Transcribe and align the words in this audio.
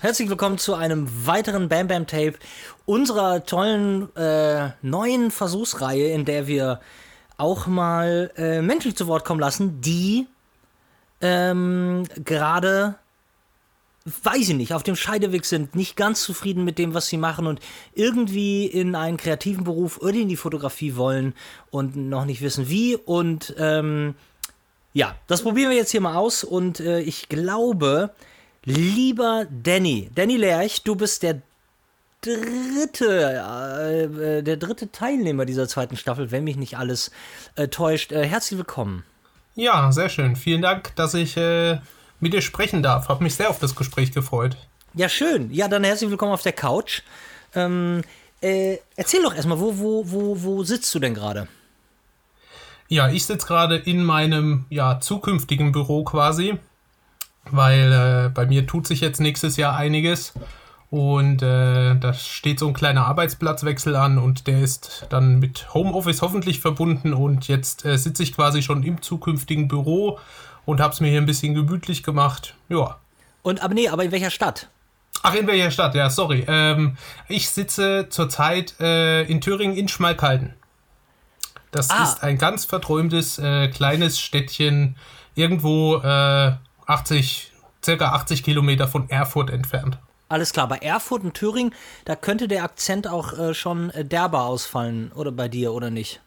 Herzlich 0.00 0.28
willkommen 0.28 0.58
zu 0.58 0.74
einem 0.74 1.08
weiteren 1.26 1.70
Bam 1.70 1.88
Bam 1.88 2.06
Tape 2.06 2.34
unserer 2.84 3.46
tollen 3.46 4.14
äh, 4.14 4.72
neuen 4.82 5.30
Versuchsreihe, 5.30 6.12
in 6.12 6.26
der 6.26 6.46
wir 6.46 6.80
auch 7.38 7.66
mal 7.66 8.30
äh, 8.36 8.60
Menschen 8.60 8.94
zu 8.94 9.06
Wort 9.06 9.24
kommen 9.24 9.40
lassen, 9.40 9.80
die 9.80 10.26
ähm, 11.22 12.04
gerade, 12.22 12.96
weiß 14.04 14.50
ich 14.50 14.54
nicht, 14.54 14.74
auf 14.74 14.82
dem 14.82 14.96
Scheideweg 14.96 15.46
sind, 15.46 15.74
nicht 15.74 15.96
ganz 15.96 16.24
zufrieden 16.24 16.64
mit 16.64 16.76
dem, 16.76 16.92
was 16.92 17.06
sie 17.06 17.16
machen 17.16 17.46
und 17.46 17.60
irgendwie 17.94 18.66
in 18.66 18.94
einen 18.94 19.16
kreativen 19.16 19.64
Beruf 19.64 19.96
oder 19.98 20.12
in 20.12 20.28
die 20.28 20.36
Fotografie 20.36 20.96
wollen 20.96 21.32
und 21.70 21.96
noch 21.96 22.26
nicht 22.26 22.42
wissen 22.42 22.68
wie. 22.68 22.96
Und 22.96 23.54
ähm, 23.56 24.14
ja, 24.92 25.16
das 25.26 25.40
probieren 25.40 25.70
wir 25.70 25.78
jetzt 25.78 25.92
hier 25.92 26.02
mal 26.02 26.16
aus 26.16 26.44
und 26.44 26.80
äh, 26.80 27.00
ich 27.00 27.30
glaube, 27.30 28.10
Lieber 28.64 29.46
Danny, 29.50 30.10
Danny 30.14 30.36
Lerch, 30.36 30.82
du 30.82 30.94
bist 30.94 31.22
der 31.22 31.40
dritte, 32.20 33.08
äh, 33.08 34.02
äh, 34.04 34.42
der 34.42 34.58
dritte 34.58 34.92
Teilnehmer 34.92 35.46
dieser 35.46 35.66
zweiten 35.66 35.96
Staffel, 35.96 36.30
wenn 36.30 36.44
mich 36.44 36.56
nicht 36.56 36.76
alles 36.76 37.10
äh, 37.54 37.68
täuscht. 37.68 38.12
Äh, 38.12 38.26
herzlich 38.26 38.58
willkommen. 38.58 39.04
Ja, 39.54 39.90
sehr 39.92 40.10
schön. 40.10 40.36
Vielen 40.36 40.60
Dank, 40.60 40.94
dass 40.96 41.14
ich 41.14 41.38
äh, 41.38 41.78
mit 42.20 42.34
dir 42.34 42.42
sprechen 42.42 42.82
darf. 42.82 43.08
Hab 43.08 43.22
mich 43.22 43.34
sehr 43.34 43.48
auf 43.48 43.58
das 43.58 43.74
Gespräch 43.74 44.12
gefreut. 44.12 44.58
Ja, 44.92 45.08
schön. 45.08 45.50
Ja, 45.50 45.66
dann 45.66 45.82
herzlich 45.82 46.10
willkommen 46.10 46.32
auf 46.32 46.42
der 46.42 46.52
Couch. 46.52 47.00
Ähm, 47.54 48.02
äh, 48.42 48.76
erzähl 48.94 49.22
doch 49.22 49.34
erstmal, 49.34 49.58
wo, 49.58 49.78
wo, 49.78 50.02
wo, 50.10 50.42
wo 50.42 50.64
sitzt 50.64 50.94
du 50.94 50.98
denn 50.98 51.14
gerade? 51.14 51.48
Ja, 52.88 53.08
ich 53.08 53.24
sitze 53.24 53.46
gerade 53.46 53.76
in 53.76 54.04
meinem 54.04 54.66
ja, 54.68 55.00
zukünftigen 55.00 55.72
Büro 55.72 56.04
quasi 56.04 56.58
weil 57.50 57.92
äh, 57.92 58.28
bei 58.28 58.46
mir 58.46 58.66
tut 58.66 58.86
sich 58.86 59.00
jetzt 59.00 59.20
nächstes 59.20 59.56
Jahr 59.56 59.76
einiges 59.76 60.32
und 60.90 61.40
äh, 61.42 61.94
da 61.94 62.12
steht 62.14 62.58
so 62.58 62.66
ein 62.66 62.74
kleiner 62.74 63.06
Arbeitsplatzwechsel 63.06 63.94
an 63.94 64.18
und 64.18 64.48
der 64.48 64.60
ist 64.60 65.06
dann 65.08 65.38
mit 65.38 65.72
Homeoffice 65.72 66.20
hoffentlich 66.20 66.60
verbunden 66.60 67.14
und 67.14 67.46
jetzt 67.46 67.84
äh, 67.84 67.96
sitze 67.96 68.24
ich 68.24 68.34
quasi 68.34 68.62
schon 68.62 68.82
im 68.82 69.00
zukünftigen 69.00 69.68
Büro 69.68 70.18
und 70.66 70.80
habe 70.80 70.92
es 70.92 71.00
mir 71.00 71.08
hier 71.08 71.20
ein 71.20 71.26
bisschen 71.26 71.54
gemütlich 71.54 72.02
gemacht. 72.02 72.54
Ja. 72.68 72.98
Und 73.42 73.62
aber 73.62 73.74
nee, 73.74 73.88
aber 73.88 74.04
in 74.04 74.10
welcher 74.10 74.30
Stadt? 74.30 74.68
Ach, 75.22 75.34
in 75.34 75.46
welcher 75.46 75.70
Stadt? 75.70 75.94
Ja, 75.94 76.10
sorry. 76.10 76.44
Ähm, 76.48 76.96
ich 77.28 77.50
sitze 77.50 78.08
zurzeit 78.10 78.74
äh, 78.80 79.22
in 79.22 79.40
Thüringen 79.40 79.76
in 79.76 79.86
Schmalkalden. 79.86 80.54
Das 81.70 81.90
ah. 81.90 82.02
ist 82.02 82.22
ein 82.22 82.36
ganz 82.36 82.64
verträumtes 82.64 83.38
äh, 83.38 83.68
kleines 83.68 84.18
Städtchen 84.18 84.96
irgendwo 85.34 85.96
äh, 85.98 86.52
80, 86.90 87.52
circa 87.84 88.12
80 88.12 88.42
Kilometer 88.42 88.88
von 88.88 89.08
Erfurt 89.08 89.50
entfernt. 89.50 89.98
Alles 90.28 90.52
klar, 90.52 90.68
bei 90.68 90.78
Erfurt 90.78 91.24
und 91.24 91.34
Thüringen, 91.34 91.74
da 92.04 92.14
könnte 92.14 92.46
der 92.46 92.62
Akzent 92.62 93.08
auch 93.08 93.36
äh, 93.36 93.54
schon 93.54 93.90
äh, 93.90 94.04
derber 94.04 94.44
ausfallen, 94.44 95.10
oder 95.12 95.32
bei 95.32 95.48
dir, 95.48 95.72
oder 95.72 95.90
nicht? 95.90 96.20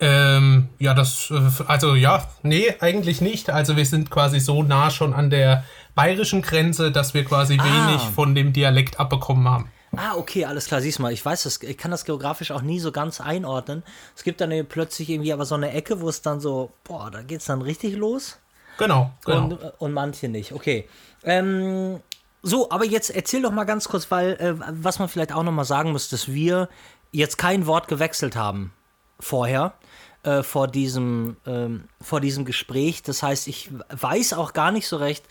Ähm, 0.00 0.68
ja, 0.78 0.94
das, 0.94 1.30
äh, 1.32 1.64
also 1.66 1.96
ja, 1.96 2.24
nee, 2.42 2.72
eigentlich 2.78 3.20
nicht. 3.20 3.50
Also 3.50 3.76
wir 3.76 3.86
sind 3.86 4.10
quasi 4.10 4.38
so 4.38 4.62
nah 4.62 4.90
schon 4.90 5.14
an 5.14 5.30
der 5.30 5.64
bayerischen 5.96 6.42
Grenze, 6.42 6.92
dass 6.92 7.14
wir 7.14 7.24
quasi 7.24 7.58
ah. 7.58 7.64
wenig 7.64 8.00
von 8.14 8.36
dem 8.36 8.52
Dialekt 8.52 9.00
abbekommen 9.00 9.48
haben. 9.48 9.68
Ah, 9.96 10.14
okay, 10.14 10.44
alles 10.44 10.66
klar, 10.66 10.80
siehst 10.80 11.00
mal, 11.00 11.12
ich 11.12 11.24
weiß 11.24 11.44
das, 11.44 11.62
ich 11.62 11.78
kann 11.78 11.90
das 11.90 12.04
geografisch 12.04 12.52
auch 12.52 12.62
nie 12.62 12.78
so 12.78 12.92
ganz 12.92 13.20
einordnen. 13.20 13.82
Es 14.14 14.22
gibt 14.22 14.40
dann 14.40 14.52
plötzlich 14.68 15.08
irgendwie 15.08 15.32
aber 15.32 15.46
so 15.46 15.54
eine 15.56 15.72
Ecke, 15.72 16.00
wo 16.00 16.08
es 16.08 16.22
dann 16.22 16.40
so, 16.40 16.70
boah, 16.84 17.10
da 17.10 17.22
geht's 17.22 17.46
dann 17.46 17.62
richtig 17.62 17.96
los. 17.96 18.38
Genau, 18.78 19.10
genau. 19.24 19.44
Und, 19.44 19.72
und 19.78 19.92
manche 19.92 20.28
nicht, 20.28 20.52
okay. 20.52 20.88
Ähm, 21.24 22.00
so, 22.42 22.70
aber 22.70 22.84
jetzt 22.84 23.10
erzähl 23.10 23.42
doch 23.42 23.50
mal 23.50 23.64
ganz 23.64 23.88
kurz, 23.88 24.10
weil 24.10 24.32
äh, 24.34 24.54
was 24.56 24.98
man 24.98 25.08
vielleicht 25.08 25.32
auch 25.32 25.42
noch 25.42 25.52
mal 25.52 25.64
sagen 25.64 25.92
muss, 25.92 26.08
dass 26.08 26.28
wir 26.28 26.68
jetzt 27.12 27.36
kein 27.36 27.66
Wort 27.66 27.88
gewechselt 27.88 28.36
haben 28.36 28.72
vorher 29.18 29.74
äh, 30.22 30.42
vor 30.42 30.68
diesem 30.68 31.36
ähm, 31.46 31.84
vor 32.00 32.20
diesem 32.20 32.44
Gespräch. 32.44 33.02
Das 33.02 33.22
heißt, 33.22 33.48
ich 33.48 33.70
weiß 33.90 34.34
auch 34.34 34.52
gar 34.52 34.70
nicht 34.70 34.86
so 34.86 34.96
recht, 34.96 35.24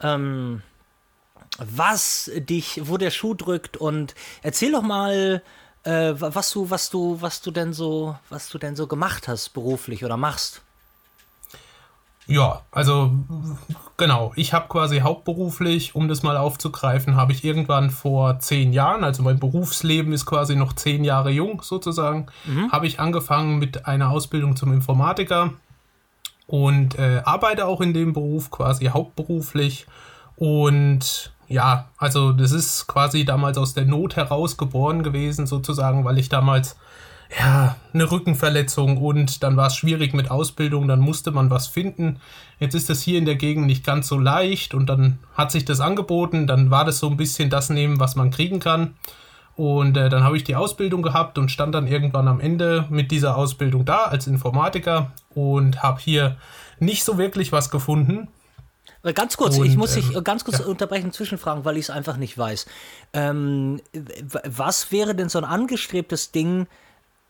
ähm, 0.00 0.62
was 1.58 2.30
dich, 2.34 2.82
wo 2.84 2.96
der 2.96 3.10
Schuh 3.10 3.34
drückt 3.34 3.76
und 3.76 4.14
erzähl 4.42 4.72
doch 4.72 4.82
mal, 4.82 5.42
äh, 5.84 6.12
was 6.16 6.50
du 6.50 6.70
was 6.70 6.90
du 6.90 7.20
was 7.20 7.40
du 7.40 7.50
denn 7.50 7.72
so 7.72 8.16
was 8.28 8.48
du 8.48 8.58
denn 8.58 8.76
so 8.76 8.86
gemacht 8.86 9.28
hast 9.28 9.50
beruflich 9.50 10.04
oder 10.04 10.16
machst. 10.16 10.62
Ja, 12.30 12.62
also 12.70 13.10
genau. 13.96 14.32
Ich 14.36 14.52
habe 14.52 14.68
quasi 14.68 15.00
hauptberuflich, 15.00 15.96
um 15.96 16.06
das 16.06 16.22
mal 16.22 16.36
aufzugreifen, 16.36 17.16
habe 17.16 17.32
ich 17.32 17.44
irgendwann 17.44 17.90
vor 17.90 18.38
zehn 18.38 18.72
Jahren, 18.72 19.02
also 19.02 19.24
mein 19.24 19.40
Berufsleben 19.40 20.12
ist 20.12 20.26
quasi 20.26 20.54
noch 20.54 20.72
zehn 20.72 21.02
Jahre 21.02 21.30
jung 21.30 21.60
sozusagen, 21.62 22.26
mhm. 22.46 22.70
habe 22.70 22.86
ich 22.86 23.00
angefangen 23.00 23.58
mit 23.58 23.86
einer 23.86 24.10
Ausbildung 24.10 24.54
zum 24.54 24.72
Informatiker 24.72 25.54
und 26.46 26.98
äh, 26.98 27.20
arbeite 27.24 27.66
auch 27.66 27.80
in 27.80 27.94
dem 27.94 28.12
Beruf 28.12 28.50
quasi 28.52 28.86
hauptberuflich. 28.86 29.86
Und 30.36 31.32
ja, 31.48 31.88
also 31.98 32.32
das 32.32 32.52
ist 32.52 32.86
quasi 32.86 33.24
damals 33.24 33.58
aus 33.58 33.74
der 33.74 33.86
Not 33.86 34.14
heraus 34.14 34.56
geboren 34.56 35.02
gewesen 35.02 35.48
sozusagen, 35.48 36.04
weil 36.04 36.18
ich 36.18 36.28
damals 36.28 36.76
ja, 37.38 37.76
eine 37.92 38.10
Rückenverletzung 38.10 38.96
und 38.98 39.42
dann 39.42 39.56
war 39.56 39.68
es 39.68 39.76
schwierig 39.76 40.14
mit 40.14 40.30
Ausbildung, 40.30 40.88
dann 40.88 41.00
musste 41.00 41.30
man 41.30 41.50
was 41.50 41.68
finden. 41.68 42.20
Jetzt 42.58 42.74
ist 42.74 42.90
das 42.90 43.02
hier 43.02 43.18
in 43.18 43.24
der 43.24 43.36
Gegend 43.36 43.66
nicht 43.66 43.84
ganz 43.84 44.08
so 44.08 44.18
leicht 44.18 44.74
und 44.74 44.86
dann 44.86 45.18
hat 45.34 45.52
sich 45.52 45.64
das 45.64 45.80
angeboten, 45.80 46.46
dann 46.46 46.70
war 46.70 46.84
das 46.84 46.98
so 46.98 47.08
ein 47.08 47.16
bisschen 47.16 47.48
das 47.48 47.70
nehmen, 47.70 48.00
was 48.00 48.16
man 48.16 48.30
kriegen 48.30 48.58
kann. 48.58 48.94
Und 49.56 49.96
äh, 49.96 50.08
dann 50.08 50.24
habe 50.24 50.36
ich 50.36 50.44
die 50.44 50.56
Ausbildung 50.56 51.02
gehabt 51.02 51.36
und 51.36 51.50
stand 51.50 51.74
dann 51.74 51.86
irgendwann 51.86 52.28
am 52.28 52.40
Ende 52.40 52.86
mit 52.88 53.10
dieser 53.10 53.36
Ausbildung 53.36 53.84
da 53.84 54.04
als 54.04 54.26
Informatiker 54.26 55.12
und 55.34 55.82
habe 55.82 56.00
hier 56.00 56.36
nicht 56.78 57.04
so 57.04 57.18
wirklich 57.18 57.52
was 57.52 57.70
gefunden. 57.70 58.28
Ganz 59.14 59.36
kurz, 59.36 59.58
und, 59.58 59.66
ich 59.66 59.76
muss 59.76 59.94
dich 59.94 60.14
ähm, 60.14 60.24
ganz 60.24 60.44
kurz 60.44 60.58
ja. 60.58 60.66
unterbrechen, 60.66 61.12
zwischenfragen, 61.12 61.64
weil 61.64 61.76
ich 61.76 61.84
es 61.84 61.90
einfach 61.90 62.16
nicht 62.16 62.36
weiß. 62.36 62.66
Ähm, 63.12 63.80
was 64.44 64.92
wäre 64.92 65.14
denn 65.14 65.28
so 65.28 65.38
ein 65.38 65.44
angestrebtes 65.44 66.32
Ding, 66.32 66.66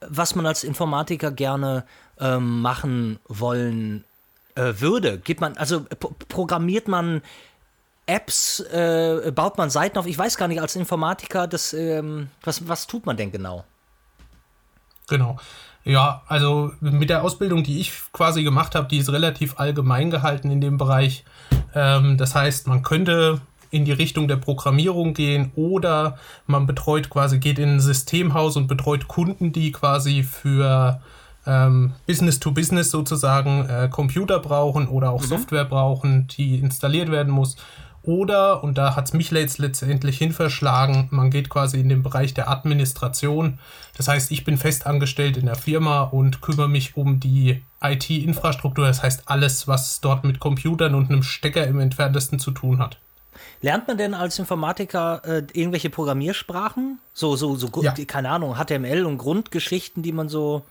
was 0.08 0.34
man 0.34 0.46
als 0.46 0.64
Informatiker 0.64 1.30
gerne 1.30 1.84
ähm, 2.18 2.60
machen 2.60 3.18
wollen 3.28 4.04
äh, 4.54 4.74
würde? 4.78 5.18
Gibt 5.18 5.40
man, 5.40 5.56
also 5.56 5.84
programmiert 6.28 6.88
man 6.88 7.22
Apps, 8.06 8.60
äh, 8.60 9.30
baut 9.34 9.58
man 9.58 9.70
Seiten 9.70 9.98
auf? 9.98 10.06
Ich 10.06 10.18
weiß 10.18 10.36
gar 10.36 10.48
nicht, 10.48 10.60
als 10.60 10.76
Informatiker, 10.76 11.46
das, 11.46 11.72
ähm, 11.72 12.28
was, 12.42 12.66
was 12.68 12.86
tut 12.86 13.06
man 13.06 13.16
denn 13.16 13.30
genau? 13.30 13.64
Genau. 15.08 15.38
Ja, 15.84 16.22
also 16.26 16.72
mit 16.80 17.08
der 17.08 17.22
Ausbildung, 17.22 17.62
die 17.64 17.80
ich 17.80 17.92
quasi 18.12 18.42
gemacht 18.42 18.74
habe, 18.74 18.86
die 18.88 18.98
ist 18.98 19.10
relativ 19.10 19.58
allgemein 19.58 20.10
gehalten 20.10 20.50
in 20.50 20.60
dem 20.60 20.76
Bereich. 20.76 21.24
Ähm, 21.74 22.18
das 22.18 22.34
heißt, 22.34 22.66
man 22.66 22.82
könnte 22.82 23.40
in 23.70 23.84
die 23.84 23.92
Richtung 23.92 24.28
der 24.28 24.36
Programmierung 24.36 25.14
gehen 25.14 25.52
oder 25.54 26.18
man 26.46 26.66
betreut 26.66 27.10
quasi, 27.10 27.38
geht 27.38 27.58
in 27.58 27.76
ein 27.76 27.80
Systemhaus 27.80 28.56
und 28.56 28.66
betreut 28.66 29.08
Kunden, 29.08 29.52
die 29.52 29.72
quasi 29.72 30.22
für 30.22 31.00
ähm, 31.46 31.92
Business 32.06 32.40
to 32.40 32.52
Business 32.52 32.90
sozusagen 32.90 33.66
äh, 33.68 33.88
Computer 33.90 34.38
brauchen 34.40 34.88
oder 34.88 35.10
auch 35.10 35.22
mhm. 35.22 35.26
Software 35.26 35.64
brauchen, 35.64 36.26
die 36.28 36.58
installiert 36.58 37.10
werden 37.10 37.32
muss. 37.32 37.56
Oder, 38.02 38.64
und 38.64 38.78
da 38.78 38.96
hat 38.96 39.08
es 39.08 39.12
mich 39.12 39.30
jetzt 39.30 39.58
letztendlich 39.58 40.16
hin 40.16 40.32
verschlagen, 40.32 41.08
man 41.10 41.30
geht 41.30 41.50
quasi 41.50 41.78
in 41.78 41.90
den 41.90 42.02
Bereich 42.02 42.32
der 42.32 42.48
Administration. 42.48 43.58
Das 43.96 44.08
heißt, 44.08 44.30
ich 44.30 44.44
bin 44.44 44.56
fest 44.56 44.86
angestellt 44.86 45.36
in 45.36 45.46
der 45.46 45.54
Firma 45.54 46.02
und 46.02 46.40
kümmere 46.40 46.68
mich 46.68 46.96
um 46.96 47.20
die 47.20 47.62
IT-Infrastruktur. 47.82 48.86
Das 48.86 49.02
heißt, 49.02 49.24
alles, 49.26 49.68
was 49.68 50.00
dort 50.00 50.24
mit 50.24 50.40
Computern 50.40 50.94
und 50.94 51.10
einem 51.10 51.22
Stecker 51.22 51.66
im 51.66 51.78
entferntesten 51.78 52.38
zu 52.38 52.52
tun 52.52 52.78
hat. 52.78 52.98
Lernt 53.60 53.88
man 53.88 53.98
denn 53.98 54.14
als 54.14 54.38
Informatiker 54.38 55.22
äh, 55.24 55.42
irgendwelche 55.52 55.90
Programmiersprachen? 55.90 56.98
So, 57.14 57.36
so, 57.36 57.56
so, 57.56 57.70
ja. 57.82 57.92
keine 58.06 58.30
Ahnung, 58.30 58.56
HTML 58.56 59.04
und 59.04 59.18
Grundgeschichten, 59.18 60.02
die 60.02 60.12
man 60.12 60.28
so. 60.28 60.62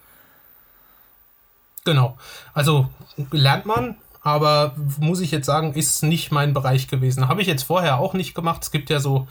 Genau. 1.85 2.17
Also 2.53 2.89
lernt 3.31 3.65
man, 3.65 3.95
aber 4.21 4.75
muss 4.99 5.21
ich 5.21 5.31
jetzt 5.31 5.45
sagen, 5.45 5.73
ist 5.73 6.03
nicht 6.03 6.31
mein 6.31 6.53
Bereich 6.53 6.87
gewesen. 6.87 7.27
Habe 7.27 7.41
ich 7.41 7.47
jetzt 7.47 7.63
vorher 7.63 7.99
auch 7.99 8.13
nicht 8.13 8.35
gemacht. 8.35 8.63
Es 8.63 8.71
gibt 8.71 8.89
ja 8.89 8.99
so, 8.99 9.27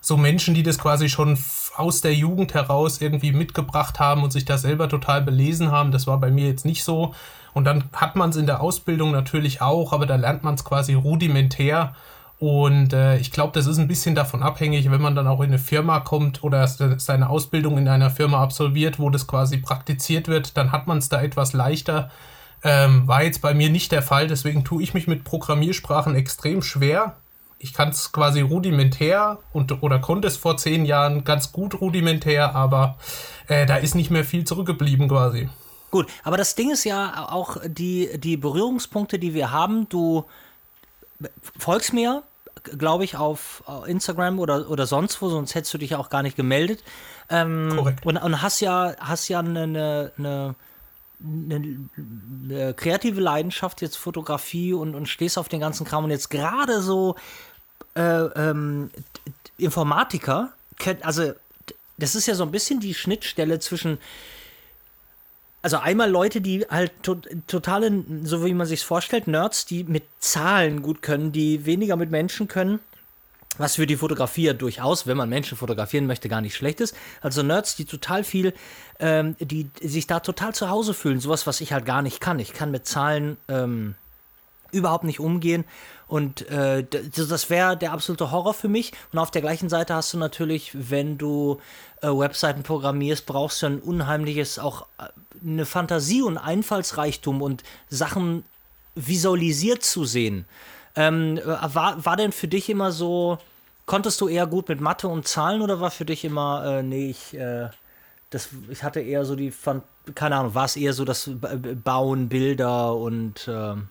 so 0.00 0.16
Menschen, 0.16 0.54
die 0.54 0.62
das 0.62 0.78
quasi 0.78 1.08
schon 1.08 1.38
aus 1.76 2.00
der 2.00 2.14
Jugend 2.14 2.54
heraus 2.54 3.00
irgendwie 3.00 3.32
mitgebracht 3.32 3.98
haben 3.98 4.22
und 4.22 4.32
sich 4.32 4.44
da 4.44 4.58
selber 4.58 4.88
total 4.88 5.22
belesen 5.22 5.70
haben. 5.70 5.92
Das 5.92 6.06
war 6.06 6.18
bei 6.18 6.30
mir 6.30 6.46
jetzt 6.46 6.64
nicht 6.64 6.84
so. 6.84 7.14
Und 7.52 7.64
dann 7.64 7.84
hat 7.92 8.14
man 8.14 8.30
es 8.30 8.36
in 8.36 8.46
der 8.46 8.60
Ausbildung 8.60 9.10
natürlich 9.10 9.60
auch, 9.60 9.92
aber 9.92 10.06
da 10.06 10.16
lernt 10.16 10.44
man 10.44 10.54
es 10.54 10.64
quasi 10.64 10.94
rudimentär. 10.94 11.94
Und 12.38 12.92
äh, 12.92 13.18
ich 13.18 13.32
glaube, 13.32 13.52
das 13.52 13.66
ist 13.66 13.78
ein 13.78 13.88
bisschen 13.88 14.14
davon 14.14 14.42
abhängig, 14.44 14.90
wenn 14.90 15.00
man 15.00 15.16
dann 15.16 15.26
auch 15.26 15.40
in 15.40 15.48
eine 15.48 15.58
Firma 15.58 16.00
kommt 16.00 16.44
oder 16.44 16.68
seine 16.68 17.28
Ausbildung 17.28 17.78
in 17.78 17.88
einer 17.88 18.10
Firma 18.10 18.40
absolviert, 18.40 19.00
wo 19.00 19.10
das 19.10 19.26
quasi 19.26 19.58
praktiziert 19.58 20.28
wird, 20.28 20.56
dann 20.56 20.70
hat 20.70 20.86
man 20.86 20.98
es 20.98 21.08
da 21.08 21.20
etwas 21.20 21.52
leichter. 21.52 22.10
Ähm, 22.62 23.08
war 23.08 23.24
jetzt 23.24 23.42
bei 23.42 23.54
mir 23.54 23.70
nicht 23.70 23.90
der 23.90 24.02
Fall, 24.02 24.28
deswegen 24.28 24.64
tue 24.64 24.82
ich 24.82 24.94
mich 24.94 25.08
mit 25.08 25.24
Programmiersprachen 25.24 26.14
extrem 26.14 26.62
schwer. 26.62 27.16
ich 27.58 27.74
kann 27.74 27.88
es 27.88 28.12
quasi 28.12 28.40
rudimentär 28.40 29.38
und 29.52 29.82
oder 29.82 29.98
konnte 29.98 30.28
es 30.28 30.36
vor 30.36 30.56
zehn 30.56 30.84
Jahren 30.84 31.24
ganz 31.24 31.52
gut 31.52 31.80
rudimentär, 31.80 32.54
aber 32.54 32.96
äh, 33.48 33.66
da 33.66 33.76
ist 33.76 33.94
nicht 33.94 34.10
mehr 34.10 34.24
viel 34.24 34.44
zurückgeblieben 34.44 35.08
quasi. 35.08 35.48
Gut, 35.90 36.06
aber 36.22 36.36
das 36.36 36.54
Ding 36.54 36.70
ist 36.70 36.84
ja 36.84 37.28
auch 37.30 37.56
die, 37.66 38.10
die 38.18 38.36
Berührungspunkte, 38.36 39.18
die 39.18 39.34
wir 39.34 39.50
haben. 39.50 39.88
Du 39.88 40.24
folgst 41.58 41.92
mir, 41.92 42.22
glaube 42.76 43.04
ich, 43.04 43.16
auf 43.16 43.62
Instagram 43.86 44.38
oder, 44.38 44.70
oder 44.70 44.86
sonst 44.86 45.20
wo, 45.22 45.28
sonst 45.28 45.54
hättest 45.54 45.72
du 45.74 45.78
dich 45.78 45.94
auch 45.94 46.10
gar 46.10 46.22
nicht 46.22 46.36
gemeldet. 46.36 46.82
Ähm, 47.28 47.72
Korrekt. 47.74 48.06
Und, 48.06 48.16
und 48.16 48.42
hast 48.42 48.60
ja, 48.60 48.94
hast 48.98 49.28
ja 49.28 49.40
eine, 49.40 49.62
eine, 49.62 50.12
eine 50.18 50.54
eine, 51.20 52.74
kreative 52.74 53.20
Leidenschaft, 53.20 53.82
jetzt 53.82 53.96
Fotografie 53.96 54.72
und, 54.72 54.94
und 54.94 55.08
stehst 55.08 55.38
auf 55.38 55.48
den 55.48 55.60
ganzen 55.60 55.84
Kram 55.84 56.04
und 56.04 56.10
jetzt 56.10 56.30
gerade 56.30 56.80
so 56.80 57.16
äh, 57.94 58.00
ähm, 58.00 58.90
Informatiker, 59.56 60.52
also 61.02 61.32
das 61.96 62.14
ist 62.14 62.26
ja 62.26 62.34
so 62.34 62.44
ein 62.44 62.52
bisschen 62.52 62.78
die 62.78 62.94
Schnittstelle 62.94 63.58
zwischen 63.58 63.98
also 65.68 65.84
einmal 65.84 66.10
Leute, 66.10 66.40
die 66.40 66.64
halt 66.70 66.92
to 67.02 67.16
totale, 67.46 68.02
so 68.22 68.42
wie 68.42 68.54
man 68.54 68.66
sich 68.66 68.82
vorstellt, 68.82 69.26
Nerds, 69.26 69.66
die 69.66 69.84
mit 69.84 70.02
Zahlen 70.18 70.80
gut 70.80 71.02
können, 71.02 71.30
die 71.30 71.66
weniger 71.66 71.96
mit 71.96 72.10
Menschen 72.10 72.48
können. 72.48 72.78
Was 73.58 73.74
für 73.74 73.86
die 73.86 73.96
Fotografie 73.96 74.54
durchaus, 74.54 75.06
wenn 75.06 75.18
man 75.18 75.28
Menschen 75.28 75.58
fotografieren 75.58 76.06
möchte, 76.06 76.30
gar 76.30 76.40
nicht 76.40 76.54
schlecht 76.54 76.80
ist. 76.80 76.96
Also 77.20 77.42
Nerds, 77.42 77.76
die 77.76 77.84
total 77.84 78.24
viel, 78.24 78.54
ähm, 78.98 79.36
die 79.40 79.68
sich 79.82 80.06
da 80.06 80.20
total 80.20 80.54
zu 80.54 80.70
Hause 80.70 80.94
fühlen. 80.94 81.20
Sowas, 81.20 81.46
was 81.46 81.60
ich 81.60 81.74
halt 81.74 81.84
gar 81.84 82.00
nicht 82.00 82.22
kann. 82.22 82.38
Ich 82.38 82.54
kann 82.54 82.70
mit 82.70 82.86
Zahlen 82.86 83.36
ähm, 83.48 83.94
überhaupt 84.70 85.04
nicht 85.04 85.20
umgehen. 85.20 85.64
Und 86.06 86.48
äh, 86.48 86.84
das 86.88 87.50
wäre 87.50 87.76
der 87.76 87.92
absolute 87.92 88.30
Horror 88.30 88.54
für 88.54 88.68
mich. 88.68 88.92
Und 89.12 89.18
auf 89.18 89.30
der 89.30 89.42
gleichen 89.42 89.68
Seite 89.68 89.94
hast 89.94 90.12
du 90.14 90.18
natürlich, 90.18 90.72
wenn 90.74 91.18
du 91.18 91.60
äh, 92.00 92.08
Webseiten 92.08 92.62
programmierst, 92.62 93.26
brauchst 93.26 93.62
du 93.62 93.66
ein 93.66 93.80
unheimliches, 93.80 94.58
auch 94.58 94.86
äh, 94.98 95.04
eine 95.44 95.66
Fantasie 95.66 96.22
und 96.22 96.38
Einfallsreichtum 96.38 97.42
und 97.42 97.62
Sachen 97.88 98.44
visualisiert 98.94 99.82
zu 99.84 100.04
sehen. 100.04 100.46
Ähm, 100.96 101.38
äh, 101.38 101.44
war, 101.46 102.04
war 102.04 102.16
denn 102.16 102.32
für 102.32 102.48
dich 102.48 102.70
immer 102.70 102.90
so, 102.90 103.38
konntest 103.86 104.20
du 104.20 104.28
eher 104.28 104.46
gut 104.46 104.68
mit 104.68 104.80
Mathe 104.80 105.08
und 105.08 105.28
Zahlen 105.28 105.60
oder 105.60 105.80
war 105.80 105.90
für 105.90 106.04
dich 106.04 106.24
immer, 106.24 106.64
äh, 106.64 106.82
nee, 106.82 107.10
ich, 107.10 107.34
äh, 107.34 107.68
das, 108.30 108.48
ich 108.70 108.82
hatte 108.82 109.00
eher 109.00 109.24
so 109.24 109.36
die, 109.36 109.52
keine 110.14 110.36
Ahnung, 110.36 110.54
war 110.54 110.64
es 110.64 110.76
eher 110.76 110.92
so 110.94 111.04
das 111.04 111.30
Bauen, 111.84 112.28
Bilder 112.28 112.94
und 112.94 113.48
ähm, 113.48 113.88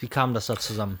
wie 0.00 0.08
kam 0.08 0.34
das 0.34 0.46
da 0.46 0.56
zusammen? 0.56 0.98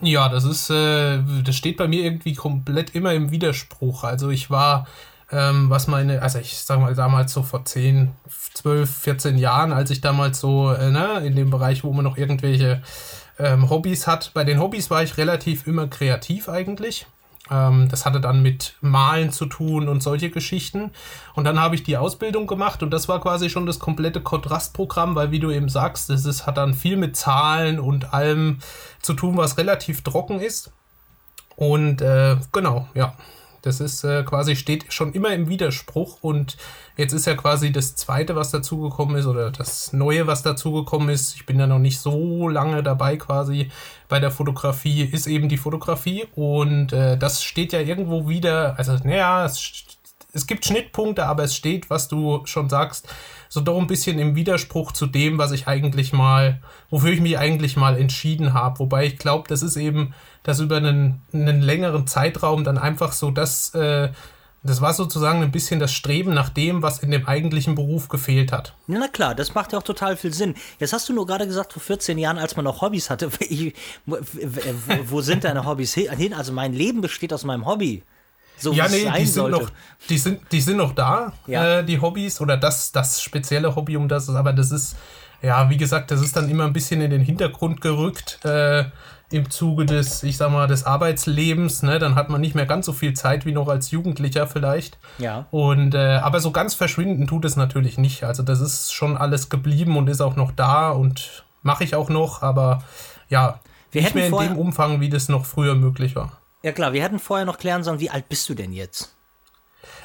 Ja, 0.00 0.28
das 0.28 0.44
ist, 0.44 0.68
äh, 0.70 1.22
das 1.42 1.56
steht 1.56 1.76
bei 1.78 1.88
mir 1.88 2.02
irgendwie 2.02 2.34
komplett 2.34 2.94
immer 2.94 3.14
im 3.14 3.30
Widerspruch. 3.30 4.04
Also 4.04 4.28
ich 4.28 4.50
war, 4.50 4.86
ähm, 5.30 5.70
was 5.70 5.86
meine, 5.86 6.20
also 6.20 6.38
ich 6.38 6.58
sag 6.58 6.80
mal 6.80 6.94
damals 6.94 7.32
so 7.32 7.42
vor 7.42 7.64
10, 7.64 8.12
12, 8.54 8.90
14 8.94 9.38
Jahren, 9.38 9.72
als 9.72 9.90
ich 9.90 10.02
damals 10.02 10.40
so, 10.40 10.70
äh, 10.72 10.90
ne, 10.90 11.24
in 11.24 11.34
dem 11.34 11.50
Bereich, 11.50 11.82
wo 11.82 11.92
man 11.92 12.04
noch 12.04 12.18
irgendwelche 12.18 12.82
ähm, 13.38 13.70
Hobbys 13.70 14.06
hat. 14.06 14.32
Bei 14.34 14.44
den 14.44 14.60
Hobbys 14.60 14.90
war 14.90 15.02
ich 15.02 15.16
relativ 15.16 15.66
immer 15.66 15.86
kreativ 15.86 16.48
eigentlich. 16.48 17.06
Ähm, 17.50 17.88
das 17.88 18.04
hatte 18.06 18.20
dann 18.20 18.42
mit 18.42 18.74
Malen 18.80 19.30
zu 19.30 19.46
tun 19.46 19.88
und 19.88 20.02
solche 20.02 20.30
Geschichten. 20.30 20.90
Und 21.34 21.44
dann 21.44 21.60
habe 21.60 21.74
ich 21.74 21.82
die 21.82 21.96
Ausbildung 21.96 22.46
gemacht 22.46 22.82
und 22.82 22.90
das 22.90 23.08
war 23.08 23.20
quasi 23.20 23.50
schon 23.50 23.66
das 23.66 23.78
komplette 23.78 24.20
Kontrastprogramm, 24.20 25.14
weil 25.14 25.30
wie 25.30 25.38
du 25.38 25.50
eben 25.50 25.68
sagst, 25.68 26.10
es 26.10 26.24
ist, 26.24 26.46
hat 26.46 26.56
dann 26.56 26.74
viel 26.74 26.96
mit 26.96 27.16
Zahlen 27.16 27.78
und 27.78 28.12
allem 28.12 28.58
zu 29.00 29.14
tun, 29.14 29.36
was 29.36 29.58
relativ 29.58 30.02
trocken 30.02 30.40
ist. 30.40 30.72
Und 31.56 32.02
äh, 32.02 32.36
genau, 32.52 32.88
ja. 32.94 33.14
Das 33.66 33.80
ist 33.80 34.04
äh, 34.04 34.22
quasi, 34.22 34.54
steht 34.54 34.92
schon 34.92 35.12
immer 35.12 35.34
im 35.34 35.48
Widerspruch 35.48 36.18
und 36.22 36.56
jetzt 36.96 37.12
ist 37.12 37.26
ja 37.26 37.34
quasi 37.34 37.72
das 37.72 37.96
zweite, 37.96 38.36
was 38.36 38.52
dazugekommen 38.52 39.16
ist 39.16 39.26
oder 39.26 39.50
das 39.50 39.92
neue, 39.92 40.26
was 40.26 40.42
dazugekommen 40.42 41.08
ist. 41.08 41.34
Ich 41.34 41.46
bin 41.46 41.58
ja 41.58 41.66
noch 41.66 41.80
nicht 41.80 41.98
so 41.98 42.48
lange 42.48 42.82
dabei 42.82 43.16
quasi 43.16 43.70
bei 44.08 44.20
der 44.20 44.30
Fotografie, 44.30 45.02
ist 45.02 45.26
eben 45.26 45.48
die 45.48 45.56
Fotografie 45.56 46.26
und 46.36 46.92
äh, 46.92 47.18
das 47.18 47.42
steht 47.42 47.72
ja 47.72 47.80
irgendwo 47.80 48.28
wieder, 48.28 48.78
also 48.78 48.96
naja, 49.02 49.44
es, 49.44 49.84
es 50.36 50.46
gibt 50.46 50.66
Schnittpunkte, 50.66 51.26
aber 51.26 51.44
es 51.44 51.56
steht, 51.56 51.88
was 51.88 52.08
du 52.08 52.42
schon 52.44 52.68
sagst, 52.68 53.08
so 53.48 53.60
doch 53.60 53.78
ein 53.78 53.86
bisschen 53.86 54.18
im 54.18 54.36
Widerspruch 54.36 54.92
zu 54.92 55.06
dem, 55.06 55.38
was 55.38 55.52
ich 55.52 55.66
eigentlich 55.66 56.12
mal, 56.12 56.60
wofür 56.90 57.10
ich 57.10 57.20
mich 57.20 57.38
eigentlich 57.38 57.76
mal 57.76 57.96
entschieden 57.96 58.52
habe. 58.52 58.78
Wobei 58.80 59.06
ich 59.06 59.18
glaube, 59.18 59.48
das 59.48 59.62
ist 59.62 59.76
eben, 59.76 60.14
dass 60.42 60.60
über 60.60 60.76
einen, 60.76 61.22
einen 61.32 61.62
längeren 61.62 62.06
Zeitraum 62.06 62.64
dann 62.64 62.76
einfach 62.76 63.12
so 63.12 63.30
das, 63.30 63.74
äh, 63.74 64.10
das 64.62 64.80
war 64.80 64.92
sozusagen 64.92 65.42
ein 65.42 65.52
bisschen 65.52 65.80
das 65.80 65.92
Streben 65.92 66.34
nach 66.34 66.50
dem, 66.50 66.82
was 66.82 66.98
in 66.98 67.10
dem 67.10 67.26
eigentlichen 67.26 67.74
Beruf 67.74 68.08
gefehlt 68.08 68.52
hat. 68.52 68.74
Na 68.86 69.08
klar, 69.08 69.34
das 69.34 69.54
macht 69.54 69.72
ja 69.72 69.78
auch 69.78 69.84
total 69.84 70.16
viel 70.16 70.34
Sinn. 70.34 70.54
Jetzt 70.78 70.92
hast 70.92 71.08
du 71.08 71.14
nur 71.14 71.26
gerade 71.26 71.46
gesagt, 71.46 71.72
vor 71.72 71.82
14 71.82 72.18
Jahren, 72.18 72.38
als 72.38 72.56
man 72.56 72.64
noch 72.64 72.82
Hobbys 72.82 73.08
hatte, 73.08 73.30
ich, 73.40 73.74
wo, 74.04 74.18
wo 75.04 75.20
sind 75.22 75.44
deine 75.44 75.64
Hobbys 75.64 75.94
hin? 75.94 76.34
Also 76.34 76.52
mein 76.52 76.74
Leben 76.74 77.00
besteht 77.00 77.32
aus 77.32 77.44
meinem 77.44 77.64
Hobby. 77.64 78.02
So 78.58 78.72
ja, 78.72 78.88
nee, 78.88 79.10
die 79.18 79.26
sind, 79.26 79.50
noch, 79.50 79.70
die, 80.08 80.18
sind, 80.18 80.40
die 80.50 80.60
sind 80.60 80.78
noch 80.78 80.94
da, 80.94 81.32
ja. 81.46 81.78
äh, 81.78 81.84
die 81.84 82.00
Hobbys, 82.00 82.40
oder 82.40 82.56
das, 82.56 82.90
das 82.92 83.20
spezielle 83.20 83.74
Hobby, 83.76 83.96
um 83.96 84.08
das 84.08 84.28
ist, 84.28 84.34
aber 84.34 84.52
das 84.52 84.70
ist, 84.70 84.96
ja, 85.42 85.68
wie 85.68 85.76
gesagt, 85.76 86.10
das 86.10 86.22
ist 86.22 86.36
dann 86.36 86.48
immer 86.48 86.64
ein 86.64 86.72
bisschen 86.72 87.00
in 87.00 87.10
den 87.10 87.20
Hintergrund 87.20 87.80
gerückt 87.80 88.44
äh, 88.44 88.84
im 89.30 89.50
Zuge 89.50 89.84
des, 89.84 90.22
ich 90.22 90.36
sag 90.36 90.50
mal, 90.50 90.66
des 90.66 90.84
Arbeitslebens. 90.84 91.82
Ne? 91.82 91.98
Dann 91.98 92.14
hat 92.14 92.30
man 92.30 92.40
nicht 92.40 92.54
mehr 92.54 92.66
ganz 92.66 92.86
so 92.86 92.92
viel 92.92 93.14
Zeit 93.14 93.44
wie 93.44 93.52
noch 93.52 93.68
als 93.68 93.90
Jugendlicher 93.90 94.46
vielleicht. 94.46 94.98
Ja. 95.18 95.46
Und, 95.50 95.94
äh, 95.94 96.18
aber 96.22 96.40
so 96.40 96.52
ganz 96.52 96.74
verschwinden 96.74 97.26
tut 97.26 97.44
es 97.44 97.56
natürlich 97.56 97.98
nicht. 97.98 98.24
Also 98.24 98.42
das 98.42 98.60
ist 98.60 98.92
schon 98.92 99.16
alles 99.16 99.48
geblieben 99.48 99.96
und 99.96 100.08
ist 100.08 100.20
auch 100.20 100.36
noch 100.36 100.52
da 100.52 100.90
und 100.90 101.44
mache 101.62 101.84
ich 101.84 101.94
auch 101.94 102.08
noch, 102.08 102.42
aber 102.42 102.82
ja, 103.28 103.60
Wir 103.90 104.02
nicht 104.02 104.14
mehr 104.14 104.28
in 104.28 104.38
dem 104.38 104.56
Umfang, 104.56 105.00
wie 105.00 105.08
das 105.08 105.28
noch 105.28 105.44
früher 105.44 105.74
möglich 105.74 106.14
war. 106.14 106.38
Ja 106.66 106.72
klar, 106.72 106.92
wir 106.92 107.00
hätten 107.00 107.20
vorher 107.20 107.46
noch 107.46 107.58
klären 107.58 107.84
sollen, 107.84 108.00
wie 108.00 108.10
alt 108.10 108.28
bist 108.28 108.48
du 108.48 108.54
denn 108.54 108.72
jetzt? 108.72 109.14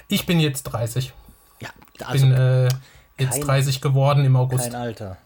Ich 0.07 0.27
bin 0.27 0.39
jetzt 0.39 0.61
30. 0.61 1.11
Ja, 1.59 1.69
also 2.05 2.27
bin 2.27 2.35
äh, 2.35 2.69
jetzt 3.17 3.31
kein, 3.31 3.41
30 3.41 3.81
geworden 3.81 4.23
im 4.23 4.35
August. 4.35 4.65
Kein 4.65 4.75
Alter. 4.75 5.17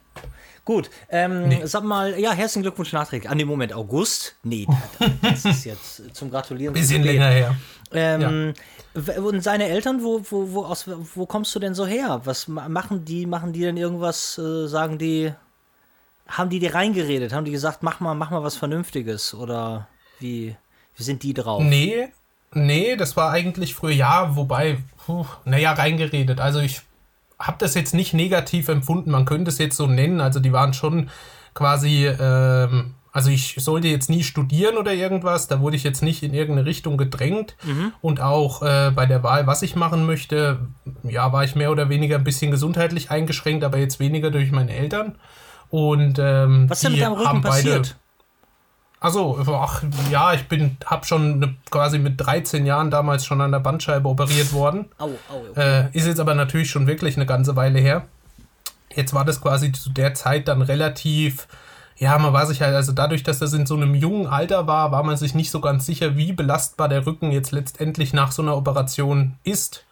Gut, 0.63 0.89
ähm, 1.09 1.49
nee. 1.49 1.65
sag 1.65 1.83
mal, 1.83 2.17
ja, 2.17 2.31
herzlichen 2.31 2.61
Glückwunsch 2.61 2.93
nachträglich. 2.93 3.29
An 3.29 3.37
dem 3.37 3.49
Moment 3.49 3.73
August? 3.73 4.37
Nee, 4.43 4.65
das 5.21 5.43
ist 5.43 5.65
jetzt 5.65 6.15
zum 6.15 6.31
Gratulieren. 6.31 6.73
Bisschen 6.73 7.03
länger 7.03 7.27
her. 7.27 7.55
Ähm, 7.91 8.53
ja. 8.93 9.17
Und 9.19 9.43
seine 9.43 9.65
Eltern, 9.65 10.05
wo, 10.05 10.21
wo, 10.29 10.53
wo, 10.53 10.63
aus, 10.63 10.85
wo 10.87 11.25
kommst 11.25 11.53
du 11.53 11.59
denn 11.59 11.75
so 11.75 11.85
her? 11.85 12.21
Was 12.23 12.47
machen 12.47 13.03
die? 13.03 13.25
Machen 13.25 13.51
die 13.51 13.59
denn 13.59 13.75
irgendwas? 13.75 14.37
Äh, 14.37 14.67
sagen 14.67 14.97
die, 14.99 15.33
haben 16.29 16.49
die 16.49 16.59
dir 16.59 16.73
reingeredet? 16.73 17.33
Haben 17.33 17.43
die 17.43 17.51
gesagt, 17.51 17.83
mach 17.83 17.99
mal, 17.99 18.13
mach 18.13 18.31
mal 18.31 18.41
was 18.41 18.55
Vernünftiges? 18.55 19.33
Oder 19.33 19.89
wie? 20.19 20.55
Sind 20.97 21.23
die 21.23 21.33
drauf? 21.33 21.61
Nee, 21.61 22.07
nee, 22.53 22.95
das 22.95 23.15
war 23.17 23.31
eigentlich 23.31 23.75
früher, 23.75 23.91
ja, 23.93 24.35
wobei, 24.35 24.77
naja, 25.43 25.73
reingeredet. 25.73 26.39
Also 26.39 26.59
ich 26.59 26.81
habe 27.39 27.57
das 27.59 27.73
jetzt 27.73 27.93
nicht 27.93 28.13
negativ 28.13 28.69
empfunden, 28.69 29.11
man 29.11 29.25
könnte 29.25 29.49
es 29.49 29.57
jetzt 29.57 29.77
so 29.77 29.87
nennen. 29.87 30.21
Also 30.21 30.39
die 30.39 30.53
waren 30.53 30.73
schon 30.73 31.09
quasi, 31.53 32.07
ähm, 32.07 32.93
also 33.11 33.29
ich 33.29 33.55
sollte 33.59 33.87
jetzt 33.87 34.09
nie 34.09 34.23
studieren 34.23 34.77
oder 34.77 34.93
irgendwas, 34.93 35.47
da 35.47 35.59
wurde 35.59 35.75
ich 35.75 35.83
jetzt 35.83 36.01
nicht 36.01 36.23
in 36.23 36.33
irgendeine 36.33 36.67
Richtung 36.67 36.97
gedrängt. 36.97 37.55
Mhm. 37.63 37.93
Und 38.01 38.21
auch 38.21 38.61
äh, 38.61 38.91
bei 38.95 39.05
der 39.05 39.23
Wahl, 39.23 39.47
was 39.47 39.61
ich 39.61 39.75
machen 39.75 40.05
möchte, 40.05 40.59
ja, 41.03 41.31
war 41.33 41.43
ich 41.43 41.55
mehr 41.55 41.71
oder 41.71 41.89
weniger 41.89 42.17
ein 42.17 42.23
bisschen 42.23 42.51
gesundheitlich 42.51 43.11
eingeschränkt, 43.11 43.63
aber 43.63 43.77
jetzt 43.77 43.99
weniger 43.99 44.31
durch 44.31 44.51
meine 44.51 44.73
Eltern. 44.73 45.15
Und 45.69 46.19
ähm, 46.19 46.69
was 46.69 46.77
ist 46.77 46.83
denn 46.85 46.91
mit 46.93 47.01
deinem 47.01 47.13
Rücken 47.13 47.41
passiert? 47.41 47.97
Also, 49.05 49.37
ach 49.51 49.83
ja, 50.09 50.33
ich 50.33 50.47
bin, 50.47 50.77
hab 50.83 51.05
schon 51.05 51.37
ne, 51.37 51.55
quasi 51.69 51.99
mit 51.99 52.19
13 52.19 52.65
Jahren 52.65 52.89
damals 52.89 53.23
schon 53.23 53.39
an 53.39 53.51
der 53.51 53.59
Bandscheibe 53.59 54.09
operiert 54.09 54.51
worden. 54.51 54.85
Au, 54.97 55.11
au, 55.29 55.41
okay. 55.51 55.89
äh, 55.91 55.95
ist 55.95 56.07
jetzt 56.07 56.19
aber 56.19 56.33
natürlich 56.33 56.71
schon 56.71 56.87
wirklich 56.87 57.15
eine 57.15 57.27
ganze 57.27 57.55
Weile 57.55 57.77
her. 57.77 58.07
Jetzt 58.95 59.13
war 59.13 59.23
das 59.23 59.41
quasi 59.41 59.71
zu 59.71 59.91
der 59.91 60.15
Zeit 60.15 60.47
dann 60.47 60.63
relativ, 60.63 61.47
ja, 61.97 62.17
man 62.17 62.33
war 62.33 62.47
sich 62.47 62.63
halt, 62.63 62.73
also 62.73 62.93
dadurch, 62.93 63.21
dass 63.21 63.37
das 63.37 63.53
in 63.53 63.67
so 63.67 63.75
einem 63.75 63.93
jungen 63.93 64.25
Alter 64.25 64.65
war, 64.65 64.91
war 64.91 65.03
man 65.03 65.17
sich 65.17 65.35
nicht 65.35 65.51
so 65.51 65.61
ganz 65.61 65.85
sicher, 65.85 66.17
wie 66.17 66.33
belastbar 66.33 66.89
der 66.89 67.05
Rücken 67.05 67.29
jetzt 67.29 67.51
letztendlich 67.51 68.11
nach 68.11 68.31
so 68.31 68.41
einer 68.41 68.57
Operation 68.57 69.35
ist 69.43 69.84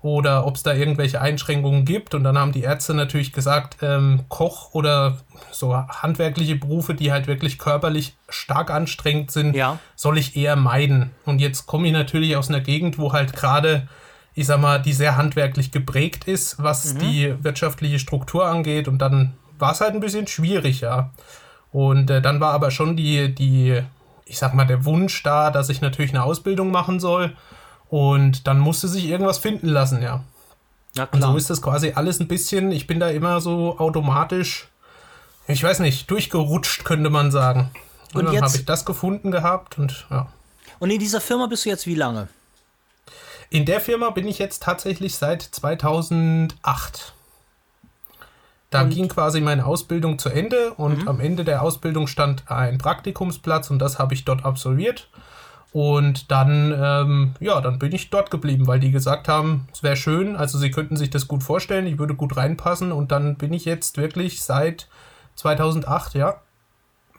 oder 0.00 0.46
ob 0.46 0.56
es 0.56 0.62
da 0.62 0.72
irgendwelche 0.74 1.20
Einschränkungen 1.20 1.84
gibt. 1.84 2.14
Und 2.14 2.24
dann 2.24 2.38
haben 2.38 2.52
die 2.52 2.62
Ärzte 2.62 2.94
natürlich 2.94 3.32
gesagt, 3.32 3.78
ähm, 3.82 4.24
Koch 4.28 4.74
oder 4.74 5.18
so 5.50 5.76
handwerkliche 5.76 6.56
Berufe, 6.56 6.94
die 6.94 7.10
halt 7.10 7.26
wirklich 7.26 7.58
körperlich 7.58 8.16
stark 8.28 8.70
anstrengend 8.70 9.30
sind, 9.30 9.54
ja. 9.54 9.78
soll 9.96 10.18
ich 10.18 10.36
eher 10.36 10.56
meiden. 10.56 11.10
Und 11.24 11.40
jetzt 11.40 11.66
komme 11.66 11.88
ich 11.88 11.92
natürlich 11.92 12.36
aus 12.36 12.48
einer 12.48 12.60
Gegend, 12.60 12.98
wo 12.98 13.12
halt 13.12 13.32
gerade, 13.32 13.88
ich 14.34 14.46
sag 14.46 14.60
mal, 14.60 14.78
die 14.78 14.92
sehr 14.92 15.16
handwerklich 15.16 15.72
geprägt 15.72 16.24
ist, 16.28 16.62
was 16.62 16.94
mhm. 16.94 16.98
die 17.00 17.34
wirtschaftliche 17.42 17.98
Struktur 17.98 18.46
angeht. 18.46 18.86
Und 18.86 18.98
dann 18.98 19.34
war 19.58 19.72
es 19.72 19.80
halt 19.80 19.94
ein 19.94 20.00
bisschen 20.00 20.28
schwierig, 20.28 20.82
ja. 20.82 21.10
Und 21.72 22.08
äh, 22.08 22.22
dann 22.22 22.40
war 22.40 22.52
aber 22.52 22.70
schon 22.70 22.96
die, 22.96 23.34
die 23.34 23.82
ich 24.28 24.38
sag 24.38 24.54
mal, 24.54 24.66
der 24.66 24.84
Wunsch 24.84 25.22
da, 25.22 25.50
dass 25.50 25.70
ich 25.70 25.80
natürlich 25.80 26.10
eine 26.12 26.22
Ausbildung 26.22 26.70
machen 26.70 27.00
soll. 27.00 27.34
Und 27.88 28.46
dann 28.46 28.58
musste 28.58 28.88
sich 28.88 29.06
irgendwas 29.06 29.38
finden 29.38 29.68
lassen, 29.68 30.02
ja. 30.02 30.22
Ja, 30.94 31.06
klar. 31.06 31.22
Und 31.22 31.32
so 31.32 31.36
ist 31.38 31.50
das 31.50 31.62
quasi 31.62 31.92
alles 31.92 32.20
ein 32.20 32.28
bisschen, 32.28 32.72
ich 32.72 32.86
bin 32.86 33.00
da 33.00 33.08
immer 33.08 33.40
so 33.40 33.78
automatisch, 33.78 34.68
ich 35.46 35.62
weiß 35.62 35.78
nicht, 35.80 36.10
durchgerutscht, 36.10 36.84
könnte 36.84 37.10
man 37.10 37.30
sagen. 37.30 37.70
Und, 38.14 38.20
und 38.20 38.34
dann 38.34 38.42
habe 38.42 38.56
ich 38.56 38.64
das 38.64 38.84
gefunden 38.84 39.30
gehabt 39.30 39.78
und 39.78 40.06
ja. 40.10 40.28
Und 40.78 40.90
in 40.90 40.98
dieser 40.98 41.20
Firma 41.20 41.46
bist 41.46 41.64
du 41.64 41.70
jetzt 41.70 41.86
wie 41.86 41.94
lange? 41.94 42.28
In 43.50 43.64
der 43.64 43.80
Firma 43.80 44.10
bin 44.10 44.28
ich 44.28 44.38
jetzt 44.38 44.62
tatsächlich 44.62 45.16
seit 45.16 45.42
2008. 45.42 47.14
Da 48.70 48.82
und? 48.82 48.90
ging 48.90 49.08
quasi 49.08 49.40
meine 49.40 49.64
Ausbildung 49.64 50.18
zu 50.18 50.28
Ende 50.28 50.74
und 50.74 51.02
mhm. 51.02 51.08
am 51.08 51.20
Ende 51.20 51.44
der 51.44 51.62
Ausbildung 51.62 52.06
stand 52.06 52.50
ein 52.50 52.78
Praktikumsplatz 52.78 53.70
und 53.70 53.78
das 53.78 53.98
habe 53.98 54.14
ich 54.14 54.24
dort 54.24 54.44
absolviert. 54.44 55.08
Und 55.72 56.30
dann, 56.30 56.72
ähm, 56.76 57.34
ja, 57.40 57.60
dann 57.60 57.78
bin 57.78 57.92
ich 57.92 58.08
dort 58.08 58.30
geblieben, 58.30 58.66
weil 58.66 58.80
die 58.80 58.90
gesagt 58.90 59.28
haben, 59.28 59.68
es 59.72 59.82
wäre 59.82 59.96
schön, 59.96 60.34
also 60.34 60.58
sie 60.58 60.70
könnten 60.70 60.96
sich 60.96 61.10
das 61.10 61.28
gut 61.28 61.42
vorstellen, 61.42 61.86
ich 61.86 61.98
würde 61.98 62.14
gut 62.14 62.36
reinpassen 62.36 62.90
und 62.90 63.12
dann 63.12 63.36
bin 63.36 63.52
ich 63.52 63.66
jetzt 63.66 63.98
wirklich 63.98 64.42
seit 64.42 64.88
2008, 65.34 66.14
ja, 66.14 66.40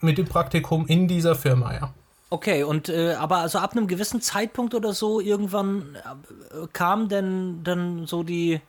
mit 0.00 0.18
dem 0.18 0.26
Praktikum 0.26 0.86
in 0.86 1.06
dieser 1.06 1.36
Firma, 1.36 1.74
ja. 1.74 1.94
Okay, 2.32 2.62
und 2.62 2.88
äh, 2.88 3.14
aber 3.14 3.38
also 3.38 3.58
ab 3.58 3.72
einem 3.72 3.88
gewissen 3.88 4.20
Zeitpunkt 4.20 4.74
oder 4.74 4.92
so 4.92 5.20
irgendwann 5.20 5.96
äh, 5.96 6.66
kam 6.72 7.08
denn 7.08 7.64
dann 7.64 8.06
so 8.06 8.22
die 8.22 8.60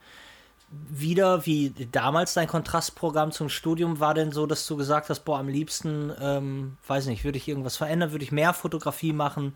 wieder, 0.72 1.46
wie 1.46 1.74
damals 1.92 2.34
dein 2.34 2.48
Kontrastprogramm 2.48 3.32
zum 3.32 3.50
Studium 3.50 4.00
war 4.00 4.13
denn 4.13 4.32
so, 4.32 4.46
dass 4.46 4.66
du 4.68 4.78
gesagt 4.78 5.10
hast, 5.10 5.22
boah, 5.22 5.40
am 5.40 5.50
liebsten, 5.50 6.13
ähm, 6.22 6.78
weiß 6.88 7.08
nicht, 7.08 7.25
würde 7.25 7.38
ich 7.38 7.48
irgendwas 7.48 7.75
verändern, 7.75 8.12
würde 8.12 8.24
ich 8.24 8.32
mehr 8.32 8.54
Fotografie 8.54 9.12
machen, 9.12 9.56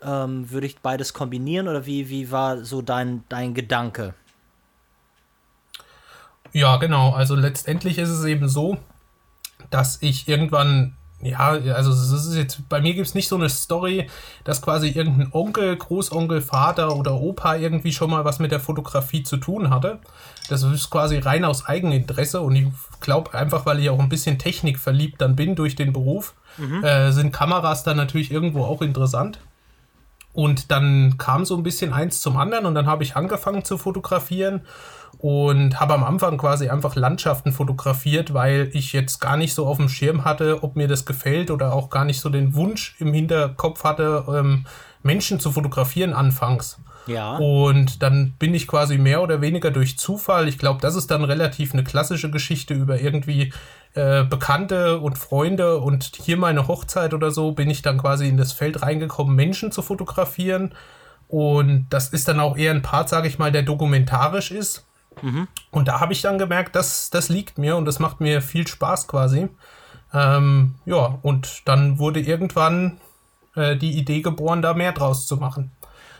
ähm, 0.00 0.50
würde 0.50 0.68
ich 0.68 0.78
beides 0.78 1.12
kombinieren 1.12 1.66
oder 1.66 1.86
wie, 1.86 2.08
wie 2.08 2.30
war 2.30 2.64
so 2.64 2.82
dein, 2.82 3.24
dein 3.28 3.52
Gedanke? 3.52 4.14
Ja, 6.52 6.76
genau. 6.76 7.10
Also 7.10 7.34
letztendlich 7.34 7.98
ist 7.98 8.10
es 8.10 8.24
eben 8.24 8.48
so, 8.48 8.78
dass 9.70 10.00
ich 10.02 10.28
irgendwann 10.28 10.94
ja, 11.20 11.48
also 11.48 11.90
es 11.90 12.12
ist 12.12 12.36
jetzt, 12.36 12.68
bei 12.68 12.80
mir 12.80 12.94
gibt 12.94 13.08
es 13.08 13.14
nicht 13.14 13.28
so 13.28 13.34
eine 13.34 13.48
Story, 13.48 14.08
dass 14.44 14.62
quasi 14.62 14.88
irgendein 14.88 15.32
Onkel, 15.32 15.74
Großonkel, 15.76 16.40
Vater 16.40 16.94
oder 16.94 17.14
Opa 17.14 17.56
irgendwie 17.56 17.92
schon 17.92 18.10
mal 18.10 18.24
was 18.24 18.38
mit 18.38 18.52
der 18.52 18.60
Fotografie 18.60 19.24
zu 19.24 19.36
tun 19.36 19.70
hatte. 19.70 19.98
Das 20.48 20.62
ist 20.62 20.90
quasi 20.90 21.18
rein 21.18 21.44
aus 21.44 21.66
Eigeninteresse 21.66 22.40
und 22.40 22.54
ich 22.54 22.68
glaube 23.00 23.34
einfach, 23.34 23.66
weil 23.66 23.80
ich 23.80 23.90
auch 23.90 23.98
ein 23.98 24.08
bisschen 24.08 24.38
Technik 24.38 24.78
verliebt 24.78 25.20
dann 25.20 25.34
bin 25.34 25.56
durch 25.56 25.74
den 25.74 25.92
Beruf, 25.92 26.34
mhm. 26.56 26.84
äh, 26.84 27.10
sind 27.10 27.32
Kameras 27.32 27.82
dann 27.82 27.96
natürlich 27.96 28.30
irgendwo 28.30 28.64
auch 28.64 28.80
interessant. 28.80 29.40
Und 30.32 30.70
dann 30.70 31.18
kam 31.18 31.44
so 31.44 31.56
ein 31.56 31.64
bisschen 31.64 31.92
eins 31.92 32.20
zum 32.20 32.36
anderen 32.36 32.66
und 32.66 32.76
dann 32.76 32.86
habe 32.86 33.02
ich 33.02 33.16
angefangen 33.16 33.64
zu 33.64 33.76
fotografieren 33.76 34.60
und 35.18 35.80
habe 35.80 35.94
am 35.94 36.04
Anfang 36.04 36.38
quasi 36.38 36.68
einfach 36.68 36.94
Landschaften 36.94 37.52
fotografiert, 37.52 38.34
weil 38.34 38.70
ich 38.72 38.92
jetzt 38.92 39.20
gar 39.20 39.36
nicht 39.36 39.54
so 39.54 39.66
auf 39.66 39.78
dem 39.78 39.88
Schirm 39.88 40.24
hatte, 40.24 40.62
ob 40.62 40.76
mir 40.76 40.88
das 40.88 41.06
gefällt 41.06 41.50
oder 41.50 41.72
auch 41.72 41.90
gar 41.90 42.04
nicht 42.04 42.20
so 42.20 42.28
den 42.28 42.54
Wunsch 42.54 42.96
im 42.98 43.12
Hinterkopf 43.12 43.84
hatte, 43.84 44.24
ähm, 44.28 44.66
Menschen 45.02 45.40
zu 45.40 45.50
fotografieren 45.50 46.12
anfangs. 46.12 46.78
Ja. 47.06 47.36
Und 47.38 48.02
dann 48.02 48.34
bin 48.38 48.54
ich 48.54 48.66
quasi 48.66 48.98
mehr 48.98 49.22
oder 49.22 49.40
weniger 49.40 49.70
durch 49.70 49.98
Zufall, 49.98 50.46
ich 50.46 50.58
glaube, 50.58 50.80
das 50.82 50.94
ist 50.94 51.10
dann 51.10 51.24
relativ 51.24 51.72
eine 51.72 51.82
klassische 51.82 52.30
Geschichte 52.30 52.74
über 52.74 53.00
irgendwie 53.00 53.52
äh, 53.94 54.24
Bekannte 54.24 55.00
und 55.00 55.16
Freunde 55.16 55.78
und 55.78 56.12
hier 56.22 56.36
meine 56.36 56.68
Hochzeit 56.68 57.14
oder 57.14 57.30
so, 57.30 57.52
bin 57.52 57.70
ich 57.70 57.80
dann 57.82 57.98
quasi 57.98 58.28
in 58.28 58.36
das 58.36 58.52
Feld 58.52 58.82
reingekommen, 58.82 59.34
Menschen 59.34 59.72
zu 59.72 59.82
fotografieren. 59.82 60.74
Und 61.28 61.86
das 61.90 62.08
ist 62.10 62.28
dann 62.28 62.40
auch 62.40 62.56
eher 62.56 62.72
ein 62.72 62.82
Part, 62.82 63.08
sage 63.08 63.28
ich 63.28 63.38
mal, 63.38 63.52
der 63.52 63.62
dokumentarisch 63.62 64.50
ist. 64.50 64.87
Mhm. 65.22 65.48
Und 65.70 65.88
da 65.88 66.00
habe 66.00 66.12
ich 66.12 66.22
dann 66.22 66.38
gemerkt, 66.38 66.76
dass 66.76 67.10
das 67.10 67.28
liegt 67.28 67.58
mir 67.58 67.76
und 67.76 67.84
das 67.84 67.98
macht 67.98 68.20
mir 68.20 68.42
viel 68.42 68.66
Spaß 68.66 69.08
quasi. 69.08 69.48
Ähm, 70.12 70.76
ja, 70.86 71.18
und 71.22 71.62
dann 71.66 71.98
wurde 71.98 72.20
irgendwann 72.20 72.98
äh, 73.54 73.76
die 73.76 73.98
Idee 73.98 74.22
geboren, 74.22 74.62
da 74.62 74.74
mehr 74.74 74.92
draus 74.92 75.26
zu 75.26 75.36
machen. 75.36 75.70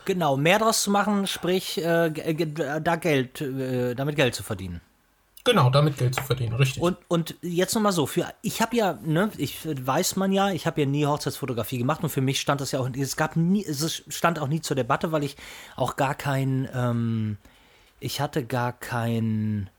Genau, 0.05 0.37
mehr 0.37 0.59
draus 0.59 0.83
zu 0.83 0.91
machen, 0.91 1.27
sprich, 1.27 1.77
äh, 1.83 2.09
da 2.09 2.95
Geld, 2.95 3.41
äh, 3.41 3.95
damit 3.95 4.15
Geld 4.15 4.35
zu 4.35 4.43
verdienen. 4.43 4.81
Genau, 5.45 5.69
damit 5.69 5.97
Geld 5.97 6.15
zu 6.15 6.21
verdienen, 6.21 6.53
richtig. 6.53 6.81
Und, 6.81 6.97
und 7.07 7.35
jetzt 7.41 7.73
nochmal 7.73 7.91
so, 7.91 8.05
für 8.05 8.27
ich 8.41 8.61
habe 8.61 8.75
ja, 8.75 8.99
ne, 9.03 9.31
ich 9.37 9.57
weiß 9.65 10.17
man 10.17 10.31
ja, 10.31 10.51
ich 10.51 10.67
habe 10.67 10.81
ja 10.81 10.87
nie 10.87 11.05
Hochzeitsfotografie 11.05 11.77
gemacht 11.77 12.03
und 12.03 12.09
für 12.09 12.21
mich 12.21 12.41
stand 12.41 12.59
das 12.59 12.71
ja 12.71 12.79
auch, 12.79 12.89
es 12.93 13.15
gab 13.15 13.35
nie, 13.35 13.65
es 13.65 14.03
stand 14.09 14.39
auch 14.39 14.47
nie 14.47 14.61
zur 14.61 14.75
Debatte, 14.75 15.11
weil 15.11 15.23
ich 15.23 15.37
auch 15.75 15.95
gar 15.95 16.13
kein, 16.13 16.67
ähm, 16.73 17.37
ich 17.99 18.21
hatte 18.21 18.45
gar 18.45 18.73
kein, 18.73 19.69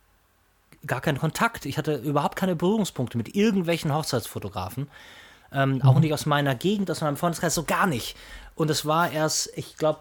gar 0.86 1.00
keinen 1.00 1.18
Kontakt. 1.18 1.66
Ich 1.66 1.78
hatte 1.78 1.96
überhaupt 1.96 2.36
keine 2.36 2.56
Berührungspunkte 2.56 3.16
mit 3.16 3.34
irgendwelchen 3.34 3.92
Hochzeitsfotografen. 3.92 4.88
Ähm, 5.52 5.74
mhm. 5.74 5.82
Auch 5.82 5.98
nicht 5.98 6.12
aus 6.12 6.26
meiner 6.26 6.54
Gegend, 6.54 6.90
aus 6.90 7.00
meinem 7.00 7.16
Freundeskreis, 7.16 7.54
so 7.54 7.64
gar 7.64 7.86
nicht. 7.86 8.16
Und 8.54 8.70
es 8.70 8.86
war 8.86 9.10
erst, 9.10 9.50
ich 9.56 9.76
glaube, 9.76 10.00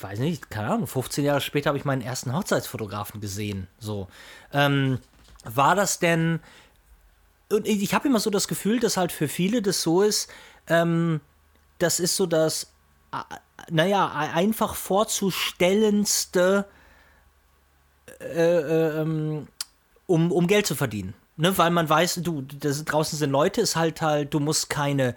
weiß 0.00 0.18
nicht, 0.18 0.50
keine 0.50 0.70
Ahnung, 0.70 0.86
15 0.86 1.24
Jahre 1.24 1.40
später 1.40 1.68
habe 1.68 1.78
ich 1.78 1.84
meinen 1.84 2.02
ersten 2.02 2.32
Hochzeitsfotografen 2.34 3.20
gesehen. 3.20 3.68
So. 3.78 4.08
Ähm, 4.52 4.98
war 5.44 5.74
das 5.74 5.98
denn. 5.98 6.40
Und 7.50 7.66
ich 7.66 7.94
habe 7.94 8.08
immer 8.08 8.20
so 8.20 8.30
das 8.30 8.48
Gefühl, 8.48 8.80
dass 8.80 8.96
halt 8.96 9.12
für 9.12 9.28
viele 9.28 9.62
das 9.62 9.82
so 9.82 10.02
ist, 10.02 10.30
ähm, 10.66 11.20
das 11.78 12.00
ist 12.00 12.16
so 12.16 12.26
das, 12.26 12.72
naja, 13.70 14.10
einfach 14.12 14.74
vorzustellendste 14.74 16.66
äh, 18.24 18.60
äh, 18.60 19.00
ähm, 19.00 19.48
um, 20.06 20.32
um 20.32 20.46
Geld 20.46 20.66
zu 20.66 20.74
verdienen. 20.74 21.14
Ne? 21.36 21.56
Weil 21.56 21.70
man 21.70 21.88
weiß, 21.88 22.20
du, 22.22 22.42
das, 22.42 22.84
draußen 22.84 23.18
sind 23.18 23.30
Leute, 23.30 23.60
ist 23.60 23.76
halt 23.76 24.02
halt, 24.02 24.34
du 24.34 24.40
musst 24.40 24.70
keine, 24.70 25.14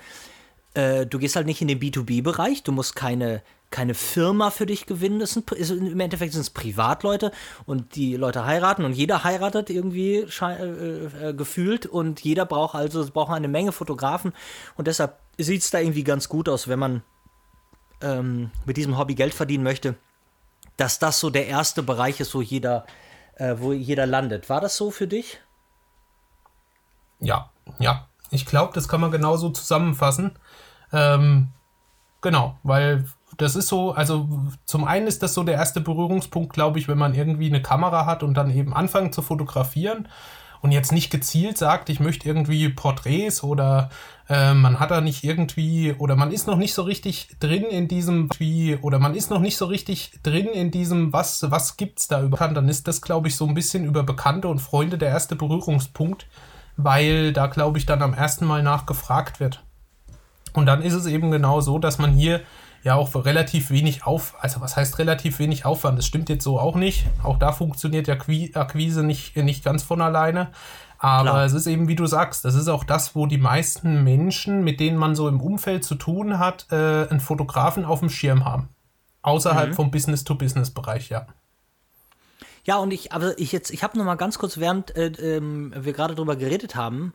äh, 0.74 1.06
du 1.06 1.20
gehst 1.20 1.36
halt 1.36 1.46
nicht 1.46 1.62
in 1.62 1.68
den 1.68 1.80
B2B-Bereich, 1.80 2.64
du 2.64 2.72
musst 2.72 2.96
keine, 2.96 3.42
keine 3.70 3.94
Firma 3.94 4.50
für 4.50 4.66
dich 4.66 4.86
gewinnen. 4.86 5.20
Das 5.20 5.34
sind, 5.34 5.52
ist, 5.52 5.70
Im 5.70 6.00
Endeffekt 6.00 6.34
sind 6.34 6.42
es 6.42 6.50
Privatleute 6.50 7.32
und 7.66 7.96
die 7.96 8.16
Leute 8.16 8.46
heiraten 8.46 8.86
und 8.86 8.94
jeder 8.94 9.24
heiratet 9.24 9.70
irgendwie 9.70 10.26
äh, 10.42 11.30
äh, 11.30 11.34
gefühlt 11.34 11.86
und 11.86 12.22
jeder 12.22 12.46
braucht 12.46 12.76
also 12.76 13.06
braucht 13.12 13.32
eine 13.32 13.48
Menge 13.48 13.72
Fotografen 13.72 14.34
und 14.76 14.88
deshalb 14.88 15.18
sieht 15.38 15.62
es 15.62 15.70
da 15.70 15.80
irgendwie 15.80 16.04
ganz 16.04 16.30
gut 16.30 16.50
aus, 16.50 16.68
wenn 16.68 16.80
man 16.80 17.04
ähm, 18.02 18.52
mit 18.66 18.78
diesem 18.78 18.98
Hobby 18.98 19.16
Geld 19.16 19.34
verdienen 19.34 19.64
möchte 19.64 19.96
dass 20.78 21.00
das 21.00 21.20
so 21.20 21.30
der 21.30 21.48
erste 21.48 21.84
Bereich 21.84 22.20
ist, 22.20 22.34
wo 22.34 22.42
jeder, 22.42 22.86
äh, 23.36 23.56
wo 23.58 23.74
jeder 23.74 24.06
landet. 24.06 24.50
War 24.50 24.62
das 24.62 24.78
so 24.78 24.92
für 24.92 25.08
dich? 25.08 25.40
Ja, 27.20 27.50
ja. 27.80 28.08
Ich 28.30 28.46
glaube, 28.46 28.74
das 28.74 28.88
kann 28.88 29.02
man 29.02 29.12
genauso 29.12 29.50
zusammenfassen. 29.50 30.38
Ähm, 30.92 31.50
genau, 32.22 32.58
weil 32.64 33.06
das 33.38 33.56
ist 33.56 33.68
so, 33.68 33.92
also 33.92 34.28
zum 34.66 34.86
einen 34.86 35.08
ist 35.08 35.24
das 35.24 35.34
so 35.34 35.44
der 35.44 35.56
erste 35.56 35.82
Berührungspunkt, 35.82 36.54
glaube 36.54 36.80
ich, 36.80 36.88
wenn 36.88 36.98
man 36.98 37.14
irgendwie 37.14 37.48
eine 37.48 37.62
Kamera 37.62 38.06
hat 38.06 38.24
und 38.24 38.34
dann 38.36 38.52
eben 38.52 38.74
anfangen 38.74 39.14
zu 39.14 39.22
fotografieren 39.22 40.08
und 40.62 40.72
jetzt 40.72 40.92
nicht 40.92 41.10
gezielt 41.10 41.58
sagt, 41.58 41.90
ich 41.90 42.00
möchte 42.00 42.28
irgendwie 42.28 42.70
Porträts 42.70 43.44
oder 43.44 43.90
äh, 44.30 44.54
man 44.54 44.80
hat 44.80 44.92
da 44.92 45.02
nicht 45.02 45.24
irgendwie 45.24 45.94
oder 45.98 46.16
man 46.16 46.32
ist 46.32 46.48
noch 46.48 46.58
nicht 46.58 46.74
so 46.74 46.82
richtig 46.84 47.30
drin 47.40 47.64
in 47.64 47.88
diesem 47.88 48.30
wie 48.38 48.76
oder 48.76 49.00
man 49.00 49.16
ist 49.16 49.30
noch 49.30 49.40
nicht 49.40 49.58
so 49.58 49.66
richtig 49.66 50.20
drin 50.24 50.48
in 50.48 50.72
diesem 50.72 51.14
was 51.14 51.50
was 51.50 51.78
gibt's 51.78 52.08
da 52.08 52.22
über 52.22 52.38
dann 52.48 52.70
ist 52.70 52.88
das 52.88 53.02
glaube 53.02 53.28
ich 53.28 53.36
so 53.36 53.46
ein 53.46 53.54
bisschen 53.54 53.86
über 53.86 54.04
Bekannte 54.04 54.48
und 54.48 54.60
Freunde 54.60 54.98
der 54.98 55.10
erste 55.10 55.36
Berührungspunkt, 55.36 56.28
weil 56.76 57.34
da 57.34 57.48
glaube 57.48 57.78
ich 57.78 57.86
dann 57.86 58.02
am 58.02 58.14
ersten 58.14 58.46
Mal 58.46 58.64
nachgefragt 58.64 59.40
wird. 59.40 59.64
Und 60.54 60.66
dann 60.66 60.82
ist 60.82 60.94
es 60.94 61.06
eben 61.06 61.30
genau 61.30 61.62
so, 61.62 61.78
dass 61.78 62.00
man 62.00 62.14
hier 62.14 62.42
ja 62.88 62.96
auch 62.96 63.14
relativ 63.26 63.70
wenig 63.70 64.06
auf, 64.06 64.36
also 64.40 64.62
was 64.62 64.76
heißt 64.76 64.98
relativ 64.98 65.40
wenig 65.40 65.66
Aufwand? 65.66 65.98
Das 65.98 66.06
stimmt 66.06 66.30
jetzt 66.30 66.44
so 66.44 66.60
auch 66.60 66.76
nicht. 66.76 67.06
Auch 67.22 67.38
da 67.38 67.52
funktioniert 67.52 68.08
ja 68.08 68.16
Akquise 68.16 69.04
nicht, 69.04 69.36
nicht 69.36 69.64
ganz 69.64 69.84
von 69.84 70.02
alleine. 70.02 70.50
Aber 70.98 71.30
Klar. 71.30 71.46
es 71.46 71.54
ist 71.54 71.68
eben, 71.68 71.88
wie 71.88 71.96
du 71.96 72.08
sagst, 72.08 72.46
das 72.46 72.56
ist 72.56 72.70
auch 72.70 72.84
das, 72.84 73.14
wo 73.14 73.28
die 73.28 73.38
meisten 73.38 74.04
Menschen, 74.04 74.64
mit 74.64 74.80
denen 74.80 74.98
man 74.98 75.16
so 75.16 75.28
im 75.28 75.42
Umfeld 75.42 75.84
zu 75.84 75.96
tun 75.96 76.40
hat, 76.40 76.66
äh, 76.72 77.08
einen 77.10 77.20
Fotografen 77.20 77.86
auf 77.86 78.00
dem 78.00 78.10
Schirm 78.10 78.46
haben. 78.46 78.70
Außerhalb 79.22 79.70
mhm. 79.70 79.74
vom 79.74 79.92
Business-to-Business-Bereich, 79.92 81.10
ja. 81.10 81.28
Ja, 82.64 82.78
und 82.78 82.92
ich, 82.92 83.12
aber 83.12 83.38
ich 83.38 83.52
jetzt, 83.52 83.70
ich 83.70 83.84
habe 83.84 83.98
noch 83.98 84.06
mal 84.06 84.16
ganz 84.16 84.40
kurz, 84.40 84.58
während 84.58 84.96
äh, 84.96 85.08
ähm, 85.38 85.74
wir 85.76 85.94
gerade 85.94 86.16
drüber 86.16 86.36
geredet 86.36 86.76
haben, 86.76 87.14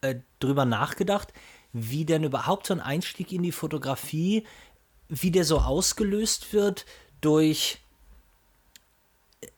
äh, 0.00 0.16
drüber 0.40 0.64
nachgedacht, 0.64 1.32
wie 1.72 2.04
denn 2.04 2.24
überhaupt 2.24 2.66
so 2.66 2.74
ein 2.74 2.80
Einstieg 2.80 3.30
in 3.32 3.42
die 3.42 3.52
Fotografie 3.52 4.44
wie 5.20 5.30
der 5.30 5.44
so 5.44 5.58
ausgelöst 5.58 6.52
wird 6.52 6.86
durch. 7.20 7.78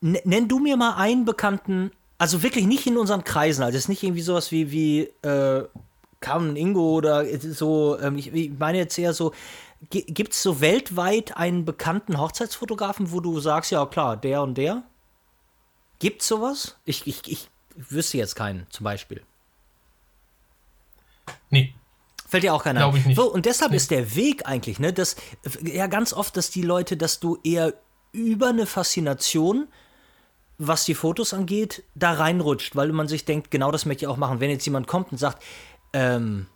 Nenn 0.00 0.49
du 0.49 0.58
mir 0.58 0.76
mal 0.76 0.96
einen 0.96 1.25
bekannten, 1.25 1.90
also 2.18 2.42
wirklich 2.42 2.66
nicht 2.66 2.87
in 2.87 2.96
unseren 2.96 3.25
Kreisen, 3.25 3.62
also 3.62 3.76
es 3.76 3.84
ist 3.84 3.88
nicht 3.88 4.02
irgendwie 4.02 4.23
sowas 4.23 4.50
wie, 4.50 4.70
wie 4.70 5.00
äh, 5.23 5.64
Carmen 6.20 6.56
Ingo 6.56 6.94
oder 6.94 7.25
so, 7.38 7.99
ähm, 8.00 8.18
ich, 8.18 8.32
ich 8.32 8.50
meine 8.58 8.78
jetzt 8.78 8.99
eher 8.99 9.12
so, 9.12 9.32
gibt 9.90 10.32
es 10.32 10.42
so 10.42 10.61
weltweit 10.61 11.37
einen 11.37 11.64
bekannten 11.64 12.18
Hochzeitsfotografen, 12.18 13.12
wo 13.12 13.20
du 13.20 13.40
sagst, 13.40 13.70
ja 13.70 13.84
klar, 13.87 14.16
der 14.16 14.42
und 14.42 14.56
der? 14.56 14.82
Gibt's 15.99 16.26
sowas? 16.26 16.76
Ich, 16.84 17.06
ich, 17.06 17.23
ich 17.28 17.49
wüsste 17.76 18.18
jetzt 18.18 18.37
keinen, 18.37 18.66
zum 18.70 18.84
Beispiel. 18.84 19.23
Nee. 21.50 21.75
Fällt 22.34 22.42
dir 22.42 22.52
auch 22.52 22.64
keiner 22.64 22.80
Glaube 22.80 22.98
ich 22.98 23.06
nicht. 23.06 23.16
So, 23.16 23.32
und 23.32 23.46
deshalb 23.46 23.70
nee. 23.70 23.76
ist 23.76 23.92
der 23.92 24.16
Weg 24.16 24.44
eigentlich, 24.44 24.80
ne, 24.80 24.92
dass 24.92 25.14
ja 25.62 25.86
ganz 25.86 26.12
oft, 26.12 26.36
dass 26.36 26.50
die 26.50 26.62
Leute, 26.62 26.96
dass 26.96 27.20
du 27.20 27.38
eher 27.44 27.74
über 28.10 28.48
eine 28.48 28.66
Faszination, 28.66 29.68
was 30.58 30.84
die 30.84 30.96
Fotos 30.96 31.32
angeht, 31.32 31.84
da 31.94 32.10
reinrutscht, 32.10 32.74
weil 32.74 32.90
man 32.90 33.06
sich 33.06 33.24
denkt, 33.24 33.52
genau 33.52 33.70
das 33.70 33.86
möchte 33.86 34.06
ich 34.06 34.08
auch 34.08 34.16
machen. 34.16 34.40
Wenn 34.40 34.50
jetzt 34.50 34.64
jemand 34.64 34.88
kommt 34.88 35.12
und 35.12 35.18
sagt, 35.18 35.44
ähm, 35.92 36.48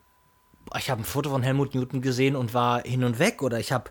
ich 0.76 0.90
habe 0.90 1.02
ein 1.02 1.04
Foto 1.04 1.30
von 1.30 1.44
Helmut 1.44 1.76
Newton 1.76 2.02
gesehen 2.02 2.35
und 2.35 2.54
war 2.54 2.82
hin 2.82 3.04
und 3.04 3.20
weg, 3.20 3.40
oder 3.40 3.61
ich 3.61 3.70
habe, 3.70 3.88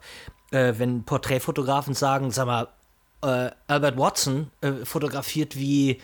äh, 0.51 0.74
wenn 0.75 1.06
Porträtfotografen 1.06 1.94
sagen, 1.94 2.32
sag 2.32 2.48
mal, 2.48 2.67
äh, 3.22 3.51
Albert 3.67 3.98
Watson 3.98 4.51
äh, 4.60 4.74
fotografiert 4.84 5.56
wie 5.56 6.01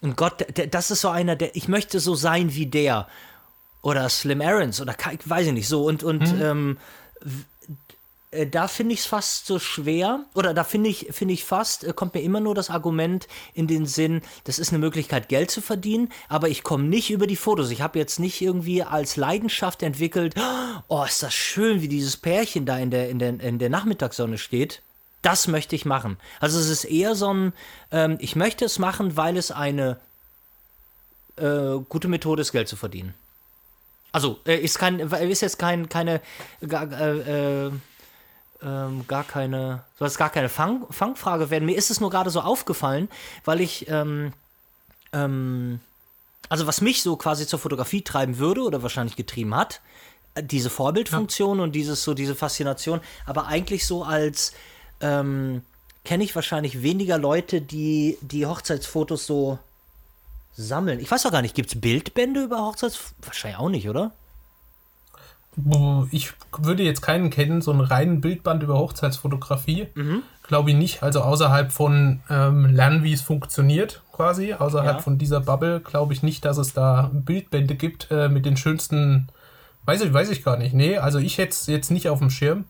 ein 0.00 0.14
Gott, 0.14 0.46
der, 0.56 0.68
das 0.68 0.92
ist 0.92 1.00
so 1.00 1.08
einer, 1.08 1.34
der, 1.34 1.56
ich 1.56 1.66
möchte 1.66 1.98
so 1.98 2.14
sein 2.14 2.54
wie 2.54 2.66
der. 2.66 3.08
Oder 3.82 4.08
Slim 4.08 4.40
Aarons 4.40 4.80
oder 4.80 4.96
weiß 5.24 5.46
ich 5.46 5.52
nicht 5.52 5.68
so. 5.68 5.84
Und, 5.84 6.02
und 6.02 6.34
mhm. 6.34 6.42
ähm, 6.42 6.78
äh, 8.30 8.46
da 8.46 8.68
finde 8.68 8.94
ich 8.94 9.00
es 9.00 9.06
fast 9.06 9.46
so 9.46 9.58
schwer, 9.58 10.24
oder 10.34 10.52
da 10.52 10.64
finde 10.64 10.90
ich, 10.90 11.08
finde 11.10 11.34
ich 11.34 11.44
fast, 11.44 11.84
äh, 11.84 11.92
kommt 11.92 12.14
mir 12.14 12.20
immer 12.20 12.40
nur 12.40 12.54
das 12.54 12.70
Argument 12.70 13.26
in 13.54 13.66
den 13.66 13.86
Sinn, 13.86 14.20
das 14.44 14.58
ist 14.58 14.70
eine 14.70 14.78
Möglichkeit, 14.78 15.28
Geld 15.28 15.50
zu 15.50 15.60
verdienen, 15.60 16.12
aber 16.28 16.48
ich 16.48 16.62
komme 16.62 16.84
nicht 16.84 17.10
über 17.10 17.26
die 17.26 17.36
Fotos. 17.36 17.70
Ich 17.70 17.80
habe 17.80 17.98
jetzt 17.98 18.18
nicht 18.18 18.40
irgendwie 18.40 18.82
als 18.82 19.16
Leidenschaft 19.16 19.82
entwickelt, 19.82 20.34
oh, 20.88 21.04
ist 21.04 21.22
das 21.22 21.34
schön, 21.34 21.80
wie 21.80 21.88
dieses 21.88 22.16
Pärchen 22.16 22.66
da 22.66 22.78
in 22.78 22.90
der, 22.90 23.08
in 23.08 23.18
der, 23.18 23.40
in 23.40 23.58
der 23.58 23.70
Nachmittagssonne 23.70 24.38
steht. 24.38 24.82
Das 25.22 25.48
möchte 25.48 25.74
ich 25.74 25.84
machen. 25.84 26.16
Also 26.38 26.60
es 26.60 26.68
ist 26.68 26.84
eher 26.84 27.14
so 27.14 27.32
ein, 27.32 27.52
ähm, 27.90 28.18
ich 28.20 28.36
möchte 28.36 28.64
es 28.64 28.78
machen, 28.78 29.16
weil 29.16 29.36
es 29.36 29.50
eine 29.50 29.98
äh, 31.36 31.78
gute 31.88 32.08
Methode 32.08 32.42
ist, 32.42 32.52
Geld 32.52 32.68
zu 32.68 32.76
verdienen. 32.76 33.14
Also, 34.12 34.38
äh, 34.46 34.56
ist 34.56 34.78
kein, 34.78 35.00
ist 35.00 35.40
jetzt 35.42 35.58
kein, 35.58 35.88
keine, 35.88 36.20
gar, 36.66 36.90
äh, 36.92 37.66
äh, 37.66 37.72
ähm, 38.62 39.04
gar 39.06 39.24
keine, 39.24 39.84
soll 39.98 40.10
gar 40.10 40.30
keine 40.30 40.48
Fang, 40.48 40.86
Fangfrage 40.90 41.50
werden. 41.50 41.66
Mir 41.66 41.76
ist 41.76 41.90
es 41.90 42.00
nur 42.00 42.10
gerade 42.10 42.30
so 42.30 42.40
aufgefallen, 42.40 43.08
weil 43.44 43.60
ich, 43.60 43.88
ähm, 43.88 44.32
ähm, 45.12 45.80
also 46.48 46.66
was 46.66 46.80
mich 46.80 47.02
so 47.02 47.16
quasi 47.16 47.46
zur 47.46 47.58
Fotografie 47.58 48.02
treiben 48.02 48.38
würde 48.38 48.62
oder 48.62 48.82
wahrscheinlich 48.82 49.16
getrieben 49.16 49.54
hat, 49.54 49.80
äh, 50.34 50.42
diese 50.42 50.70
Vorbildfunktion 50.70 51.58
ja. 51.58 51.64
und 51.64 51.72
dieses 51.72 52.02
so 52.02 52.14
diese 52.14 52.34
Faszination, 52.34 53.00
aber 53.26 53.46
eigentlich 53.46 53.86
so 53.86 54.02
als 54.02 54.52
ähm, 55.00 55.62
kenne 56.04 56.24
ich 56.24 56.34
wahrscheinlich 56.34 56.82
weniger 56.82 57.18
Leute, 57.18 57.60
die 57.60 58.18
die 58.22 58.46
Hochzeitsfotos 58.46 59.26
so 59.26 59.58
sammeln. 60.58 61.00
Ich 61.00 61.10
weiß 61.10 61.24
auch 61.26 61.32
gar 61.32 61.42
nicht, 61.42 61.54
gibt 61.54 61.72
es 61.72 61.80
Bildbände 61.80 62.42
über 62.42 62.58
Hochzeits? 62.58 63.14
Wahrscheinlich 63.22 63.58
auch 63.58 63.68
nicht, 63.68 63.88
oder? 63.88 64.12
Ich 66.10 66.32
würde 66.56 66.82
jetzt 66.82 67.00
keinen 67.00 67.30
kennen, 67.30 67.62
so 67.62 67.72
einen 67.72 67.80
reinen 67.80 68.20
Bildband 68.20 68.62
über 68.62 68.78
Hochzeitsfotografie. 68.78 69.88
Mhm. 69.94 70.22
Glaube 70.42 70.70
ich 70.70 70.76
nicht. 70.76 71.02
Also 71.02 71.20
außerhalb 71.22 71.72
von 71.72 72.20
ähm, 72.30 72.66
Lernen, 72.66 73.02
wie 73.02 73.12
es 73.12 73.22
funktioniert, 73.22 74.02
quasi. 74.12 74.54
Außerhalb 74.54 74.96
ja. 74.96 75.02
von 75.02 75.18
dieser 75.18 75.40
Bubble 75.40 75.80
glaube 75.80 76.12
ich 76.12 76.22
nicht, 76.22 76.44
dass 76.44 76.58
es 76.58 76.74
da 76.74 77.10
Bildbände 77.12 77.74
gibt 77.74 78.08
äh, 78.10 78.28
mit 78.28 78.46
den 78.46 78.56
schönsten. 78.56 79.28
Weiß 79.84 80.00
ich, 80.02 80.12
weiß 80.12 80.30
ich 80.30 80.44
gar 80.44 80.58
nicht. 80.58 80.74
Nee, 80.74 80.98
also 80.98 81.18
ich 81.18 81.38
hätte 81.38 81.50
es 81.50 81.66
jetzt 81.66 81.90
nicht 81.90 82.08
auf 82.08 82.18
dem 82.18 82.30
Schirm. 82.30 82.64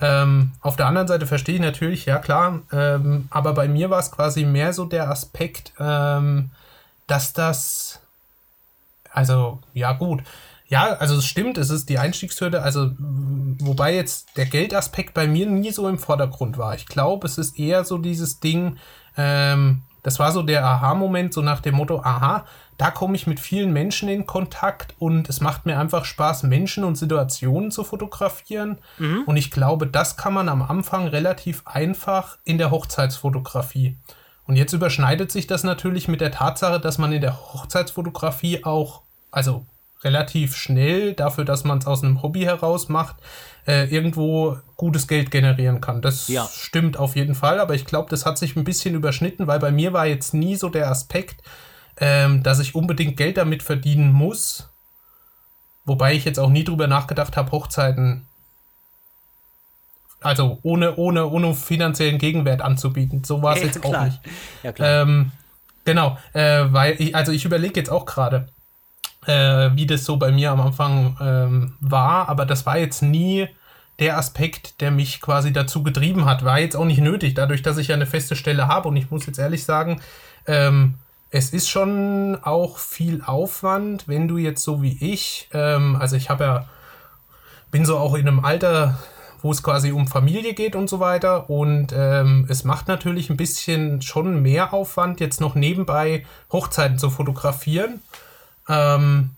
Ähm, 0.00 0.52
auf 0.60 0.76
der 0.76 0.86
anderen 0.86 1.06
Seite 1.06 1.26
verstehe 1.26 1.54
ich 1.54 1.60
natürlich, 1.60 2.04
ja 2.04 2.18
klar, 2.18 2.62
ähm, 2.72 3.28
aber 3.30 3.54
bei 3.54 3.68
mir 3.68 3.90
war 3.90 4.00
es 4.00 4.10
quasi 4.10 4.44
mehr 4.44 4.72
so 4.72 4.86
der 4.86 5.08
Aspekt, 5.08 5.72
ähm, 5.78 6.50
dass 7.06 7.32
das, 7.32 8.00
also 9.10 9.60
ja 9.72 9.92
gut, 9.92 10.22
ja, 10.66 10.94
also 10.94 11.16
es 11.16 11.26
stimmt, 11.26 11.58
es 11.58 11.70
ist 11.70 11.88
die 11.88 11.98
Einstiegshürde, 11.98 12.62
also 12.62 12.90
wobei 12.98 13.94
jetzt 13.94 14.36
der 14.36 14.46
Geldaspekt 14.46 15.14
bei 15.14 15.26
mir 15.26 15.46
nie 15.46 15.70
so 15.70 15.88
im 15.88 15.98
Vordergrund 15.98 16.58
war. 16.58 16.74
Ich 16.74 16.86
glaube, 16.86 17.26
es 17.26 17.38
ist 17.38 17.58
eher 17.58 17.84
so 17.84 17.98
dieses 17.98 18.40
Ding, 18.40 18.78
ähm, 19.16 19.82
das 20.02 20.18
war 20.18 20.32
so 20.32 20.42
der 20.42 20.64
Aha-Moment, 20.64 21.32
so 21.32 21.42
nach 21.42 21.60
dem 21.60 21.76
Motto, 21.76 22.00
aha, 22.00 22.44
da 22.76 22.90
komme 22.90 23.16
ich 23.16 23.26
mit 23.26 23.40
vielen 23.40 23.72
Menschen 23.72 24.08
in 24.08 24.26
Kontakt 24.26 24.94
und 24.98 25.28
es 25.28 25.40
macht 25.40 25.64
mir 25.64 25.78
einfach 25.78 26.04
Spaß, 26.04 26.42
Menschen 26.42 26.84
und 26.84 26.96
Situationen 26.96 27.70
zu 27.70 27.84
fotografieren. 27.84 28.78
Mhm. 28.98 29.22
Und 29.26 29.36
ich 29.36 29.50
glaube, 29.50 29.86
das 29.86 30.16
kann 30.16 30.34
man 30.34 30.48
am 30.48 30.62
Anfang 30.62 31.06
relativ 31.06 31.62
einfach 31.66 32.38
in 32.44 32.58
der 32.58 32.70
Hochzeitsfotografie. 32.70 33.96
Und 34.46 34.56
jetzt 34.56 34.72
überschneidet 34.72 35.32
sich 35.32 35.46
das 35.46 35.64
natürlich 35.64 36.08
mit 36.08 36.20
der 36.20 36.30
Tatsache, 36.30 36.80
dass 36.80 36.98
man 36.98 37.12
in 37.12 37.20
der 37.20 37.54
Hochzeitsfotografie 37.54 38.64
auch, 38.64 39.02
also 39.30 39.64
relativ 40.02 40.54
schnell, 40.54 41.14
dafür, 41.14 41.44
dass 41.44 41.64
man 41.64 41.78
es 41.78 41.86
aus 41.86 42.04
einem 42.04 42.22
Hobby 42.22 42.42
heraus 42.42 42.88
macht, 42.88 43.16
äh, 43.66 43.88
irgendwo 43.88 44.58
gutes 44.76 45.08
Geld 45.08 45.30
generieren 45.30 45.80
kann. 45.80 46.02
Das 46.02 46.28
ja. 46.28 46.46
stimmt 46.52 46.98
auf 46.98 47.16
jeden 47.16 47.34
Fall, 47.34 47.58
aber 47.58 47.74
ich 47.74 47.86
glaube, 47.86 48.10
das 48.10 48.26
hat 48.26 48.36
sich 48.36 48.54
ein 48.54 48.64
bisschen 48.64 48.94
überschnitten, 48.94 49.46
weil 49.46 49.58
bei 49.58 49.72
mir 49.72 49.94
war 49.94 50.06
jetzt 50.06 50.34
nie 50.34 50.56
so 50.56 50.68
der 50.68 50.90
Aspekt, 50.90 51.42
ähm, 51.98 52.42
dass 52.42 52.58
ich 52.58 52.74
unbedingt 52.74 53.16
Geld 53.16 53.38
damit 53.38 53.62
verdienen 53.62 54.12
muss. 54.12 54.68
Wobei 55.86 56.14
ich 56.14 56.24
jetzt 56.24 56.38
auch 56.38 56.50
nie 56.50 56.64
drüber 56.64 56.86
nachgedacht 56.86 57.36
habe, 57.36 57.52
Hochzeiten, 57.52 58.26
also 60.24 60.58
ohne, 60.62 60.96
ohne, 60.96 61.26
ohne 61.26 61.54
finanziellen 61.54 62.18
Gegenwert 62.18 62.62
anzubieten. 62.62 63.24
So 63.24 63.42
war 63.42 63.54
es 63.54 63.60
ja, 63.60 63.66
jetzt 63.66 63.82
klar. 63.82 64.00
auch 64.00 64.04
nicht. 64.04 64.20
Ja, 64.62 64.72
klar. 64.72 65.02
Ähm, 65.02 65.32
genau, 65.84 66.18
äh, 66.32 66.64
weil 66.68 67.00
ich, 67.00 67.14
also 67.14 67.32
ich 67.32 67.44
überlege 67.44 67.78
jetzt 67.78 67.90
auch 67.90 68.06
gerade, 68.06 68.48
äh, 69.26 69.70
wie 69.74 69.86
das 69.86 70.04
so 70.04 70.16
bei 70.16 70.32
mir 70.32 70.50
am 70.50 70.60
Anfang 70.60 71.16
ähm, 71.20 71.74
war, 71.80 72.28
aber 72.28 72.46
das 72.46 72.66
war 72.66 72.78
jetzt 72.78 73.02
nie 73.02 73.48
der 73.98 74.18
Aspekt, 74.18 74.80
der 74.80 74.90
mich 74.90 75.20
quasi 75.20 75.52
dazu 75.52 75.82
getrieben 75.82 76.24
hat. 76.24 76.44
War 76.44 76.58
jetzt 76.58 76.76
auch 76.76 76.84
nicht 76.84 77.00
nötig, 77.00 77.34
dadurch, 77.34 77.62
dass 77.62 77.78
ich 77.78 77.88
ja 77.88 77.94
eine 77.94 78.06
feste 78.06 78.36
Stelle 78.36 78.66
habe 78.66 78.88
und 78.88 78.96
ich 78.96 79.10
muss 79.10 79.26
jetzt 79.26 79.38
ehrlich 79.38 79.64
sagen, 79.64 80.00
ähm, 80.46 80.94
es 81.30 81.50
ist 81.50 81.68
schon 81.68 82.38
auch 82.42 82.78
viel 82.78 83.22
Aufwand, 83.24 84.06
wenn 84.06 84.28
du 84.28 84.36
jetzt 84.36 84.62
so 84.62 84.82
wie 84.82 84.96
ich, 85.00 85.48
ähm, 85.52 85.96
also 85.96 86.16
ich 86.16 86.30
habe 86.30 86.44
ja, 86.44 86.68
bin 87.70 87.84
so 87.84 87.98
auch 87.98 88.14
in 88.14 88.28
einem 88.28 88.44
Alter, 88.44 88.98
wo 89.44 89.50
es 89.50 89.62
quasi 89.62 89.92
um 89.92 90.08
Familie 90.08 90.54
geht 90.54 90.74
und 90.74 90.88
so 90.88 91.00
weiter. 91.00 91.50
Und 91.50 91.92
ähm, 91.94 92.46
es 92.48 92.64
macht 92.64 92.88
natürlich 92.88 93.28
ein 93.28 93.36
bisschen 93.36 94.00
schon 94.00 94.40
mehr 94.40 94.72
Aufwand, 94.72 95.20
jetzt 95.20 95.38
noch 95.38 95.54
nebenbei 95.54 96.24
Hochzeiten 96.50 96.98
zu 96.98 97.10
fotografieren. 97.10 98.00
Ähm, 98.70 99.30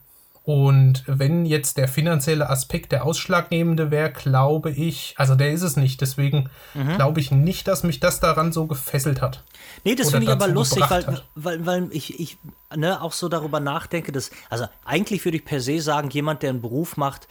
und 0.44 1.02
wenn 1.08 1.44
jetzt 1.44 1.76
der 1.76 1.88
finanzielle 1.88 2.48
Aspekt 2.48 2.92
der 2.92 3.04
ausschlaggebende 3.04 3.90
wäre, 3.90 4.12
glaube 4.12 4.70
ich, 4.70 5.14
also 5.16 5.34
der 5.34 5.50
ist 5.50 5.62
es 5.62 5.76
nicht, 5.76 6.00
deswegen 6.00 6.50
mhm. 6.74 6.94
glaube 6.94 7.18
ich 7.18 7.32
nicht, 7.32 7.66
dass 7.66 7.82
mich 7.82 7.98
das 7.98 8.20
daran 8.20 8.52
so 8.52 8.68
gefesselt 8.68 9.20
hat. 9.20 9.42
Nee, 9.82 9.96
das 9.96 10.12
finde 10.12 10.26
ich 10.26 10.30
aber 10.30 10.46
lustig, 10.46 10.84
weil, 10.88 11.20
weil, 11.34 11.66
weil 11.66 11.88
ich, 11.90 12.20
ich 12.20 12.38
ne, 12.76 13.02
auch 13.02 13.10
so 13.10 13.28
darüber 13.28 13.58
nachdenke, 13.58 14.12
dass, 14.12 14.30
also 14.50 14.66
eigentlich 14.84 15.24
würde 15.24 15.38
ich 15.38 15.44
per 15.44 15.60
se 15.60 15.80
sagen, 15.80 16.10
jemand, 16.10 16.44
der 16.44 16.50
einen 16.50 16.62
Beruf 16.62 16.96
macht, 16.96 17.26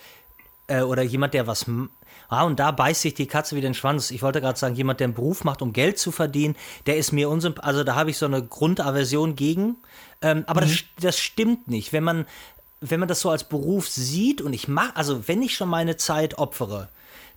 äh, 0.68 0.82
oder 0.82 1.04
jemand, 1.04 1.34
der 1.34 1.48
was. 1.48 1.66
Ah, 2.28 2.44
und 2.44 2.60
da 2.60 2.72
beißt 2.72 3.02
sich 3.02 3.14
die 3.14 3.28
Katze 3.28 3.56
wie 3.56 3.62
den 3.62 3.74
Schwanz. 3.74 4.12
Ich 4.12 4.22
wollte 4.22 4.42
gerade 4.42 4.58
sagen, 4.58 4.76
jemand, 4.76 5.00
der 5.00 5.06
einen 5.06 5.14
Beruf 5.14 5.44
macht, 5.44 5.62
um 5.62 5.74
Geld 5.74 6.00
zu 6.00 6.12
verdienen, 6.12 6.56
der 6.86 6.98
ist 6.98 7.12
mir 7.12 7.30
unsympathisch. 7.30 7.68
Also 7.68 7.84
da 7.84 7.96
habe 7.96 8.10
ich 8.10 8.18
so 8.18 8.26
eine 8.26 8.44
Grundaversion 8.44 9.36
gegen. 9.36 9.78
Ähm, 10.22 10.44
aber 10.48 10.62
mhm. 10.62 10.66
das, 10.66 10.84
das 11.02 11.20
stimmt 11.20 11.68
nicht. 11.68 11.94
Wenn 11.94 12.04
man 12.04 12.26
wenn 12.82 13.00
man 13.00 13.10
das 13.10 13.22
so 13.22 13.30
als 13.30 13.44
Beruf 13.44 13.88
sieht 13.88 14.42
und 14.42 14.54
ich 14.54 14.68
mache, 14.68 14.96
also 14.96 15.28
wenn 15.28 15.42
ich 15.42 15.56
schon 15.56 15.70
meine 15.70 15.98
Zeit 15.98 16.38
opfere, 16.38 16.90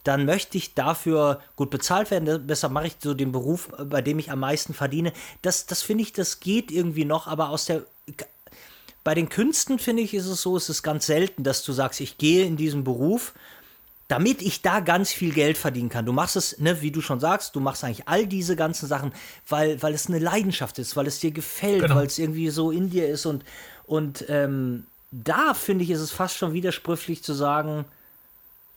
dann 0.04 0.24
möchte 0.24 0.56
ich 0.56 0.74
dafür 0.74 1.40
gut 1.56 1.70
bezahlt 1.70 2.10
werden. 2.10 2.46
Deshalb 2.46 2.72
mache 2.72 2.86
ich 2.86 2.96
so 3.00 3.14
den 3.14 3.32
Beruf, 3.32 3.68
bei 3.84 4.00
dem 4.00 4.18
ich 4.18 4.30
am 4.30 4.40
meisten 4.40 4.74
verdiene. 4.74 5.12
Das, 5.42 5.66
das 5.66 5.82
finde 5.82 6.02
ich, 6.02 6.12
das 6.12 6.40
geht 6.40 6.70
irgendwie 6.70 7.04
noch, 7.04 7.26
aber 7.26 7.50
aus 7.50 7.66
der. 7.66 7.82
Bei 9.04 9.14
den 9.14 9.28
Künsten 9.28 9.78
finde 9.78 10.02
ich, 10.02 10.12
ist 10.12 10.26
es 10.26 10.42
so, 10.42 10.56
es 10.56 10.68
ist 10.68 10.82
ganz 10.82 11.06
selten, 11.06 11.42
dass 11.42 11.62
du 11.62 11.72
sagst, 11.72 12.00
ich 12.00 12.18
gehe 12.18 12.44
in 12.44 12.56
diesen 12.56 12.84
Beruf, 12.84 13.32
damit 14.08 14.40
ich 14.40 14.62
da 14.62 14.80
ganz 14.80 15.12
viel 15.12 15.32
Geld 15.32 15.58
verdienen 15.58 15.90
kann. 15.90 16.06
Du 16.06 16.12
machst 16.12 16.34
es, 16.34 16.58
ne, 16.58 16.80
wie 16.80 16.90
du 16.90 17.02
schon 17.02 17.20
sagst, 17.20 17.54
du 17.54 17.60
machst 17.60 17.84
eigentlich 17.84 18.08
all 18.08 18.26
diese 18.26 18.56
ganzen 18.56 18.88
Sachen, 18.88 19.12
weil, 19.46 19.80
weil 19.82 19.92
es 19.92 20.08
eine 20.08 20.18
Leidenschaft 20.18 20.78
ist, 20.78 20.96
weil 20.96 21.06
es 21.06 21.20
dir 21.20 21.30
gefällt, 21.30 21.82
genau. 21.82 21.96
weil 21.96 22.06
es 22.06 22.18
irgendwie 22.18 22.48
so 22.48 22.70
in 22.70 22.88
dir 22.88 23.06
ist 23.06 23.26
und, 23.26 23.44
und 23.86 24.24
ähm, 24.28 24.86
da 25.10 25.54
finde 25.54 25.84
ich, 25.84 25.90
ist 25.90 26.00
es 26.00 26.10
fast 26.10 26.36
schon 26.36 26.54
widersprüchlich 26.54 27.22
zu 27.22 27.34
sagen, 27.34 27.84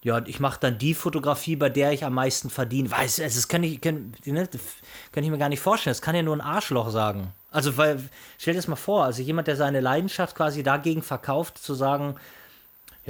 ja, 0.03 0.21
ich 0.25 0.39
mache 0.39 0.59
dann 0.59 0.77
die 0.77 0.93
Fotografie, 0.93 1.55
bei 1.55 1.69
der 1.69 1.91
ich 1.91 2.03
am 2.03 2.15
meisten 2.15 2.49
verdiene. 2.49 2.89
Weiß, 2.89 3.19
also 3.19 3.35
das 3.35 3.47
kann 3.47 3.63
ich, 3.63 3.79
kann, 3.81 4.13
ne, 4.25 4.49
kann 5.11 5.23
ich 5.23 5.29
mir 5.29 5.37
gar 5.37 5.49
nicht 5.49 5.59
vorstellen. 5.59 5.91
Das 5.91 6.01
kann 6.01 6.15
ja 6.15 6.23
nur 6.23 6.35
ein 6.35 6.41
Arschloch 6.41 6.89
sagen. 6.89 7.31
Also, 7.51 7.77
weil, 7.77 8.01
stell 8.39 8.53
dir 8.53 8.59
das 8.59 8.67
mal 8.67 8.77
vor, 8.77 9.05
also 9.05 9.21
jemand, 9.21 9.47
der 9.47 9.57
seine 9.57 9.79
Leidenschaft 9.79 10.35
quasi 10.35 10.63
dagegen 10.63 11.03
verkauft, 11.03 11.59
zu 11.59 11.75
sagen, 11.75 12.15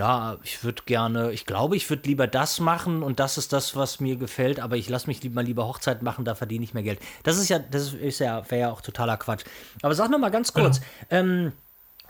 ja, 0.02 0.38
ich 0.44 0.64
würde 0.64 0.82
gerne, 0.88 1.32
ich 1.32 1.46
glaube, 1.46 1.76
ich 1.76 1.88
würde 1.92 2.10
lieber 2.10 2.26
das 2.26 2.60
machen 2.60 3.04
und 3.04 3.20
das 3.20 3.38
ist 3.38 3.54
das, 3.54 3.76
was 3.76 4.00
mir 4.00 4.16
gefällt, 4.16 4.60
aber 4.60 4.76
ich 4.76 4.90
lasse 4.90 5.06
mich 5.06 5.22
lieber, 5.22 5.44
lieber 5.44 5.68
Hochzeit 5.68 6.02
machen, 6.02 6.26
da 6.26 6.34
verdiene 6.34 6.64
ich 6.64 6.74
mehr 6.74 6.82
Geld. 6.82 7.00
Das 7.22 7.38
ist 7.38 7.50
ja, 7.50 7.60
das 7.60 7.94
ist 7.94 8.18
ja, 8.18 8.44
wäre 8.50 8.62
ja 8.62 8.72
auch 8.72 8.82
totaler 8.82 9.18
Quatsch. 9.18 9.44
Aber 9.84 9.94
sag 9.94 10.10
noch 10.10 10.18
mal 10.18 10.32
ganz 10.32 10.54
kurz, 10.54 10.80
ja. 10.80 11.20
ähm, 11.20 11.52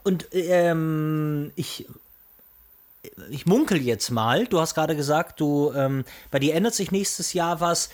und 0.03 0.29
ähm, 0.31 1.51
ich 1.57 1.85
ich 3.29 3.45
munkel 3.45 3.81
jetzt 3.81 4.09
mal. 4.09 4.45
Du 4.45 4.61
hast 4.61 4.73
gerade 4.73 4.95
gesagt, 4.95 5.41
du 5.41 5.73
ähm, 5.75 6.05
bei 6.29 6.39
dir 6.39 6.55
ändert 6.55 6.75
sich 6.75 6.91
nächstes 6.91 7.33
Jahr 7.33 7.59
was. 7.59 7.89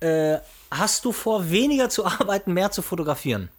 Äh, 0.00 0.38
hast 0.70 1.04
du 1.04 1.12
vor, 1.12 1.50
weniger 1.50 1.90
zu 1.90 2.06
arbeiten, 2.06 2.54
mehr 2.54 2.70
zu 2.70 2.80
fotografieren? 2.80 3.50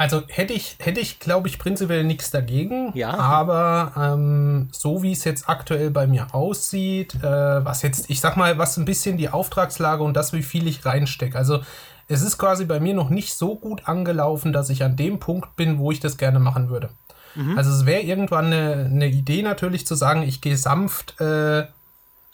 Also 0.00 0.22
hätte 0.28 0.54
ich, 0.54 0.76
hätte 0.78 0.98
ich, 0.98 1.18
glaube 1.18 1.46
ich, 1.46 1.58
prinzipiell 1.58 2.04
nichts 2.04 2.30
dagegen. 2.30 2.90
Ja. 2.94 3.18
Aber 3.18 3.92
ähm, 3.98 4.68
so 4.72 5.02
wie 5.02 5.12
es 5.12 5.24
jetzt 5.24 5.46
aktuell 5.46 5.90
bei 5.90 6.06
mir 6.06 6.34
aussieht, 6.34 7.16
äh, 7.16 7.62
was 7.62 7.82
jetzt, 7.82 8.08
ich 8.08 8.18
sag 8.18 8.38
mal, 8.38 8.56
was 8.56 8.78
ein 8.78 8.86
bisschen 8.86 9.18
die 9.18 9.28
Auftragslage 9.28 10.02
und 10.02 10.16
das, 10.16 10.32
wie 10.32 10.42
viel 10.42 10.66
ich 10.66 10.86
reinstecke. 10.86 11.36
Also 11.36 11.60
es 12.08 12.22
ist 12.22 12.38
quasi 12.38 12.64
bei 12.64 12.80
mir 12.80 12.94
noch 12.94 13.10
nicht 13.10 13.34
so 13.34 13.56
gut 13.56 13.88
angelaufen, 13.88 14.54
dass 14.54 14.70
ich 14.70 14.82
an 14.82 14.96
dem 14.96 15.18
Punkt 15.18 15.54
bin, 15.56 15.78
wo 15.78 15.92
ich 15.92 16.00
das 16.00 16.16
gerne 16.16 16.38
machen 16.38 16.70
würde. 16.70 16.88
Mhm. 17.34 17.58
Also 17.58 17.70
es 17.70 17.84
wäre 17.84 18.00
irgendwann 18.00 18.46
eine, 18.46 18.86
eine, 18.86 19.06
Idee 19.08 19.42
natürlich 19.42 19.86
zu 19.86 19.96
sagen, 19.96 20.22
ich 20.22 20.40
gehe 20.40 20.56
sanft 20.56 21.20
äh, 21.20 21.66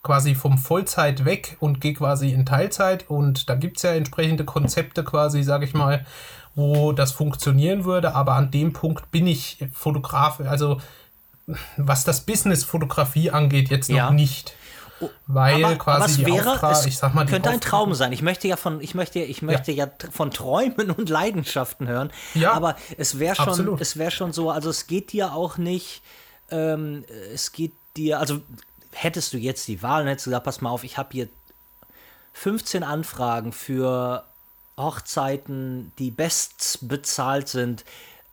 quasi 0.05 0.37
vom 0.37 0.57
Vollzeit 0.57 1.25
weg 1.25 1.57
und 1.59 1.81
gehe 1.81 1.95
quasi 1.95 2.31
in 2.31 2.47
Teilzeit 2.47 3.11
und 3.11 3.51
da 3.51 3.57
gibt 3.57 3.79
es 3.79 3.83
ja 3.83 3.91
entsprechende 3.91 4.45
Konzepte 4.45 5.03
quasi, 5.03 5.43
sage 5.43 5.65
ich 5.65 5.75
mal, 5.75 6.07
wo 6.57 6.93
das 6.93 7.13
funktionieren 7.13 7.85
würde, 7.85 8.15
aber 8.15 8.35
an 8.35 8.51
dem 8.51 8.73
Punkt 8.73 9.11
bin 9.13 9.27
ich 9.27 9.65
Fotograf, 9.73 10.41
also 10.41 10.81
was 11.77 12.03
das 12.05 12.23
Business-Fotografie 12.23 13.31
angeht, 13.31 13.69
jetzt 13.69 13.89
noch 13.89 13.97
ja. 13.97 14.11
nicht. 14.11 14.55
Weil 15.27 15.63
aber, 15.63 15.77
quasi 15.77 16.25
aber 16.25 16.35
wäre, 16.35 16.53
Auftrag, 16.53 16.87
ich 16.87 16.97
sag 16.97 17.15
mal, 17.15 17.27
könnte 17.27 17.51
ein 17.51 17.61
Traum 17.61 17.93
sein. 17.95 18.13
Ich 18.13 18.23
möchte 18.23 18.49
ja 18.49 18.57
von, 18.57 18.81
ich 18.81 18.95
möchte, 18.95 19.19
ich 19.19 19.43
möchte 19.43 19.71
ja, 19.71 19.85
ja 19.85 20.11
von 20.11 20.31
Träumen 20.31 20.91
und 20.91 21.11
Leidenschaften 21.11 21.87
hören. 21.87 22.11
Ja, 22.33 22.53
aber 22.53 22.77
es 22.97 23.19
wäre 23.19 23.37
schon, 23.37 23.49
absolut. 23.49 23.81
es 23.83 23.99
wäre 23.99 24.11
schon 24.11 24.33
so. 24.33 24.51
Also 24.51 24.71
es 24.71 24.87
geht 24.87 25.13
dir 25.13 25.35
auch 25.35 25.59
nicht. 25.59 26.01
Ähm, 26.51 27.05
es 27.33 27.53
geht 27.53 27.75
dir, 27.99 28.21
also 28.21 28.41
hättest 28.93 29.35
du 29.35 29.37
jetzt 29.37 29.69
die 29.69 29.83
Wahl 29.83 30.03
und 30.03 30.09
hättest 30.09 30.25
gesagt, 30.25 30.45
pass 30.45 30.63
mal 30.63 30.71
auf, 30.71 30.83
ich 30.83 30.97
habe 30.97 31.11
hier 31.13 31.29
15 32.33 32.83
Anfragen 32.83 33.53
für 33.53 34.25
Hochzeiten, 34.79 35.93
die 35.99 36.11
best 36.11 36.81
bezahlt 36.83 37.49
sind, 37.49 37.85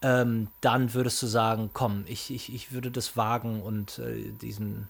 ähm, 0.02 0.50
dann 0.60 0.94
würdest 0.94 1.22
du 1.22 1.28
sagen, 1.28 1.70
komm, 1.72 2.04
ich, 2.08 2.30
ich, 2.30 2.54
ich 2.54 2.74
würde 2.74 2.92
das 2.92 3.16
wagen 3.16 3.62
und 3.62 4.00
äh, 4.00 4.32
diesen. 4.32 4.90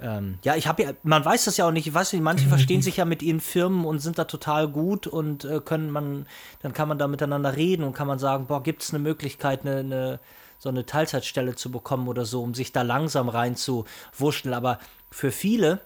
Ähm, 0.00 0.40
ja, 0.42 0.56
ich 0.56 0.66
habe 0.66 0.82
ja, 0.82 0.92
man 1.04 1.24
weiß 1.24 1.44
das 1.44 1.56
ja 1.56 1.68
auch 1.68 1.70
nicht, 1.70 1.86
ich 1.86 1.94
weiß 1.94 2.12
nicht, 2.12 2.22
manche 2.22 2.48
verstehen 2.48 2.82
sich 2.82 2.96
ja 2.96 3.04
mit 3.04 3.22
ihren 3.22 3.40
Firmen 3.40 3.84
und 3.84 4.00
sind 4.00 4.18
da 4.18 4.24
total 4.24 4.66
gut 4.66 5.06
und 5.06 5.44
äh, 5.44 5.60
können 5.60 5.90
man, 5.90 6.26
dann 6.62 6.72
kann 6.72 6.88
man 6.88 6.98
da 6.98 7.06
miteinander 7.06 7.56
reden 7.56 7.84
und 7.84 7.92
kann 7.92 8.08
man 8.08 8.18
sagen, 8.18 8.46
boah, 8.46 8.62
gibt 8.62 8.82
es 8.82 8.92
eine 8.92 8.98
Möglichkeit, 8.98 9.60
eine, 9.60 9.78
eine, 9.78 10.20
so 10.58 10.68
eine 10.68 10.84
Teilzeitstelle 10.84 11.54
zu 11.54 11.70
bekommen 11.70 12.08
oder 12.08 12.24
so, 12.24 12.42
um 12.42 12.54
sich 12.54 12.72
da 12.72 12.82
langsam 12.82 13.28
rein 13.28 13.54
zu 13.54 13.84
wurschteln. 14.18 14.54
Aber 14.54 14.80
für 15.12 15.30
viele, 15.30 15.80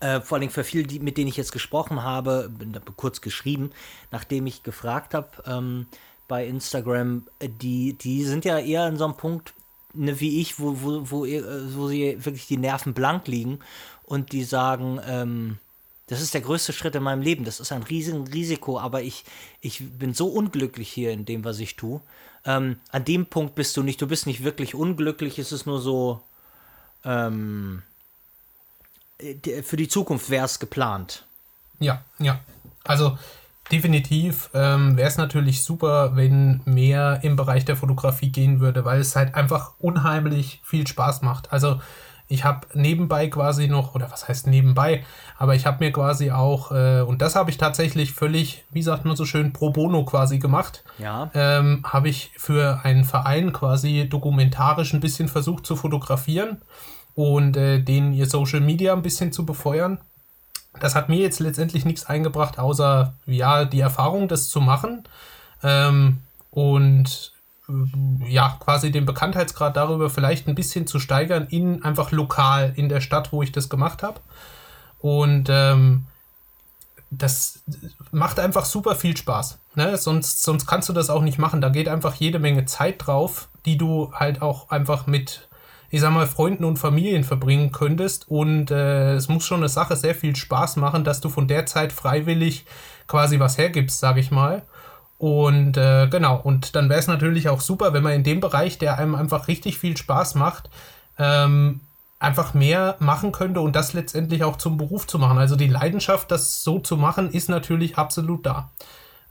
äh, 0.00 0.20
vor 0.20 0.38
allem 0.38 0.50
für 0.50 0.64
viele, 0.64 0.84
die, 0.84 1.00
mit 1.00 1.16
denen 1.16 1.28
ich 1.28 1.36
jetzt 1.36 1.52
gesprochen 1.52 2.02
habe, 2.02 2.50
bin 2.50 2.78
kurz 2.96 3.20
geschrieben, 3.20 3.70
nachdem 4.10 4.46
ich 4.46 4.62
gefragt 4.62 5.14
habe 5.14 5.28
ähm, 5.46 5.86
bei 6.28 6.46
Instagram, 6.46 7.26
äh, 7.38 7.48
die, 7.48 7.94
die 7.94 8.24
sind 8.24 8.44
ja 8.44 8.58
eher 8.58 8.82
an 8.82 8.96
so 8.96 9.04
einem 9.04 9.16
Punkt, 9.16 9.54
ne, 9.94 10.20
wie 10.20 10.40
ich, 10.40 10.58
wo, 10.58 10.82
wo, 10.82 11.10
wo, 11.10 11.24
äh, 11.24 11.42
wo 11.74 11.88
sie 11.88 12.24
wirklich 12.24 12.46
die 12.46 12.58
Nerven 12.58 12.94
blank 12.94 13.26
liegen 13.28 13.60
und 14.04 14.32
die 14.32 14.44
sagen, 14.44 15.00
ähm, 15.06 15.58
das 16.08 16.20
ist 16.20 16.34
der 16.34 16.40
größte 16.40 16.72
Schritt 16.72 16.94
in 16.94 17.02
meinem 17.02 17.22
Leben, 17.22 17.44
das 17.44 17.58
ist 17.58 17.72
ein 17.72 17.82
riesiges 17.82 18.32
Risiko, 18.32 18.78
aber 18.78 19.02
ich, 19.02 19.24
ich 19.60 19.82
bin 19.98 20.14
so 20.14 20.28
unglücklich 20.28 20.88
hier 20.88 21.10
in 21.10 21.24
dem, 21.24 21.44
was 21.44 21.58
ich 21.58 21.76
tue. 21.76 22.00
Ähm, 22.44 22.78
an 22.90 23.04
dem 23.04 23.26
Punkt 23.26 23.56
bist 23.56 23.76
du 23.76 23.82
nicht, 23.82 24.00
du 24.00 24.06
bist 24.06 24.26
nicht 24.26 24.44
wirklich 24.44 24.74
unglücklich, 24.74 25.38
es 25.38 25.50
ist 25.50 25.66
nur 25.66 25.80
so, 25.80 26.20
ähm, 27.04 27.82
äh, 27.82 27.95
für 29.62 29.76
die 29.76 29.88
Zukunft 29.88 30.30
wäre 30.30 30.44
es 30.44 30.58
geplant. 30.58 31.24
Ja, 31.78 32.02
ja. 32.18 32.40
Also 32.84 33.18
definitiv 33.70 34.50
ähm, 34.54 34.96
wäre 34.96 35.08
es 35.08 35.16
natürlich 35.16 35.62
super, 35.62 36.16
wenn 36.16 36.60
mehr 36.64 37.20
im 37.22 37.36
Bereich 37.36 37.64
der 37.64 37.76
Fotografie 37.76 38.30
gehen 38.30 38.60
würde, 38.60 38.84
weil 38.84 39.00
es 39.00 39.16
halt 39.16 39.34
einfach 39.34 39.72
unheimlich 39.78 40.60
viel 40.64 40.86
Spaß 40.86 41.22
macht. 41.22 41.52
Also 41.52 41.80
ich 42.28 42.44
habe 42.44 42.66
nebenbei 42.74 43.28
quasi 43.28 43.68
noch, 43.68 43.94
oder 43.94 44.10
was 44.10 44.28
heißt 44.28 44.48
nebenbei, 44.48 45.04
aber 45.38 45.54
ich 45.54 45.64
habe 45.64 45.84
mir 45.84 45.92
quasi 45.92 46.32
auch, 46.32 46.72
äh, 46.72 47.00
und 47.00 47.22
das 47.22 47.36
habe 47.36 47.50
ich 47.50 47.58
tatsächlich 47.58 48.12
völlig, 48.12 48.64
wie 48.70 48.82
sagt 48.82 49.04
man 49.04 49.16
so 49.16 49.24
schön, 49.24 49.52
pro 49.52 49.70
bono 49.70 50.04
quasi 50.04 50.38
gemacht. 50.38 50.82
Ja. 50.98 51.30
Ähm, 51.34 51.84
habe 51.84 52.08
ich 52.08 52.32
für 52.36 52.80
einen 52.82 53.04
Verein 53.04 53.52
quasi 53.52 54.08
dokumentarisch 54.08 54.92
ein 54.92 55.00
bisschen 55.00 55.28
versucht 55.28 55.66
zu 55.66 55.76
fotografieren 55.76 56.58
und 57.16 57.56
äh, 57.56 57.80
denen 57.80 58.12
ihr 58.12 58.26
Social 58.26 58.60
Media 58.60 58.92
ein 58.92 59.02
bisschen 59.02 59.32
zu 59.32 59.44
befeuern. 59.44 59.98
Das 60.78 60.94
hat 60.94 61.08
mir 61.08 61.16
jetzt 61.16 61.40
letztendlich 61.40 61.86
nichts 61.86 62.04
eingebracht, 62.04 62.58
außer 62.58 63.14
ja, 63.24 63.64
die 63.64 63.80
Erfahrung, 63.80 64.28
das 64.28 64.50
zu 64.50 64.60
machen. 64.60 65.08
Ähm, 65.62 66.18
und 66.50 67.32
äh, 67.68 68.28
ja, 68.28 68.58
quasi 68.60 68.92
den 68.92 69.06
Bekanntheitsgrad 69.06 69.76
darüber 69.76 70.10
vielleicht 70.10 70.46
ein 70.46 70.54
bisschen 70.54 70.86
zu 70.86 71.00
steigern 71.00 71.46
in 71.48 71.82
einfach 71.82 72.12
lokal 72.12 72.74
in 72.76 72.90
der 72.90 73.00
Stadt, 73.00 73.32
wo 73.32 73.42
ich 73.42 73.50
das 73.50 73.70
gemacht 73.70 74.02
habe. 74.02 74.20
Und 74.98 75.48
ähm, 75.50 76.06
das 77.10 77.62
macht 78.10 78.38
einfach 78.38 78.66
super 78.66 78.94
viel 78.94 79.16
Spaß. 79.16 79.58
Ne? 79.74 79.96
Sonst, 79.96 80.42
sonst 80.42 80.66
kannst 80.66 80.90
du 80.90 80.92
das 80.92 81.08
auch 81.08 81.22
nicht 81.22 81.38
machen. 81.38 81.62
Da 81.62 81.70
geht 81.70 81.88
einfach 81.88 82.14
jede 82.14 82.38
Menge 82.38 82.66
Zeit 82.66 83.06
drauf, 83.06 83.48
die 83.64 83.78
du 83.78 84.12
halt 84.12 84.42
auch 84.42 84.68
einfach 84.68 85.06
mit 85.06 85.48
ich 85.96 86.02
sag 86.02 86.12
mal, 86.12 86.26
Freunden 86.26 86.64
und 86.64 86.76
Familien 86.76 87.24
verbringen 87.24 87.72
könntest. 87.72 88.28
Und 88.28 88.70
äh, 88.70 89.14
es 89.14 89.28
muss 89.28 89.46
schon 89.46 89.60
eine 89.60 89.70
Sache 89.70 89.96
sehr 89.96 90.14
viel 90.14 90.36
Spaß 90.36 90.76
machen, 90.76 91.04
dass 91.04 91.22
du 91.22 91.30
von 91.30 91.48
der 91.48 91.64
Zeit 91.64 91.90
freiwillig 91.90 92.66
quasi 93.06 93.40
was 93.40 93.56
hergibst, 93.56 93.98
sag 93.98 94.18
ich 94.18 94.30
mal. 94.30 94.62
Und 95.16 95.78
äh, 95.78 96.06
genau, 96.08 96.38
und 96.38 96.76
dann 96.76 96.90
wäre 96.90 97.00
es 97.00 97.06
natürlich 97.06 97.48
auch 97.48 97.62
super, 97.62 97.94
wenn 97.94 98.02
man 98.02 98.12
in 98.12 98.24
dem 98.24 98.40
Bereich, 98.40 98.76
der 98.76 98.98
einem 98.98 99.14
einfach 99.14 99.48
richtig 99.48 99.78
viel 99.78 99.96
Spaß 99.96 100.34
macht, 100.34 100.68
ähm, 101.18 101.80
einfach 102.18 102.52
mehr 102.52 102.96
machen 102.98 103.32
könnte 103.32 103.60
und 103.60 103.74
das 103.74 103.94
letztendlich 103.94 104.44
auch 104.44 104.56
zum 104.56 104.76
Beruf 104.76 105.06
zu 105.06 105.18
machen. 105.18 105.38
Also 105.38 105.56
die 105.56 105.68
Leidenschaft, 105.68 106.30
das 106.30 106.62
so 106.62 106.78
zu 106.78 106.98
machen, 106.98 107.30
ist 107.30 107.48
natürlich 107.48 107.96
absolut 107.96 108.44
da. 108.44 108.70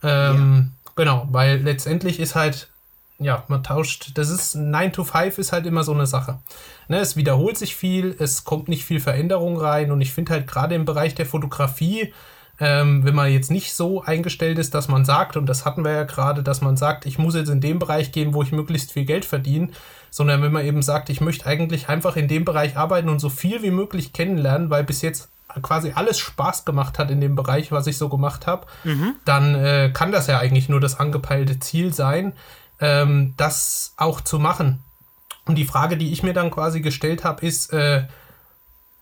Ähm, 0.02 0.72
ja. 0.84 0.92
Genau, 0.96 1.28
weil 1.30 1.58
letztendlich 1.58 2.18
ist 2.18 2.34
halt 2.34 2.70
ja, 3.18 3.44
man 3.48 3.62
tauscht, 3.62 4.12
das 4.14 4.28
ist 4.28 4.54
9 4.54 4.92
to 4.92 5.04
5 5.04 5.38
ist 5.38 5.52
halt 5.52 5.66
immer 5.66 5.84
so 5.84 5.92
eine 5.92 6.06
Sache. 6.06 6.38
Ne, 6.88 6.98
es 6.98 7.16
wiederholt 7.16 7.56
sich 7.56 7.74
viel, 7.74 8.14
es 8.18 8.44
kommt 8.44 8.68
nicht 8.68 8.84
viel 8.84 9.00
Veränderung 9.00 9.58
rein 9.58 9.90
und 9.90 10.00
ich 10.00 10.12
finde 10.12 10.32
halt 10.32 10.46
gerade 10.46 10.74
im 10.74 10.84
Bereich 10.84 11.14
der 11.14 11.26
Fotografie, 11.26 12.12
ähm, 12.58 13.04
wenn 13.04 13.14
man 13.14 13.30
jetzt 13.30 13.50
nicht 13.50 13.74
so 13.74 14.02
eingestellt 14.02 14.58
ist, 14.58 14.74
dass 14.74 14.88
man 14.88 15.04
sagt, 15.04 15.36
und 15.36 15.46
das 15.46 15.64
hatten 15.64 15.84
wir 15.84 15.92
ja 15.92 16.04
gerade, 16.04 16.42
dass 16.42 16.60
man 16.60 16.76
sagt, 16.76 17.06
ich 17.06 17.18
muss 17.18 17.34
jetzt 17.34 17.50
in 17.50 17.60
dem 17.60 17.78
Bereich 17.78 18.12
gehen, 18.12 18.34
wo 18.34 18.42
ich 18.42 18.52
möglichst 18.52 18.92
viel 18.92 19.04
Geld 19.04 19.24
verdiene, 19.24 19.68
sondern 20.10 20.42
wenn 20.42 20.52
man 20.52 20.64
eben 20.64 20.82
sagt, 20.82 21.10
ich 21.10 21.20
möchte 21.20 21.46
eigentlich 21.46 21.88
einfach 21.88 22.16
in 22.16 22.28
dem 22.28 22.44
Bereich 22.44 22.76
arbeiten 22.76 23.08
und 23.08 23.18
so 23.18 23.28
viel 23.28 23.62
wie 23.62 23.70
möglich 23.70 24.12
kennenlernen, 24.12 24.70
weil 24.70 24.84
bis 24.84 25.02
jetzt 25.02 25.28
quasi 25.62 25.92
alles 25.94 26.18
Spaß 26.18 26.64
gemacht 26.64 26.98
hat 26.98 27.10
in 27.10 27.20
dem 27.20 27.34
Bereich, 27.34 27.72
was 27.72 27.86
ich 27.86 27.96
so 27.96 28.08
gemacht 28.08 28.46
habe, 28.46 28.66
mhm. 28.84 29.14
dann 29.24 29.54
äh, 29.54 29.90
kann 29.92 30.12
das 30.12 30.26
ja 30.26 30.38
eigentlich 30.38 30.68
nur 30.68 30.80
das 30.80 30.98
angepeilte 30.98 31.58
Ziel 31.60 31.92
sein 31.92 32.32
ähm, 32.80 33.34
das 33.36 33.94
auch 33.96 34.20
zu 34.20 34.38
machen. 34.38 34.82
Und 35.46 35.56
die 35.56 35.64
Frage, 35.64 35.96
die 35.96 36.12
ich 36.12 36.22
mir 36.22 36.32
dann 36.32 36.50
quasi 36.50 36.80
gestellt 36.80 37.24
habe, 37.24 37.46
ist, 37.46 37.72
äh, 37.72 38.06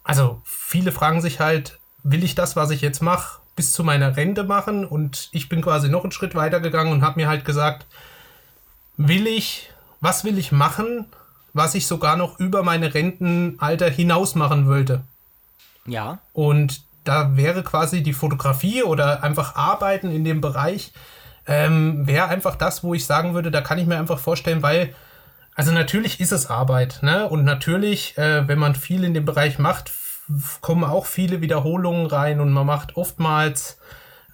also 0.02 0.40
viele 0.44 0.92
fragen 0.92 1.20
sich 1.20 1.40
halt, 1.40 1.78
will 2.02 2.22
ich 2.22 2.34
das, 2.34 2.54
was 2.56 2.70
ich 2.70 2.82
jetzt 2.82 3.00
mache, 3.00 3.40
bis 3.56 3.72
zu 3.72 3.82
meiner 3.82 4.16
Rente 4.16 4.44
machen? 4.44 4.84
Und 4.84 5.28
ich 5.32 5.48
bin 5.48 5.62
quasi 5.62 5.88
noch 5.88 6.02
einen 6.02 6.12
Schritt 6.12 6.34
weiter 6.34 6.60
gegangen 6.60 6.92
und 6.92 7.02
habe 7.02 7.20
mir 7.20 7.28
halt 7.28 7.44
gesagt, 7.44 7.86
will 8.96 9.26
ich, 9.26 9.70
was 10.00 10.24
will 10.24 10.38
ich 10.38 10.52
machen, 10.52 11.06
was 11.54 11.74
ich 11.74 11.86
sogar 11.86 12.16
noch 12.16 12.38
über 12.38 12.62
meine 12.62 12.92
Rentenalter 12.92 13.88
hinaus 13.88 14.34
machen 14.34 14.66
wollte? 14.66 15.02
Ja. 15.86 16.18
Und 16.32 16.82
da 17.04 17.36
wäre 17.36 17.62
quasi 17.62 18.02
die 18.02 18.12
Fotografie 18.12 18.82
oder 18.82 19.22
einfach 19.22 19.56
Arbeiten 19.56 20.10
in 20.10 20.24
dem 20.24 20.40
Bereich 20.40 20.92
ähm, 21.46 22.06
wäre 22.06 22.28
einfach 22.28 22.56
das, 22.56 22.82
wo 22.82 22.94
ich 22.94 23.06
sagen 23.06 23.34
würde, 23.34 23.50
da 23.50 23.60
kann 23.60 23.78
ich 23.78 23.86
mir 23.86 23.98
einfach 23.98 24.18
vorstellen, 24.18 24.62
weil, 24.62 24.94
also 25.54 25.72
natürlich 25.72 26.20
ist 26.20 26.32
es 26.32 26.48
Arbeit, 26.48 27.00
ne? 27.02 27.28
Und 27.28 27.44
natürlich, 27.44 28.16
äh, 28.18 28.48
wenn 28.48 28.58
man 28.58 28.74
viel 28.74 29.04
in 29.04 29.14
dem 29.14 29.24
Bereich 29.24 29.58
macht, 29.58 29.92
kommen 30.60 30.84
auch 30.84 31.06
viele 31.06 31.40
Wiederholungen 31.40 32.06
rein 32.06 32.40
und 32.40 32.50
man 32.50 32.66
macht 32.66 32.96
oftmals 32.96 33.78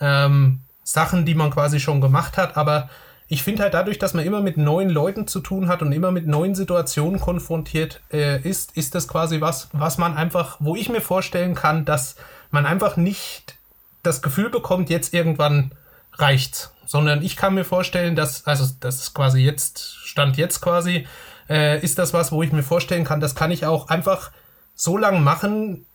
ähm, 0.00 0.60
Sachen, 0.84 1.24
die 1.24 1.34
man 1.34 1.50
quasi 1.50 1.80
schon 1.80 2.00
gemacht 2.00 2.36
hat, 2.36 2.56
aber 2.56 2.88
ich 3.32 3.44
finde 3.44 3.62
halt 3.62 3.74
dadurch, 3.74 3.98
dass 3.98 4.12
man 4.12 4.24
immer 4.24 4.40
mit 4.40 4.56
neuen 4.56 4.90
Leuten 4.90 5.28
zu 5.28 5.38
tun 5.38 5.68
hat 5.68 5.82
und 5.82 5.92
immer 5.92 6.10
mit 6.10 6.26
neuen 6.26 6.56
Situationen 6.56 7.20
konfrontiert 7.20 8.00
äh, 8.12 8.40
ist, 8.40 8.76
ist 8.76 8.96
das 8.96 9.06
quasi 9.06 9.40
was, 9.40 9.68
was 9.72 9.98
man 9.98 10.16
einfach, 10.16 10.56
wo 10.58 10.74
ich 10.74 10.88
mir 10.88 11.00
vorstellen 11.00 11.54
kann, 11.54 11.84
dass 11.84 12.16
man 12.50 12.66
einfach 12.66 12.96
nicht 12.96 13.56
das 14.02 14.20
Gefühl 14.20 14.50
bekommt, 14.50 14.90
jetzt 14.90 15.14
irgendwann 15.14 15.70
reicht's. 16.14 16.72
Sondern 16.86 17.22
ich 17.22 17.36
kann 17.36 17.54
mir 17.54 17.64
vorstellen, 17.64 18.16
dass, 18.16 18.46
also 18.46 18.66
das 18.80 18.96
ist 18.96 19.14
quasi 19.14 19.40
jetzt, 19.40 19.96
Stand 20.04 20.36
jetzt 20.36 20.60
quasi, 20.60 21.06
äh, 21.48 21.80
ist 21.80 21.98
das 21.98 22.12
was, 22.12 22.32
wo 22.32 22.42
ich 22.42 22.52
mir 22.52 22.64
vorstellen 22.64 23.04
kann, 23.04 23.20
das 23.20 23.34
kann 23.34 23.50
ich 23.50 23.64
auch 23.64 23.88
einfach 23.88 24.32
so 24.74 24.96
lange 24.96 25.20
machen, 25.20 25.86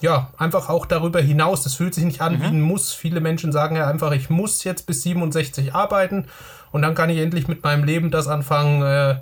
ja, 0.00 0.32
einfach 0.38 0.68
auch 0.68 0.86
darüber 0.86 1.20
hinaus. 1.20 1.62
Das 1.62 1.74
fühlt 1.74 1.94
sich 1.94 2.04
nicht 2.04 2.20
an 2.20 2.34
mhm. 2.34 2.42
wie 2.42 2.46
ein 2.46 2.60
Muss. 2.60 2.92
Viele 2.92 3.20
Menschen 3.20 3.52
sagen 3.52 3.76
ja 3.76 3.88
einfach, 3.88 4.12
ich 4.12 4.30
muss 4.30 4.64
jetzt 4.64 4.86
bis 4.86 5.02
67 5.02 5.74
arbeiten 5.74 6.26
und 6.72 6.82
dann 6.82 6.94
kann 6.94 7.10
ich 7.10 7.18
endlich 7.18 7.48
mit 7.48 7.62
meinem 7.62 7.84
Leben 7.84 8.10
das 8.10 8.28
anfangen, 8.28 8.82
äh, 8.82 9.20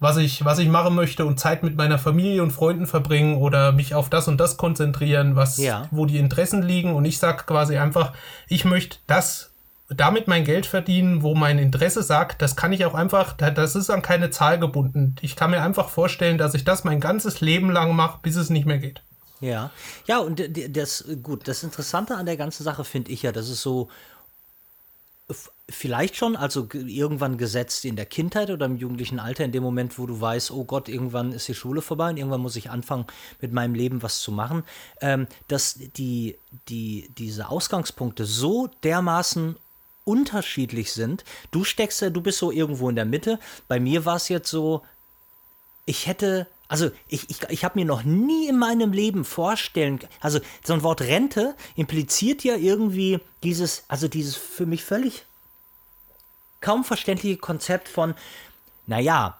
was 0.00 0.16
ich, 0.16 0.44
was 0.44 0.58
ich 0.60 0.68
machen 0.68 0.94
möchte 0.94 1.26
und 1.26 1.40
Zeit 1.40 1.62
mit 1.62 1.76
meiner 1.76 1.98
Familie 1.98 2.42
und 2.42 2.52
Freunden 2.52 2.86
verbringen 2.86 3.36
oder 3.36 3.72
mich 3.72 3.94
auf 3.94 4.08
das 4.08 4.28
und 4.28 4.38
das 4.38 4.56
konzentrieren, 4.56 5.34
was, 5.34 5.56
ja. 5.56 5.88
wo 5.90 6.06
die 6.06 6.18
Interessen 6.18 6.62
liegen. 6.62 6.94
Und 6.94 7.04
ich 7.04 7.18
sage 7.18 7.44
quasi 7.46 7.78
einfach, 7.78 8.12
ich 8.46 8.64
möchte 8.64 8.98
das, 9.08 9.47
damit 9.88 10.28
mein 10.28 10.44
Geld 10.44 10.66
verdienen, 10.66 11.22
wo 11.22 11.34
mein 11.34 11.58
Interesse 11.58 12.02
sagt, 12.02 12.42
das 12.42 12.56
kann 12.56 12.72
ich 12.72 12.84
auch 12.84 12.94
einfach, 12.94 13.32
das 13.32 13.74
ist 13.74 13.88
an 13.88 14.02
keine 14.02 14.30
Zahl 14.30 14.58
gebunden. 14.58 15.16
Ich 15.22 15.34
kann 15.34 15.50
mir 15.50 15.62
einfach 15.62 15.88
vorstellen, 15.88 16.36
dass 16.36 16.54
ich 16.54 16.64
das 16.64 16.84
mein 16.84 17.00
ganzes 17.00 17.40
Leben 17.40 17.70
lang 17.70 17.96
mache, 17.96 18.18
bis 18.22 18.36
es 18.36 18.50
nicht 18.50 18.66
mehr 18.66 18.78
geht. 18.78 19.02
Ja, 19.40 19.70
ja, 20.06 20.18
und 20.18 20.42
das, 20.76 21.04
gut, 21.22 21.48
das 21.48 21.62
Interessante 21.62 22.16
an 22.16 22.26
der 22.26 22.36
ganzen 22.36 22.64
Sache 22.64 22.84
finde 22.84 23.12
ich 23.12 23.22
ja, 23.22 23.32
dass 23.32 23.48
es 23.48 23.62
so 23.62 23.88
vielleicht 25.68 26.16
schon, 26.16 26.36
also 26.36 26.66
irgendwann 26.72 27.36
gesetzt 27.36 27.84
in 27.84 27.96
der 27.96 28.06
Kindheit 28.06 28.50
oder 28.50 28.66
im 28.66 28.76
jugendlichen 28.76 29.20
Alter, 29.20 29.44
in 29.44 29.52
dem 29.52 29.62
Moment, 29.62 29.98
wo 29.98 30.06
du 30.06 30.18
weißt, 30.20 30.50
oh 30.50 30.64
Gott, 30.64 30.88
irgendwann 30.88 31.32
ist 31.32 31.48
die 31.48 31.54
Schule 31.54 31.82
vorbei 31.82 32.10
und 32.10 32.16
irgendwann 32.16 32.40
muss 32.40 32.56
ich 32.56 32.70
anfangen, 32.70 33.06
mit 33.40 33.52
meinem 33.52 33.74
Leben 33.74 34.02
was 34.02 34.20
zu 34.20 34.32
machen, 34.32 34.64
ähm, 35.02 35.26
dass 35.46 35.74
die, 35.74 36.38
die, 36.68 37.10
diese 37.18 37.50
Ausgangspunkte 37.50 38.24
so 38.24 38.68
dermaßen 38.82 39.56
unterschiedlich 40.08 40.92
sind. 40.92 41.24
Du 41.50 41.64
steckst 41.64 42.00
ja, 42.00 42.10
du 42.10 42.20
bist 42.20 42.38
so 42.38 42.50
irgendwo 42.50 42.88
in 42.88 42.96
der 42.96 43.04
Mitte. 43.04 43.38
Bei 43.68 43.78
mir 43.78 44.04
war 44.04 44.16
es 44.16 44.28
jetzt 44.28 44.50
so, 44.50 44.82
ich 45.86 46.06
hätte 46.06 46.46
also 46.68 46.90
ich, 47.08 47.30
ich, 47.30 47.42
ich 47.48 47.64
habe 47.64 47.78
mir 47.78 47.86
noch 47.86 48.02
nie 48.02 48.46
in 48.46 48.58
meinem 48.58 48.92
Leben 48.92 49.24
vorstellen, 49.24 50.00
also 50.20 50.38
so 50.62 50.74
ein 50.74 50.82
Wort 50.82 51.00
Rente 51.00 51.56
impliziert 51.76 52.44
ja 52.44 52.56
irgendwie 52.56 53.20
dieses, 53.42 53.84
also 53.88 54.06
dieses 54.06 54.36
für 54.36 54.66
mich 54.66 54.84
völlig 54.84 55.24
kaum 56.60 56.84
verständliche 56.84 57.38
Konzept 57.38 57.88
von, 57.88 58.14
naja, 58.86 59.38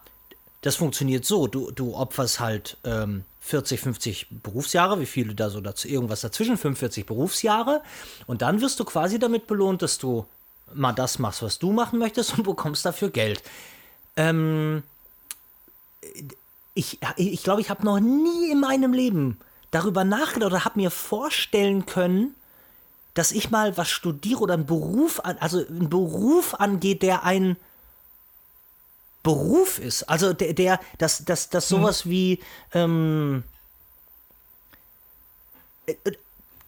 das 0.61 0.75
funktioniert 0.75 1.23
so, 1.23 1.47
du, 1.47 1.69
du 1.71 1.95
opferst 1.95 2.39
halt 2.39 2.77
ähm, 2.83 3.25
40, 3.41 3.79
50 3.79 4.27
Berufsjahre, 4.43 4.99
wie 4.99 5.05
viele 5.05 5.35
da 5.35 5.49
so 5.49 5.61
dazu, 5.61 5.87
irgendwas 5.87 6.21
dazwischen, 6.21 6.57
45 6.57 7.05
Berufsjahre 7.05 7.83
und 8.25 8.41
dann 8.41 8.59
wirst 8.61 8.79
du 8.79 8.85
quasi 8.85 9.19
damit 9.19 9.45
belohnt, 9.45 9.83
dass 9.83 9.99
du 9.99 10.25
mal 10.73 10.93
das 10.93 11.19
machst, 11.19 11.41
was 11.41 11.59
du 11.59 11.71
machen 11.71 11.99
möchtest 11.99 12.37
und 12.37 12.43
bekommst 12.45 12.85
dafür 12.85 13.09
Geld. 13.09 13.43
Ähm, 14.15 14.83
ich 16.73 16.99
glaube, 16.99 17.15
ich, 17.17 17.43
glaub, 17.43 17.59
ich 17.59 17.69
habe 17.69 17.85
noch 17.85 17.99
nie 17.99 18.51
in 18.51 18.59
meinem 18.59 18.93
Leben 18.93 19.39
darüber 19.71 20.03
nachgedacht 20.03 20.51
oder 20.51 20.65
habe 20.65 20.79
mir 20.79 20.91
vorstellen 20.91 21.85
können, 21.85 22.35
dass 23.13 23.31
ich 23.31 23.49
mal 23.49 23.77
was 23.77 23.89
studiere 23.89 24.39
oder 24.39 24.53
einen 24.53 24.65
Beruf 24.65 25.19
an, 25.19 25.37
also 25.39 25.65
einen 25.65 25.89
Beruf 25.89 26.53
angeht, 26.55 27.01
der 27.01 27.23
ein 27.23 27.57
Beruf 29.23 29.79
ist. 29.79 30.03
Also 30.03 30.33
der, 30.33 30.53
der 30.53 30.79
dass, 30.97 31.25
dass, 31.25 31.49
dass 31.49 31.69
hm. 31.69 31.77
sowas 31.77 32.05
hm. 32.05 32.11
wie 32.11 32.39
ähm, 32.73 33.43
äh, 35.85 35.95
äh, 36.03 36.11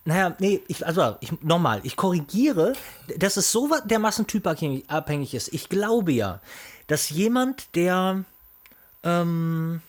naja, 0.04 0.36
nee, 0.40 0.62
ich, 0.68 0.86
also 0.86 1.16
ich, 1.20 1.32
nochmal, 1.42 1.82
ich 1.84 1.96
korrigiere, 1.96 2.74
dass 3.18 3.38
es 3.38 3.52
so 3.52 3.70
dermaßen 3.86 4.26
typabhängig 4.28 5.34
ist. 5.34 5.54
Ich 5.54 5.70
glaube 5.70 6.12
ja, 6.12 6.42
dass 6.88 7.10
jemand, 7.10 7.76
der 7.76 8.24
ähm, 9.04 9.82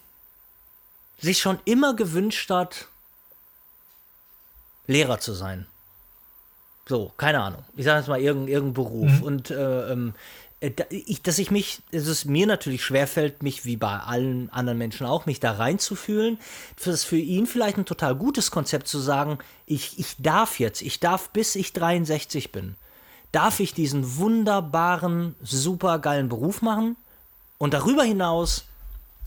sich 1.18 1.38
schon 1.38 1.59
immer 1.64 1.94
gewünscht 1.94 2.51
hat, 2.51 2.88
Lehrer 4.87 5.20
zu 5.20 5.33
sein. 5.33 5.66
So, 6.87 7.12
keine 7.16 7.40
Ahnung. 7.40 7.64
Ich 7.77 7.85
sage 7.85 8.01
jetzt 8.01 8.09
mal 8.09 8.20
irgendein, 8.20 8.53
irgendein 8.53 8.75
Beruf. 8.75 9.11
Mhm. 9.11 9.22
Und 9.22 9.51
äh, 9.51 9.92
ähm, 9.92 10.14
äh, 10.14 10.41
ich, 10.90 11.22
dass 11.22 11.38
ich 11.38 11.51
mich, 11.51 11.83
dass 11.90 12.07
es 12.07 12.25
mir 12.25 12.46
natürlich 12.46 12.85
schwerfällt, 12.85 13.42
mich 13.42 13.64
wie 13.64 13.77
bei 13.77 13.98
allen 13.98 14.48
anderen 14.51 14.79
Menschen 14.79 15.07
auch, 15.07 15.27
mich 15.27 15.40
da 15.40 15.53
reinzufühlen. 15.53 16.38
Das 16.77 16.87
ist 16.87 17.05
für 17.05 17.16
ihn 17.16 17.46
vielleicht 17.46 17.79
ein 17.79 17.85
total 17.85 18.14
gutes 18.14 18.51
Konzept 18.53 18.87
zu 18.87 19.01
sagen, 19.01 19.38
ich, 19.66 19.98
ich 19.98 20.16
darf 20.18 20.61
jetzt, 20.61 20.81
ich 20.83 21.01
darf 21.01 21.31
bis 21.31 21.57
ich 21.57 21.72
63 21.72 22.53
bin, 22.53 22.77
darf 23.33 23.59
ich 23.59 23.75
diesen 23.75 24.18
wunderbaren, 24.18 25.35
super 25.42 25.98
geilen 25.98 26.29
Beruf 26.29 26.62
machen 26.62 26.96
und 27.59 27.75
darüber 27.75 28.05
hinaus 28.05 28.66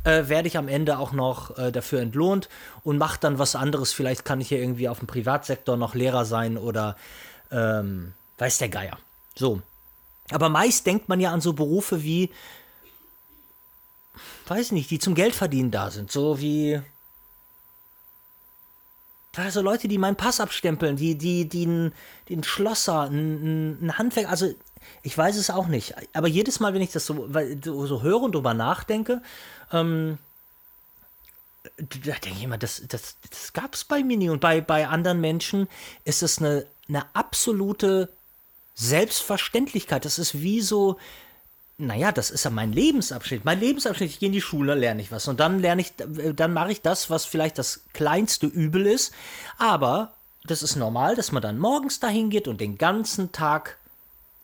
äh, 0.05 0.29
werde 0.29 0.47
ich 0.47 0.57
am 0.57 0.69
Ende 0.69 0.99
auch 0.99 1.11
noch 1.11 1.57
äh, 1.57 1.71
dafür 1.71 1.99
entlohnt 1.99 2.47
und 2.83 2.97
mache 2.97 3.19
dann 3.19 3.39
was 3.39 3.55
anderes. 3.55 3.91
Vielleicht 3.91 4.23
kann 4.23 4.39
ich 4.39 4.51
ja 4.51 4.57
irgendwie 4.57 4.87
auf 4.87 4.99
dem 4.99 5.07
Privatsektor 5.07 5.75
noch 5.75 5.95
Lehrer 5.95 6.23
sein 6.23 6.57
oder 6.57 6.95
ähm, 7.51 8.13
weiß 8.37 8.59
der 8.59 8.69
Geier. 8.69 8.97
So. 9.35 9.61
Aber 10.31 10.49
meist 10.49 10.85
denkt 10.85 11.07
man 11.09 11.19
ja 11.19 11.31
an 11.31 11.41
so 11.41 11.53
Berufe 11.53 12.03
wie, 12.03 12.31
weiß 14.47 14.71
nicht, 14.71 14.89
die 14.89 14.99
zum 14.99 15.15
Geldverdienen 15.15 15.71
da 15.71 15.91
sind. 15.91 16.11
So 16.11 16.39
wie 16.39 16.81
also 19.37 19.61
Leute, 19.61 19.87
die 19.87 19.97
meinen 19.97 20.15
Pass 20.15 20.39
abstempeln, 20.39 20.95
die, 20.95 21.17
die, 21.17 21.47
die 21.47 21.65
einen, 21.65 21.93
den 22.29 22.43
Schlosser, 22.43 23.03
ein, 23.03 23.97
Handwerk, 23.97 24.29
also 24.29 24.53
ich 25.03 25.17
weiß 25.17 25.35
es 25.37 25.49
auch 25.49 25.67
nicht. 25.67 25.95
Aber 26.13 26.27
jedes 26.27 26.59
Mal, 26.59 26.73
wenn 26.73 26.81
ich 26.81 26.91
das 26.91 27.05
so, 27.05 27.27
so 27.63 28.01
höre 28.01 28.21
und 28.21 28.35
drüber 28.35 28.53
nachdenke, 28.53 29.21
ähm, 29.71 30.17
da 31.77 32.13
denke 32.13 32.37
ich 32.37 32.43
immer, 32.43 32.57
das, 32.57 32.83
das, 32.87 33.17
das 33.29 33.53
gab 33.53 33.73
es 33.73 33.83
bei 33.83 34.03
mir 34.03 34.17
nie. 34.17 34.29
Und 34.29 34.39
bei, 34.39 34.61
bei 34.61 34.87
anderen 34.87 35.19
Menschen 35.19 35.67
ist 36.03 36.23
es 36.23 36.37
eine, 36.37 36.65
eine 36.87 37.03
absolute 37.15 38.09
Selbstverständlichkeit. 38.75 40.05
Das 40.05 40.19
ist 40.19 40.41
wie 40.41 40.61
so, 40.61 40.97
naja, 41.77 42.11
das 42.11 42.29
ist 42.29 42.45
ja 42.45 42.51
mein 42.51 42.71
Lebensabschnitt. 42.71 43.45
Mein 43.45 43.59
Lebensabschnitt, 43.59 44.11
ich 44.11 44.19
gehe 44.19 44.27
in 44.27 44.33
die 44.33 44.41
Schule, 44.41 44.75
lerne 44.75 45.01
ich 45.01 45.11
was. 45.11 45.27
Und 45.27 45.39
dann 45.39 45.59
lerne 45.59 45.81
ich, 45.81 45.93
dann 45.97 46.53
mache 46.53 46.71
ich 46.71 46.81
das, 46.81 47.09
was 47.09 47.25
vielleicht 47.25 47.57
das 47.57 47.81
kleinste 47.93 48.47
Übel 48.47 48.85
ist. 48.85 49.13
Aber 49.57 50.13
das 50.45 50.61
ist 50.61 50.75
normal, 50.75 51.15
dass 51.15 51.31
man 51.31 51.41
dann 51.41 51.57
morgens 51.57 51.99
dahin 51.99 52.29
geht 52.29 52.47
und 52.47 52.61
den 52.61 52.77
ganzen 52.77 53.31
Tag 53.31 53.77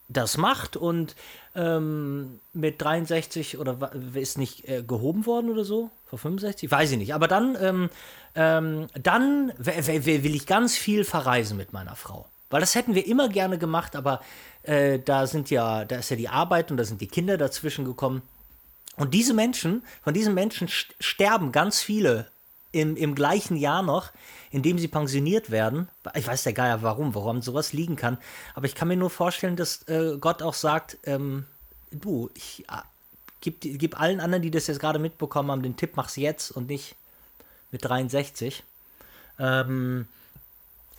das 0.10 0.38
macht 0.38 0.76
und 0.76 1.16
ähm, 1.56 2.40
mit 2.54 2.82
63 2.82 3.58
oder 3.58 3.92
ist 4.14 4.38
nicht 4.38 4.68
äh, 4.68 4.84
gehoben 4.84 5.26
worden 5.26 5.50
oder 5.50 5.64
so? 5.64 5.90
Vor 6.06 6.20
65? 6.20 6.70
Weiß 6.70 6.92
ich 6.92 6.98
nicht. 6.98 7.14
Aber 7.14 7.28
dann, 7.28 7.58
ähm, 7.62 7.90
ähm, 8.36 8.88
dann 9.02 9.54
will 9.58 10.36
ich 10.36 10.46
ganz 10.46 10.76
viel 10.76 11.06
verreisen 11.06 11.58
mit 11.58 11.72
meiner 11.72 11.96
Frau. 11.96 12.28
Weil 12.52 12.62
das 12.62 12.76
hätten 12.76 12.96
wir 12.96 13.08
immer 13.08 13.30
gerne 13.30 13.58
gemacht, 13.58 13.96
aber 13.96 14.22
äh, 14.64 15.00
da 15.00 15.26
sind 15.26 15.50
ja, 15.50 15.86
da 15.86 15.98
ist 15.98 16.10
ja 16.10 16.16
die 16.16 16.30
Arbeit 16.30 16.70
und 16.72 16.78
da 16.78 16.84
sind 16.84 17.02
die 17.02 17.08
Kinder 17.08 17.38
dazwischen 17.38 17.86
gekommen. 17.86 18.22
Und 18.98 19.14
diese 19.14 19.34
Menschen, 19.34 19.84
von 20.04 20.14
diesen 20.14 20.34
Menschen 20.34 20.68
sterben 20.68 21.52
ganz 21.52 21.82
viele 21.82 22.28
im, 22.72 22.96
im 22.96 23.16
gleichen 23.16 23.58
Jahr 23.58 23.84
noch, 23.84 24.12
in 24.52 24.64
dem 24.64 24.78
sie 24.78 24.88
pensioniert 24.88 25.50
werden. 25.50 25.90
Ich 26.14 26.28
weiß 26.28 26.46
ja 26.46 26.52
gar 26.52 26.74
nicht 26.74 26.84
warum, 26.84 27.16
warum 27.16 27.42
sowas 27.42 27.74
liegen 27.74 27.96
kann. 27.96 28.18
Aber 28.54 28.66
ich 28.66 28.76
kann 28.76 28.88
mir 28.88 28.98
nur 28.98 29.10
vorstellen, 29.10 29.56
dass 29.56 29.88
äh, 29.88 30.18
Gott 30.20 30.42
auch 30.42 30.54
sagt, 30.54 30.98
ähm, 31.04 31.46
du, 31.92 32.30
ich 32.34 32.66
äh, 32.70 32.82
gib, 33.40 33.62
gib 33.62 34.00
allen 34.00 34.20
anderen, 34.20 34.42
die 34.42 34.52
das 34.52 34.68
jetzt 34.68 34.80
gerade 34.80 35.00
mitbekommen 35.00 35.52
haben, 35.52 35.64
den 35.64 35.78
Tipp, 35.78 35.92
mach's 35.96 36.16
jetzt 36.16 36.52
und 36.52 36.68
nicht 36.68 36.96
mit 37.72 37.84
63. 37.84 38.64
Ähm, 39.40 40.08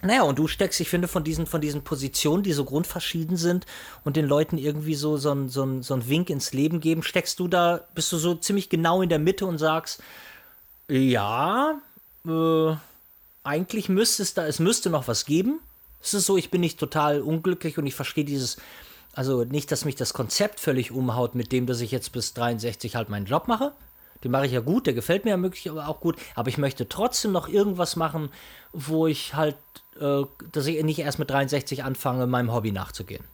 naja, 0.04 0.22
und 0.22 0.38
du 0.38 0.48
steckst, 0.48 0.80
ich 0.80 0.88
finde, 0.88 1.06
von 1.06 1.22
diesen, 1.22 1.46
von 1.46 1.60
diesen 1.60 1.84
Positionen, 1.84 2.42
die 2.42 2.52
so 2.52 2.64
grundverschieden 2.64 3.36
sind 3.36 3.66
und 4.04 4.16
den 4.16 4.26
Leuten 4.26 4.58
irgendwie 4.58 4.96
so, 4.96 5.16
so, 5.16 5.46
so, 5.46 5.80
so 5.80 5.94
ein 5.94 6.08
Wink 6.08 6.28
ins 6.28 6.52
Leben 6.52 6.80
geben, 6.80 7.04
steckst 7.04 7.38
du 7.38 7.46
da, 7.46 7.80
bist 7.94 8.10
du 8.10 8.16
so 8.16 8.34
ziemlich 8.34 8.68
genau 8.68 9.02
in 9.02 9.08
der 9.08 9.20
Mitte 9.20 9.46
und 9.46 9.58
sagst, 9.58 10.02
ja, 10.88 11.80
äh, 12.26 12.74
eigentlich 13.44 13.88
müsste 13.88 14.24
es 14.24 14.34
da, 14.34 14.46
es 14.46 14.58
müsste 14.58 14.90
noch 14.90 15.06
was 15.06 15.24
geben. 15.24 15.60
Es 16.02 16.14
ist 16.14 16.26
so, 16.26 16.36
ich 16.36 16.50
bin 16.50 16.60
nicht 16.60 16.80
total 16.80 17.20
unglücklich 17.20 17.78
und 17.78 17.86
ich 17.86 17.94
verstehe 17.94 18.24
dieses, 18.24 18.56
also 19.14 19.44
nicht, 19.44 19.70
dass 19.70 19.84
mich 19.84 19.94
das 19.94 20.14
Konzept 20.14 20.58
völlig 20.58 20.90
umhaut 20.90 21.36
mit 21.36 21.52
dem, 21.52 21.66
dass 21.66 21.80
ich 21.80 21.92
jetzt 21.92 22.10
bis 22.10 22.34
63 22.34 22.96
halt 22.96 23.08
meinen 23.08 23.26
Job 23.26 23.46
mache. 23.46 23.72
Den 24.24 24.30
mache 24.30 24.46
ich 24.46 24.52
ja 24.52 24.60
gut, 24.60 24.86
der 24.86 24.94
gefällt 24.94 25.24
mir 25.24 25.30
ja 25.32 25.36
möglicherweise 25.36 25.86
auch 25.88 26.00
gut, 26.00 26.16
aber 26.34 26.48
ich 26.48 26.58
möchte 26.58 26.88
trotzdem 26.88 27.32
noch 27.32 27.48
irgendwas 27.48 27.96
machen, 27.96 28.30
wo 28.72 29.06
ich 29.06 29.34
halt, 29.34 29.56
äh, 30.00 30.22
dass 30.52 30.66
ich 30.66 30.82
nicht 30.84 30.98
erst 31.00 31.18
mit 31.18 31.30
63 31.30 31.84
anfange, 31.84 32.26
meinem 32.26 32.52
Hobby 32.52 32.72
nachzugehen. 32.72 33.24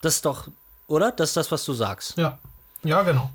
Das 0.00 0.16
ist 0.16 0.24
doch 0.24 0.48
oder? 0.88 1.12
Das 1.12 1.30
ist 1.30 1.36
das, 1.36 1.50
was 1.50 1.64
du 1.64 1.72
sagst. 1.72 2.18
Ja, 2.18 2.38
ja, 2.82 3.02
genau. 3.02 3.30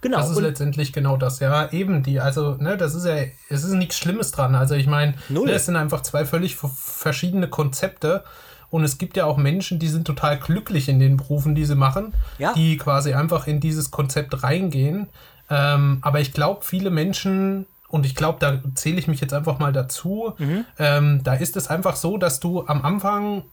Genau. 0.00 0.18
Das 0.18 0.30
ist 0.30 0.36
und 0.36 0.42
letztendlich 0.42 0.92
genau 0.92 1.16
das. 1.16 1.40
Ja, 1.40 1.70
eben 1.72 2.02
die, 2.02 2.20
also, 2.20 2.54
ne, 2.54 2.76
das 2.76 2.94
ist 2.94 3.04
ja, 3.06 3.16
es 3.48 3.64
ist 3.64 3.72
nichts 3.72 3.96
Schlimmes 3.96 4.30
dran. 4.30 4.54
Also 4.54 4.74
ich 4.74 4.86
meine, 4.86 5.14
ne, 5.28 5.50
es 5.52 5.66
sind 5.66 5.76
einfach 5.76 6.02
zwei 6.02 6.24
völlig 6.24 6.56
verschiedene 6.56 7.48
Konzepte. 7.48 8.24
Und 8.68 8.82
es 8.82 8.98
gibt 8.98 9.16
ja 9.16 9.24
auch 9.24 9.36
Menschen, 9.36 9.78
die 9.78 9.88
sind 9.88 10.06
total 10.06 10.38
glücklich 10.38 10.88
in 10.88 10.98
den 10.98 11.16
Berufen, 11.16 11.54
die 11.54 11.64
sie 11.64 11.76
machen, 11.76 12.14
Ja. 12.38 12.52
die 12.54 12.76
quasi 12.76 13.14
einfach 13.14 13.46
in 13.46 13.60
dieses 13.60 13.90
Konzept 13.92 14.42
reingehen. 14.42 15.08
Ähm, 15.50 15.98
aber 16.02 16.20
ich 16.20 16.32
glaube, 16.32 16.64
viele 16.64 16.90
Menschen, 16.90 17.66
und 17.88 18.04
ich 18.04 18.14
glaube, 18.14 18.38
da 18.40 18.60
zähle 18.74 18.98
ich 18.98 19.08
mich 19.08 19.20
jetzt 19.20 19.34
einfach 19.34 19.58
mal 19.58 19.72
dazu, 19.72 20.34
ähm, 20.78 21.22
da 21.22 21.34
ist 21.34 21.56
es 21.56 21.68
einfach 21.68 21.96
so, 21.96 22.18
dass 22.18 22.40
du 22.40 22.66
am 22.66 22.82
Anfang 22.82 23.44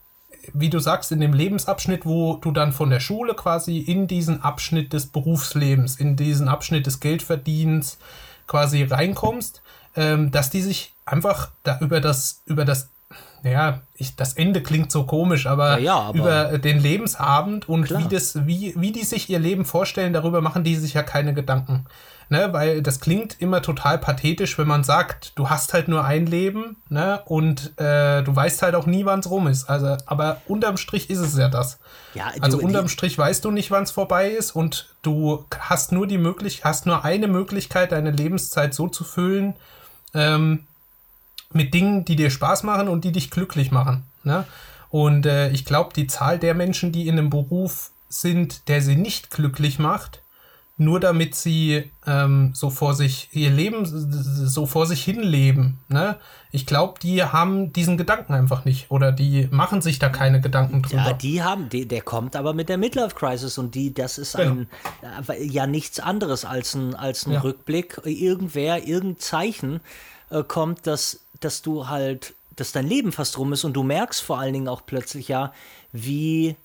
wie 0.52 0.68
du 0.68 0.78
sagst, 0.78 1.12
in 1.12 1.20
dem 1.20 1.32
Lebensabschnitt, 1.32 2.04
wo 2.04 2.36
du 2.36 2.50
dann 2.50 2.72
von 2.72 2.90
der 2.90 3.00
Schule 3.00 3.34
quasi 3.34 3.78
in 3.78 4.06
diesen 4.06 4.42
Abschnitt 4.42 4.92
des 4.92 5.06
Berufslebens, 5.06 5.96
in 5.96 6.16
diesen 6.16 6.48
Abschnitt 6.48 6.86
des 6.86 7.00
Geldverdienens 7.00 7.98
quasi 8.46 8.82
reinkommst, 8.82 9.62
ähm, 9.96 10.30
dass 10.30 10.50
die 10.50 10.60
sich 10.60 10.92
einfach 11.04 11.50
da 11.62 11.78
über 11.80 12.00
das, 12.00 12.42
über 12.46 12.64
das, 12.64 12.90
naja, 13.44 13.82
ich, 13.94 14.16
das 14.16 14.32
Ende 14.32 14.62
klingt 14.62 14.90
so 14.90 15.04
komisch, 15.04 15.46
aber, 15.46 15.78
Ja, 15.78 15.96
aber- 15.98 16.18
über 16.50 16.58
den 16.58 16.80
Lebensabend 16.80 17.68
und 17.68 17.84
Klar. 17.84 18.00
wie 18.02 18.08
das, 18.08 18.46
wie, 18.46 18.74
wie 18.76 18.90
die 18.90 19.04
sich 19.04 19.30
ihr 19.30 19.38
Leben 19.38 19.64
vorstellen, 19.64 20.12
darüber 20.12 20.40
machen 20.40 20.64
die 20.64 20.74
sich 20.76 20.94
ja 20.94 21.02
keine 21.04 21.32
Gedanken. 21.34 21.84
Ne, 22.30 22.48
weil 22.54 22.80
das 22.80 23.00
klingt 23.00 23.38
immer 23.42 23.60
total 23.60 23.98
pathetisch, 23.98 24.56
wenn 24.56 24.66
man 24.66 24.82
sagt, 24.82 25.32
du 25.38 25.50
hast 25.50 25.74
halt 25.74 25.88
nur 25.88 26.06
ein 26.06 26.24
Leben, 26.24 26.76
ne, 26.88 27.20
und 27.26 27.78
äh, 27.78 28.22
du 28.22 28.34
weißt 28.34 28.62
halt 28.62 28.74
auch 28.74 28.86
nie, 28.86 29.04
wann 29.04 29.20
es 29.20 29.28
rum 29.28 29.46
ist. 29.46 29.68
Also, 29.68 29.98
aber 30.06 30.40
unterm 30.46 30.78
Strich 30.78 31.10
ist 31.10 31.18
es 31.18 31.36
ja 31.36 31.50
das. 31.50 31.78
Ja, 32.14 32.30
du- 32.34 32.40
also 32.42 32.58
unterm 32.60 32.88
Strich 32.88 33.18
weißt 33.18 33.44
du 33.44 33.50
nicht, 33.50 33.70
wann 33.70 33.82
es 33.82 33.90
vorbei 33.90 34.30
ist 34.30 34.52
und 34.56 34.94
du 35.02 35.44
hast 35.60 35.92
nur 35.92 36.06
die 36.06 36.16
Möglichkeit, 36.16 36.64
hast 36.64 36.86
nur 36.86 37.04
eine 37.04 37.28
Möglichkeit, 37.28 37.92
deine 37.92 38.10
Lebenszeit 38.10 38.72
so 38.72 38.88
zu 38.88 39.04
füllen, 39.04 39.54
ähm, 40.14 40.60
mit 41.54 41.74
Dingen, 41.74 42.04
die 42.04 42.16
dir 42.16 42.30
Spaß 42.30 42.62
machen 42.62 42.88
und 42.88 43.04
die 43.04 43.12
dich 43.12 43.30
glücklich 43.30 43.70
machen. 43.70 44.04
Ne? 44.22 44.44
Und 44.90 45.26
äh, 45.26 45.50
ich 45.50 45.64
glaube, 45.64 45.92
die 45.94 46.06
Zahl 46.06 46.38
der 46.38 46.54
Menschen, 46.54 46.92
die 46.92 47.08
in 47.08 47.18
einem 47.18 47.30
Beruf 47.30 47.90
sind, 48.08 48.68
der 48.68 48.80
sie 48.80 48.96
nicht 48.96 49.30
glücklich 49.30 49.78
macht, 49.78 50.22
nur 50.76 50.98
damit 50.98 51.36
sie 51.36 51.90
ähm, 52.04 52.50
so 52.52 52.68
vor 52.68 52.94
sich 52.94 53.28
ihr 53.32 53.50
Leben 53.50 53.84
so 53.84 54.66
vor 54.66 54.86
sich 54.86 55.04
hin 55.04 55.20
leben. 55.20 55.78
Ne? 55.88 56.16
Ich 56.50 56.66
glaube, 56.66 56.98
die 57.00 57.22
haben 57.22 57.72
diesen 57.72 57.96
Gedanken 57.96 58.34
einfach 58.34 58.64
nicht 58.64 58.90
oder 58.90 59.12
die 59.12 59.46
machen 59.52 59.82
sich 59.82 60.00
da 60.00 60.08
keine 60.08 60.40
Gedanken 60.40 60.82
drüber. 60.82 61.02
Ja, 61.06 61.12
die 61.12 61.42
haben, 61.44 61.68
die, 61.68 61.86
der 61.86 62.02
kommt 62.02 62.34
aber 62.34 62.54
mit 62.54 62.68
der 62.68 62.78
Midlife 62.78 63.14
Crisis 63.14 63.56
und 63.56 63.76
die, 63.76 63.94
das 63.94 64.18
ist 64.18 64.34
ein, 64.34 64.68
äh, 65.28 65.44
ja 65.44 65.68
nichts 65.68 66.00
anderes 66.00 66.44
als 66.44 66.74
ein, 66.74 66.94
als 66.96 67.26
ein 67.26 67.32
Ja. 67.34 67.40
Rückblick. 67.42 68.00
Irgendwer, 68.04 68.84
irgendein 68.84 69.20
Zeichen 69.20 69.80
äh, 70.30 70.42
kommt, 70.42 70.88
dass, 70.88 71.23
dass 71.44 71.62
du 71.62 71.88
halt, 71.88 72.34
dass 72.56 72.72
dein 72.72 72.86
Leben 72.86 73.12
fast 73.12 73.38
rum 73.38 73.52
ist 73.52 73.64
und 73.64 73.72
du 73.74 73.82
merkst 73.82 74.22
vor 74.22 74.38
allen 74.38 74.52
Dingen 74.52 74.68
auch 74.68 74.82
plötzlich 74.86 75.28
ja, 75.28 75.52
wie 75.92 76.56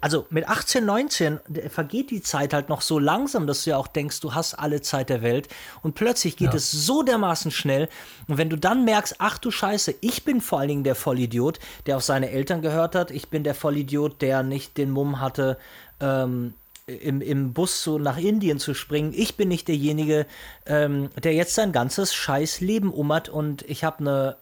also 0.00 0.26
mit 0.30 0.48
18, 0.48 0.84
19 0.84 1.40
vergeht 1.70 2.10
die 2.10 2.22
Zeit 2.22 2.52
halt 2.54 2.68
noch 2.68 2.80
so 2.82 2.98
langsam, 3.00 3.46
dass 3.48 3.64
du 3.64 3.70
ja 3.70 3.76
auch 3.76 3.88
denkst, 3.88 4.20
du 4.20 4.32
hast 4.34 4.54
alle 4.54 4.80
Zeit 4.80 5.08
der 5.08 5.22
Welt. 5.22 5.48
Und 5.82 5.94
plötzlich 5.94 6.36
geht 6.36 6.50
Ja. 6.50 6.56
es 6.56 6.70
so 6.70 7.02
dermaßen 7.02 7.50
schnell. 7.50 7.88
Und 8.28 8.38
wenn 8.38 8.48
du 8.48 8.56
dann 8.56 8.84
merkst, 8.84 9.16
ach 9.18 9.38
du 9.38 9.50
Scheiße, 9.50 9.94
ich 10.00 10.24
bin 10.24 10.40
vor 10.40 10.60
allen 10.60 10.68
Dingen 10.68 10.84
der 10.84 10.94
Vollidiot, 10.94 11.58
der 11.86 11.96
auf 11.96 12.04
seine 12.04 12.30
Eltern 12.30 12.62
gehört 12.62 12.94
hat, 12.94 13.10
ich 13.10 13.28
bin 13.28 13.42
der 13.42 13.54
Vollidiot, 13.56 14.22
der 14.22 14.44
nicht 14.44 14.76
den 14.76 14.90
Mumm 14.90 15.20
hatte, 15.20 15.58
ähm, 16.00 16.54
im, 16.86 17.20
im 17.20 17.52
Bus 17.52 17.82
so 17.82 17.98
nach 17.98 18.16
Indien 18.16 18.58
zu 18.58 18.74
springen. 18.74 19.12
Ich 19.14 19.36
bin 19.36 19.48
nicht 19.48 19.68
derjenige, 19.68 20.26
ähm, 20.66 21.10
der 21.22 21.34
jetzt 21.34 21.54
sein 21.54 21.72
ganzes 21.72 22.14
scheiß 22.14 22.60
Leben 22.60 22.92
um 22.92 23.12
hat 23.12 23.28
und 23.28 23.62
ich 23.68 23.84
habe 23.84 23.98
eine 24.00 24.36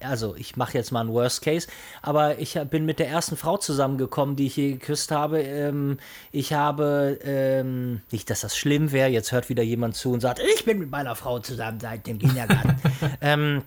also 0.00 0.34
ich 0.36 0.56
mache 0.56 0.76
jetzt 0.76 0.90
mal 0.90 1.02
einen 1.02 1.12
Worst 1.12 1.42
Case, 1.42 1.68
aber 2.02 2.40
ich 2.40 2.58
bin 2.70 2.86
mit 2.86 2.98
der 2.98 3.08
ersten 3.08 3.36
Frau 3.36 3.56
zusammengekommen, 3.56 4.34
die 4.34 4.46
ich 4.46 4.56
je 4.56 4.72
geküsst 4.72 5.12
habe. 5.12 5.40
Ähm, 5.42 5.98
ich 6.32 6.52
habe, 6.52 7.20
ähm, 7.22 8.02
nicht, 8.10 8.28
dass 8.28 8.40
das 8.40 8.56
schlimm 8.56 8.90
wäre, 8.90 9.10
jetzt 9.10 9.30
hört 9.30 9.48
wieder 9.48 9.62
jemand 9.62 9.94
zu 9.94 10.12
und 10.12 10.20
sagt, 10.20 10.40
ich 10.40 10.64
bin 10.64 10.80
mit 10.80 10.90
meiner 10.90 11.14
Frau 11.14 11.38
zusammen 11.38 11.78
seit 11.78 12.04
dem 12.08 12.18
Kindergarten. 12.18 12.80
ähm, 13.20 13.62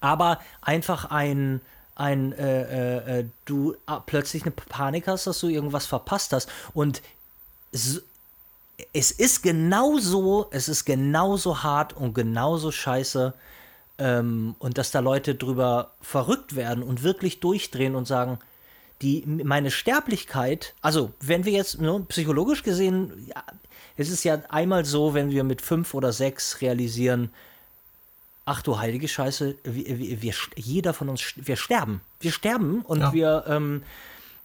aber 0.00 0.40
einfach 0.62 1.10
ein, 1.10 1.60
ein 2.00 2.32
äh, 2.32 2.62
äh, 2.62 3.20
äh, 3.20 3.24
du 3.44 3.76
ah, 3.86 4.00
plötzlich 4.00 4.42
eine 4.42 4.52
Panik 4.52 5.06
hast, 5.06 5.26
dass 5.26 5.40
du 5.40 5.48
irgendwas 5.48 5.86
verpasst 5.86 6.32
hast. 6.32 6.48
Und 6.74 7.02
s- 7.72 8.02
es 8.92 9.10
ist 9.10 9.42
genauso, 9.42 10.48
es 10.50 10.68
ist 10.68 10.86
genauso 10.86 11.62
hart 11.62 11.92
und 11.92 12.14
genauso 12.14 12.72
scheiße, 12.72 13.34
ähm, 13.98 14.54
und 14.58 14.78
dass 14.78 14.90
da 14.90 15.00
Leute 15.00 15.34
drüber 15.34 15.92
verrückt 16.00 16.56
werden 16.56 16.82
und 16.82 17.02
wirklich 17.02 17.40
durchdrehen 17.40 17.94
und 17.94 18.06
sagen, 18.06 18.38
die, 19.02 19.24
meine 19.26 19.70
Sterblichkeit, 19.70 20.74
also 20.82 21.12
wenn 21.20 21.44
wir 21.44 21.52
jetzt 21.52 21.80
ne, 21.80 22.04
psychologisch 22.08 22.62
gesehen, 22.62 23.12
ja, 23.28 23.42
es 23.96 24.10
ist 24.10 24.24
ja 24.24 24.40
einmal 24.48 24.84
so, 24.86 25.14
wenn 25.14 25.30
wir 25.30 25.44
mit 25.44 25.60
fünf 25.62 25.94
oder 25.94 26.12
sechs 26.12 26.60
realisieren, 26.62 27.30
ach 28.50 28.62
du 28.62 28.78
heilige 28.78 29.06
Scheiße, 29.06 29.56
wir, 29.62 29.98
wir, 29.98 30.22
wir, 30.22 30.34
jeder 30.56 30.92
von 30.92 31.08
uns, 31.08 31.34
wir 31.36 31.56
sterben. 31.56 32.00
Wir 32.18 32.32
sterben 32.32 32.82
und 32.82 33.00
Ja. 33.00 33.12
wir, 33.12 33.44
ähm, 33.46 33.82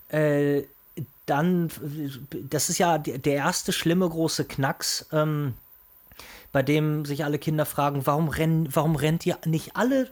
äh, 0.10 0.63
dann, 1.26 1.72
das 2.32 2.70
ist 2.70 2.78
ja 2.78 3.00
der 3.00 3.34
erste 3.34 3.74
schlimme 3.74 4.08
große 4.08 4.46
Knacks, 4.46 5.08
ähm, 5.12 5.56
bei 6.52 6.62
dem 6.62 7.04
sich 7.06 7.26
alle 7.26 7.39
Kinder 7.39 7.65
fragen, 7.65 8.06
warum, 8.06 8.30
rennen, 8.30 8.70
warum 8.72 8.96
rennt 8.96 9.26
ihr 9.26 9.39
nicht 9.46 9.76
alle 9.76 10.12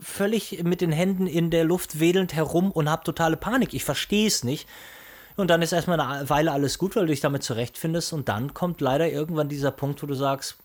völlig 0.00 0.62
mit 0.62 0.80
den 0.80 0.92
Händen 0.92 1.26
in 1.26 1.50
der 1.50 1.64
Luft 1.64 1.98
wedelnd 1.98 2.34
herum 2.34 2.70
und 2.70 2.88
habt 2.88 3.06
totale 3.06 3.36
Panik? 3.36 3.74
Ich 3.74 3.84
verstehe 3.84 4.28
es 4.28 4.44
nicht. 4.44 4.68
Und 5.34 5.48
dann 5.48 5.62
ist 5.62 5.72
erstmal 5.72 5.98
eine 5.98 6.30
Weile 6.30 6.52
alles 6.52 6.78
gut, 6.78 6.94
weil 6.94 7.06
du 7.06 7.10
dich 7.12 7.20
damit 7.20 7.42
zurechtfindest. 7.42 8.12
Und 8.12 8.28
dann 8.28 8.54
kommt 8.54 8.80
leider 8.80 9.10
irgendwann 9.10 9.48
dieser 9.48 9.72
Punkt, 9.72 10.00
wo 10.02 10.06
du 10.06 10.14
sagst, 10.14 10.56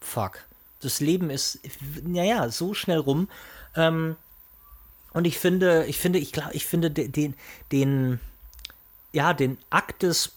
fuck, 0.00 0.40
das 0.80 1.00
Leben 1.00 1.30
ist, 1.30 1.60
naja, 2.02 2.48
so 2.50 2.74
schnell 2.74 2.98
rum. 2.98 3.28
Ähm, 3.74 4.16
und 5.12 5.26
ich 5.26 5.38
finde, 5.38 5.86
ich 5.86 5.98
finde, 5.98 6.18
ich 6.18 6.32
glaube, 6.32 6.52
ich 6.52 6.66
finde 6.66 6.90
de- 6.90 7.08
den, 7.08 7.34
den, 7.72 8.20
ja, 9.12 9.32
den 9.32 9.58
Akt 9.70 10.02
des 10.02 10.32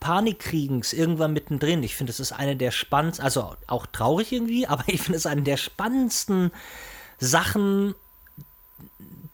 Panikkriegens 0.00 0.92
irgendwann 0.92 1.32
mittendrin. 1.32 1.82
Ich 1.82 1.96
finde, 1.96 2.10
es 2.10 2.20
ist 2.20 2.32
eine 2.32 2.56
der 2.56 2.70
spannendsten, 2.70 3.24
also 3.24 3.56
auch 3.66 3.86
traurig 3.86 4.32
irgendwie, 4.32 4.66
aber 4.68 4.84
ich 4.86 5.02
finde 5.02 5.16
es 5.18 5.26
eine 5.26 5.42
der 5.42 5.56
spannendsten 5.56 6.52
Sachen, 7.18 7.94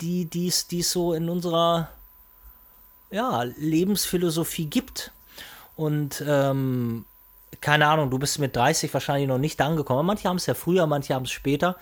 die 0.00 0.48
es 0.48 0.66
so 0.90 1.12
in 1.12 1.28
unserer 1.28 1.90
ja, 3.10 3.42
Lebensphilosophie 3.42 4.66
gibt. 4.66 5.12
Und 5.76 6.22
ähm, 6.26 7.04
keine 7.60 7.86
Ahnung, 7.86 8.10
du 8.10 8.18
bist 8.18 8.38
mit 8.38 8.56
30 8.56 8.92
wahrscheinlich 8.92 9.28
noch 9.28 9.38
nicht 9.38 9.60
angekommen. 9.60 10.06
Manche 10.06 10.28
haben 10.28 10.36
es 10.36 10.46
ja 10.46 10.54
früher, 10.54 10.86
manche 10.86 11.14
haben 11.14 11.24
es 11.24 11.30
später. 11.30 11.76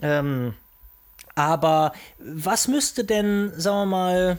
Ähm, 0.00 0.54
aber 1.34 1.92
was 2.18 2.68
müsste 2.68 3.04
denn, 3.04 3.52
sagen 3.56 3.76
wir 3.78 3.86
mal, 3.86 4.38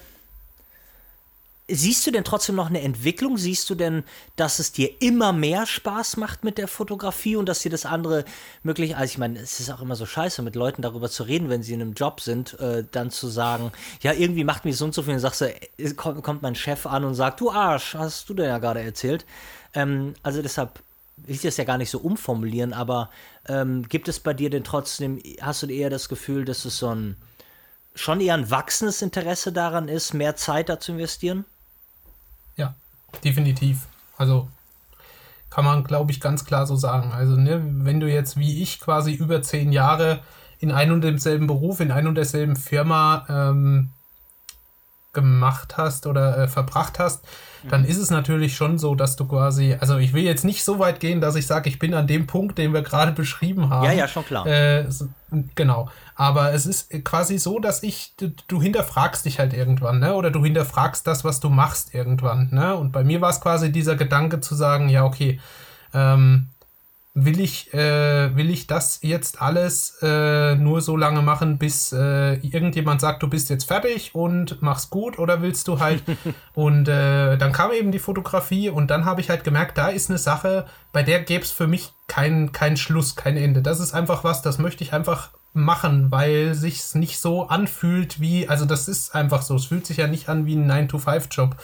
Siehst 1.70 2.06
du 2.06 2.12
denn 2.12 2.26
trotzdem 2.26 2.56
noch 2.56 2.68
eine 2.68 2.82
Entwicklung? 2.82 3.38
Siehst 3.38 3.70
du 3.70 3.76
denn, 3.76 4.04
dass 4.36 4.60
es 4.60 4.74
dir 4.74 5.02
immer 5.02 5.32
mehr 5.32 5.66
Spaß 5.66 6.18
macht 6.18 6.44
mit 6.44 6.58
der 6.58 6.68
Fotografie 6.68 7.38
und 7.38 7.48
dass 7.48 7.62
dir 7.62 7.72
das 7.72 7.86
andere 7.86 8.26
möglich, 8.64 8.98
also 8.98 9.06
ich 9.06 9.18
meine, 9.18 9.40
es 9.40 9.62
ist 9.62 9.70
auch 9.70 9.82
immer 9.82 9.96
so 9.96 10.06
scheiße, 10.06 10.42
mit 10.42 10.56
Leuten 10.56 10.82
darüber 10.82 11.10
zu 11.10 11.24
reden, 11.24 11.48
wenn 11.48 11.64
sie 11.64 11.74
in 11.74 11.82
einem 11.82 11.94
Job 11.94 12.20
sind, 12.20 12.60
äh, 12.60 12.84
dann 12.92 13.12
zu 13.12 13.30
sagen, 13.30 13.72
ja, 14.02 14.12
irgendwie 14.12 14.44
macht 14.44 14.66
mich 14.66 14.76
so 14.76 14.84
und 14.84 14.94
so 14.94 15.04
viel, 15.04 15.14
und 15.14 15.20
sagst 15.20 15.40
du, 15.40 15.46
äh, 15.46 15.94
kommt, 15.94 16.22
kommt 16.22 16.42
mein 16.42 16.56
Chef 16.56 16.86
an 16.86 17.06
und 17.06 17.16
sagt, 17.16 17.40
du 17.40 17.50
Arsch, 17.50 17.96
hast 17.96 18.28
du 18.28 18.34
denn 18.34 18.48
ja 18.48 18.58
gerade 18.58 18.82
erzählt. 18.82 19.26
Ähm, 19.74 20.14
also 20.24 20.42
deshalb 20.42 20.80
will 21.18 21.36
ich 21.36 21.42
das 21.42 21.58
ja 21.58 21.64
gar 21.64 21.78
nicht 21.78 21.90
so 21.90 22.00
umformulieren, 22.00 22.74
aber 22.74 23.10
ähm, 23.48 23.88
gibt 23.88 24.08
es 24.08 24.20
bei 24.20 24.34
dir 24.34 24.50
denn 24.50 24.64
trotzdem, 24.64 25.22
hast 25.42 25.64
du 25.64 25.68
eher 25.68 25.90
das 25.90 26.10
Gefühl, 26.10 26.46
dass 26.46 26.66
es 26.66 26.78
so 26.78 26.90
ein, 26.90 27.18
schon 27.96 28.20
eher 28.20 28.34
ein 28.34 28.50
wachsendes 28.50 29.02
Interesse 29.02 29.52
daran 29.52 29.88
ist, 29.88 30.14
mehr 30.14 30.36
Zeit 30.36 30.70
da 30.70 30.80
zu 30.80 30.94
investieren? 30.94 31.46
Ja, 32.56 32.74
definitiv. 33.24 33.88
Also 34.18 34.48
kann 35.54 35.66
man, 35.66 35.84
glaube 35.84 36.12
ich, 36.12 36.20
ganz 36.20 36.46
klar 36.46 36.66
so 36.66 36.76
sagen. 36.76 37.12
Also, 37.12 37.36
ne, 37.36 37.62
wenn 37.64 38.00
du 38.00 38.10
jetzt 38.10 38.38
wie 38.38 38.64
ich 38.64 38.80
quasi 38.80 39.14
über 39.14 39.44
zehn 39.44 39.72
Jahre 39.72 40.22
in 40.58 40.72
einem 40.72 40.94
und 40.94 41.02
demselben 41.02 41.46
Beruf, 41.46 41.80
in 41.80 41.92
einer 41.92 42.10
und 42.10 42.16
derselben 42.16 42.56
Firma 42.56 43.26
ähm, 43.30 43.92
gemacht 45.14 45.78
hast 45.78 46.08
oder 46.08 46.38
äh, 46.40 46.48
verbracht 46.48 46.98
hast, 46.98 47.24
dann 47.70 47.86
ist 47.86 47.98
es 47.98 48.10
natürlich 48.10 48.56
schon 48.56 48.78
so, 48.78 48.96
dass 48.96 49.16
du 49.16 49.26
quasi, 49.26 49.76
also 49.80 49.98
ich 49.98 50.14
will 50.14 50.24
jetzt 50.24 50.44
nicht 50.44 50.64
so 50.64 50.80
weit 50.80 51.00
gehen, 51.00 51.22
dass 51.22 51.36
ich 51.36 51.48
sage, 51.48 51.70
ich 51.70 51.80
bin 51.80 51.94
an 51.94 52.08
dem 52.08 52.28
Punkt, 52.28 52.58
den 52.58 52.74
wir 52.74 52.82
gerade 52.82 53.12
beschrieben 53.12 53.70
haben. 53.70 53.86
Ja, 53.86 53.92
ja, 53.92 54.08
schon 54.08 54.26
klar. 54.26 54.46
Äh, 54.46 54.86
genau. 55.56 55.90
Aber 56.16 56.54
es 56.54 56.66
ist 56.66 56.90
quasi 57.04 57.38
so, 57.38 57.60
dass 57.60 57.82
ich, 57.84 58.14
du, 58.18 58.32
du, 58.48 58.62
hinterfragst 58.62 59.26
dich 59.26 59.40
halt 59.40 59.54
irgendwann, 59.54 60.00
ne? 60.00 60.14
Oder 60.14 60.30
du 60.30 60.44
hinterfragst 60.44 61.08
das, 61.08 61.24
was 61.24 61.40
du 61.40 61.50
machst 61.50 61.94
irgendwann, 61.94 62.50
ne? 62.52 62.76
Und 62.76 62.92
bei 62.92 63.04
mir 63.04 63.22
war 63.22 63.30
es 63.30 63.42
quasi 63.42 63.72
dieser 63.72 63.96
Gedanke 63.96 64.42
zu 64.42 64.56
sagen, 64.56 64.90
ja, 64.90 65.06
okay, 65.06 65.40
ähm, 65.94 66.48
will 67.16 67.40
ich, 67.40 67.72
äh, 67.74 68.36
will 68.36 68.50
ich 68.50 68.66
das 68.66 69.00
jetzt 69.04 69.40
alles 69.40 70.00
äh, 70.02 70.56
nur 70.56 70.82
so 70.82 70.98
lange 70.98 71.22
machen, 71.22 71.60
bis 71.60 71.94
äh, 71.94 72.36
irgendjemand 72.38 73.02
sagt, 73.02 73.22
du 73.22 73.28
bist 73.28 73.52
jetzt 73.52 73.66
fertig 73.66 74.16
und 74.16 74.62
mach's 74.62 74.90
gut 74.90 75.20
oder 75.20 75.44
willst 75.44 75.68
du 75.68 75.80
halt? 75.80 76.02
Und 76.56 76.88
äh, 76.88 77.38
dann 77.38 77.52
kam 77.52 77.72
eben 77.72 77.92
die 77.92 78.00
Fotografie 78.00 78.70
und 78.70 78.92
dann 78.92 79.06
habe 79.06 79.22
ich 79.22 79.30
halt 79.30 79.44
gemerkt, 79.44 79.78
da 79.78 79.88
ist 79.88 80.10
eine 80.10 80.20
Sache, 80.20 80.66
bei 80.92 81.02
der 81.02 81.22
gäbe 81.22 81.44
es 81.44 81.52
für 81.52 81.66
mich 81.66 81.94
keinen 82.08 82.52
kein 82.52 82.78
Schluss, 82.78 83.16
kein 83.16 83.38
Ende. 83.38 83.64
Das 83.64 83.80
ist 83.80 83.94
einfach 83.94 84.24
was, 84.24 84.44
das 84.44 84.60
möchte 84.60 84.84
ich 84.84 84.94
einfach 84.94 85.32
machen, 85.54 86.12
weil 86.12 86.54
sich's 86.54 86.94
nicht 86.94 87.20
so 87.20 87.48
anfühlt 87.48 88.22
wie, 88.22 88.48
also 88.48 88.66
das 88.66 88.88
ist 88.88 89.16
einfach 89.16 89.42
so, 89.42 89.56
es 89.56 89.66
fühlt 89.66 89.86
sich 89.86 89.98
ja 89.98 90.08
nicht 90.08 90.30
an 90.30 90.46
wie 90.46 90.56
ein 90.56 90.72
9-to-5-Job 90.72 91.56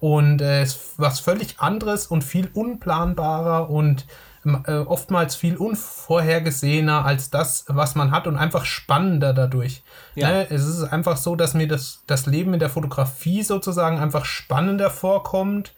und 0.00 0.40
äh, 0.40 0.62
es 0.62 0.74
ist 0.74 0.92
was 0.96 1.20
völlig 1.20 1.58
anderes 1.58 2.06
und 2.06 2.22
viel 2.22 2.48
unplanbarer 2.52 3.70
und 3.70 4.06
oftmals 4.56 5.36
viel 5.36 5.56
unvorhergesehener 5.56 7.04
als 7.04 7.30
das, 7.30 7.64
was 7.68 7.94
man 7.94 8.10
hat 8.10 8.26
und 8.26 8.36
einfach 8.36 8.64
spannender 8.64 9.32
dadurch. 9.32 9.82
Ja. 10.14 10.28
Ne? 10.28 10.50
Es 10.50 10.64
ist 10.66 10.82
einfach 10.84 11.16
so, 11.16 11.36
dass 11.36 11.54
mir 11.54 11.68
das, 11.68 12.02
das 12.06 12.26
Leben 12.26 12.54
in 12.54 12.60
der 12.60 12.70
Fotografie 12.70 13.42
sozusagen 13.42 13.98
einfach 13.98 14.24
spannender 14.24 14.90
vorkommt. 14.90 15.74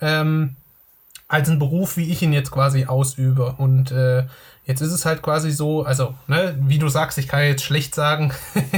Ähm, 0.00 0.56
als 1.30 1.48
ein 1.48 1.60
Beruf, 1.60 1.96
wie 1.96 2.10
ich 2.10 2.22
ihn 2.22 2.32
jetzt 2.32 2.50
quasi 2.50 2.86
ausübe. 2.86 3.54
Und 3.56 3.92
äh, 3.92 4.24
jetzt 4.64 4.80
ist 4.80 4.92
es 4.92 5.06
halt 5.06 5.22
quasi 5.22 5.52
so, 5.52 5.84
also, 5.84 6.14
ne, 6.26 6.56
wie 6.60 6.78
du 6.78 6.88
sagst, 6.88 7.18
ich 7.18 7.28
kann 7.28 7.44
jetzt 7.44 7.62
schlecht 7.62 7.94
sagen, 7.94 8.32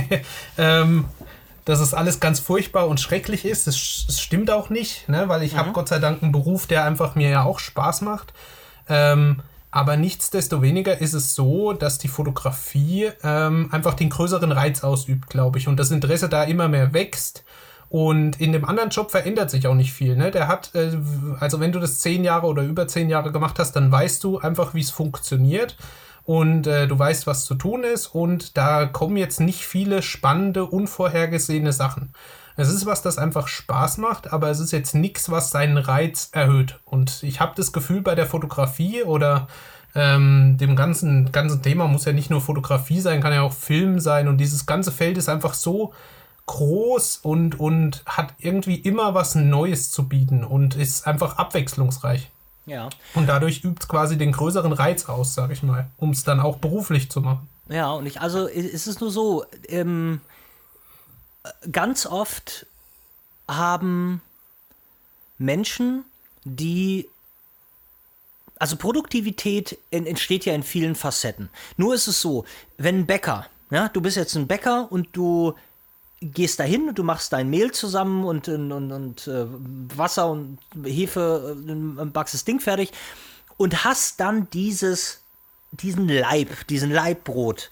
ähm, 0.58 1.06
dass 1.64 1.80
es 1.80 1.94
alles 1.94 2.20
ganz 2.20 2.40
furchtbar 2.40 2.88
und 2.88 3.00
schrecklich 3.00 3.46
ist. 3.46 3.66
Es, 3.66 3.78
stimmt 3.78 4.50
auch 4.50 4.68
nicht, 4.68 5.08
ne, 5.08 5.28
weil 5.28 5.42
ich 5.42 5.54
mhm. 5.54 5.58
habe 5.58 5.72
Gott 5.72 5.88
sei 5.88 5.98
Dank 5.98 6.22
einen 6.22 6.32
Beruf, 6.32 6.66
der 6.66 6.84
einfach 6.84 7.14
mir 7.14 7.30
ja 7.30 7.42
auch 7.42 7.58
Spaß 7.58 8.02
macht. 8.02 8.34
Ähm, 8.88 9.42
aber 9.70 9.96
nichtsdestoweniger 9.96 11.00
ist 11.00 11.14
es 11.14 11.34
so, 11.34 11.72
dass 11.72 11.98
die 11.98 12.08
Fotografie 12.08 13.10
ähm, 13.22 13.70
einfach 13.72 13.94
den 13.94 14.10
größeren 14.10 14.52
Reiz 14.52 14.84
ausübt, 14.84 15.30
glaube 15.30 15.58
ich, 15.58 15.66
und 15.66 15.78
das 15.78 15.90
Interesse 15.90 16.28
da 16.28 16.44
immer 16.44 16.68
mehr 16.68 16.92
wächst. 16.92 17.42
Und 17.88 18.40
in 18.40 18.52
dem 18.52 18.64
anderen 18.64 18.90
Job 18.90 19.10
verändert 19.10 19.50
sich 19.50 19.66
auch 19.66 19.74
nicht 19.74 19.92
viel. 19.92 20.16
Ne? 20.16 20.30
Der 20.30 20.48
hat, 20.48 20.74
äh, 20.74 20.92
also 21.40 21.60
wenn 21.60 21.72
du 21.72 21.78
das 21.78 21.98
zehn 21.98 22.24
Jahre 22.24 22.46
oder 22.46 22.62
über 22.62 22.86
zehn 22.86 23.08
Jahre 23.08 23.32
gemacht 23.32 23.58
hast, 23.58 23.72
dann 23.72 23.90
weißt 23.90 24.22
du 24.24 24.38
einfach, 24.38 24.74
wie 24.74 24.80
es 24.80 24.90
funktioniert 24.90 25.76
und 26.24 26.66
äh, 26.66 26.86
du 26.86 26.98
weißt, 26.98 27.26
was 27.26 27.44
zu 27.44 27.54
tun 27.54 27.84
ist 27.84 28.06
und 28.06 28.56
da 28.56 28.86
kommen 28.86 29.16
jetzt 29.16 29.40
nicht 29.40 29.66
viele 29.66 30.02
spannende, 30.02 30.64
unvorhergesehene 30.64 31.72
Sachen. 31.72 32.14
Es 32.56 32.68
ist 32.68 32.86
was, 32.86 33.02
das 33.02 33.18
einfach 33.18 33.48
Spaß 33.48 33.98
macht, 33.98 34.32
aber 34.32 34.50
es 34.50 34.60
ist 34.60 34.72
jetzt 34.72 34.94
nichts, 34.94 35.30
was 35.30 35.50
seinen 35.50 35.78
Reiz 35.78 36.28
erhöht. 36.32 36.80
Und 36.84 37.22
ich 37.22 37.40
habe 37.40 37.52
das 37.56 37.72
Gefühl 37.72 38.02
bei 38.02 38.14
der 38.14 38.26
Fotografie 38.26 39.02
oder 39.02 39.48
ähm, 39.94 40.56
dem 40.58 40.76
ganzen, 40.76 41.32
ganzen 41.32 41.62
Thema 41.62 41.86
muss 41.86 42.04
ja 42.04 42.12
nicht 42.12 42.30
nur 42.30 42.40
Fotografie 42.40 43.00
sein, 43.00 43.20
kann 43.20 43.32
ja 43.32 43.42
auch 43.42 43.52
Film 43.52 44.00
sein. 44.00 44.28
Und 44.28 44.38
dieses 44.38 44.66
ganze 44.66 44.92
Feld 44.92 45.18
ist 45.18 45.28
einfach 45.28 45.54
so 45.54 45.92
groß 46.46 47.20
und, 47.22 47.60
und 47.60 48.02
hat 48.06 48.34
irgendwie 48.38 48.76
immer 48.76 49.14
was 49.14 49.34
Neues 49.34 49.90
zu 49.90 50.08
bieten 50.08 50.44
und 50.44 50.74
ist 50.74 51.06
einfach 51.06 51.38
abwechslungsreich. 51.38 52.30
Ja. 52.66 52.88
Und 53.14 53.28
dadurch 53.28 53.64
übt 53.64 53.80
es 53.82 53.88
quasi 53.88 54.16
den 54.16 54.32
größeren 54.32 54.72
Reiz 54.72 55.06
aus, 55.06 55.34
sag 55.34 55.50
ich 55.50 55.62
mal, 55.62 55.88
um 55.96 56.10
es 56.10 56.24
dann 56.24 56.40
auch 56.40 56.58
beruflich 56.58 57.10
zu 57.10 57.20
machen. 57.20 57.48
Ja, 57.68 57.92
und 57.92 58.06
ich, 58.06 58.20
also 58.20 58.46
ist 58.46 58.86
es 58.86 59.00
nur 59.00 59.10
so, 59.10 59.44
ähm, 59.68 60.20
ganz 61.70 62.06
oft 62.06 62.66
haben 63.48 64.22
Menschen, 65.38 66.04
die 66.44 67.08
also 68.58 68.76
Produktivität 68.76 69.76
entsteht 69.90 70.44
ja 70.44 70.54
in 70.54 70.62
vielen 70.62 70.94
Facetten. 70.94 71.48
Nur 71.76 71.94
ist 71.94 72.06
es 72.06 72.20
so, 72.20 72.44
wenn 72.78 73.00
ein 73.00 73.06
Bäcker, 73.06 73.46
ja, 73.70 73.88
du 73.88 74.00
bist 74.00 74.16
jetzt 74.16 74.36
ein 74.36 74.46
Bäcker 74.46 74.90
und 74.90 75.08
du 75.14 75.54
gehst 76.20 76.60
dahin 76.60 76.88
und 76.88 76.96
du 76.96 77.02
machst 77.02 77.32
dein 77.32 77.50
Mehl 77.50 77.72
zusammen 77.72 78.24
und, 78.24 78.48
und, 78.48 78.70
und, 78.70 78.92
und 78.92 79.26
äh, 79.26 79.46
Wasser 79.96 80.30
und 80.30 80.58
Hefe, 80.84 81.56
äh, 81.66 82.04
backst 82.04 82.34
das 82.34 82.44
Ding 82.44 82.60
fertig 82.60 82.92
und 83.56 83.84
hast 83.84 84.20
dann 84.20 84.48
dieses, 84.50 85.22
diesen 85.72 86.08
Leib, 86.08 86.66
diesen 86.68 86.92
Leibbrot 86.92 87.70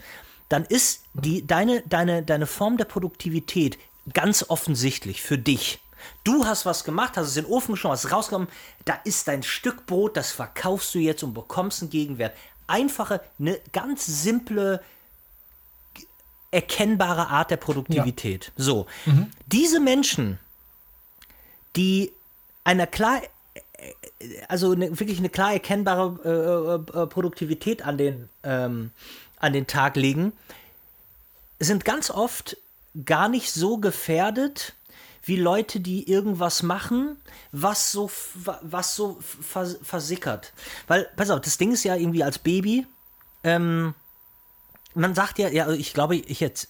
dann 0.51 0.65
ist 0.65 1.05
die, 1.15 1.47
deine, 1.47 1.83
deine, 1.83 2.23
deine 2.23 2.47
Form 2.47 2.77
der 2.77 2.85
Produktivität 2.85 3.79
ganz 4.13 4.45
offensichtlich 4.49 5.23
für 5.23 5.39
dich. 5.39 5.81
Du 6.25 6.45
hast 6.45 6.67
was 6.67 6.85
gemacht, 6.85 7.17
hast 7.17 7.29
es 7.29 7.37
in 7.37 7.45
den 7.45 7.53
Ofen 7.53 7.73
geschoben, 7.75 7.93
hast 7.93 8.05
es 8.05 8.13
rausgenommen, 8.13 8.49
da 8.85 8.95
ist 9.05 9.29
dein 9.29 9.43
Stück 9.43 9.87
Brot, 9.87 10.17
das 10.17 10.33
verkaufst 10.33 10.95
du 10.95 10.99
jetzt 10.99 11.23
und 11.23 11.35
bekommst 11.35 11.83
einen 11.83 11.91
Gegenwert. 11.91 12.37
Einfache, 12.67 13.21
eine 13.39 13.61
ganz 13.73 14.07
simple, 14.07 14.83
erkennbare 16.51 17.29
Art 17.29 17.51
der 17.51 17.57
Produktivität. 17.57 18.53
Ja. 18.57 18.65
So, 18.65 18.87
mhm. 19.07 19.31
diese 19.47 19.79
Menschen, 19.79 20.39
die 21.77 22.13
einer 22.65 22.89
klar, 22.89 23.21
also 24.49 24.73
eine, 24.73 24.99
wirklich 24.99 25.19
eine 25.19 25.29
klar 25.29 25.53
erkennbare 25.53 26.85
äh, 26.95 26.99
äh, 26.99 27.07
Produktivität 27.07 27.83
an 27.83 27.99
den 27.99 28.29
ähm, 28.43 28.91
an 29.41 29.53
den 29.53 29.67
Tag 29.67 29.97
legen, 29.97 30.33
sind 31.59 31.85
ganz 31.85 32.11
oft 32.11 32.57
gar 33.05 33.29
nicht 33.29 33.53
so 33.53 33.79
gefährdet 33.79 34.75
wie 35.23 35.37
Leute, 35.37 35.81
die 35.81 36.11
irgendwas 36.11 36.63
machen, 36.63 37.17
was 37.53 37.93
so, 37.93 38.11
was 38.63 38.97
so 38.97 39.19
versickert. 39.21 40.53
Weil, 40.87 41.09
pass 41.17 41.31
auf, 41.31 41.41
das 41.41 41.59
Ding 41.59 41.73
ist 41.73 41.85
ja 41.85 41.95
irgendwie 41.95 42.25
als 42.25 42.39
Baby, 42.39 42.87
ähm, 43.45 43.95
man 44.95 45.15
sagt 45.15 45.39
ja, 45.39 45.49
ja, 45.49 45.71
ich 45.71 45.95
glaube, 45.95 46.17
ich 46.17 46.41
jetzt, 46.41 46.69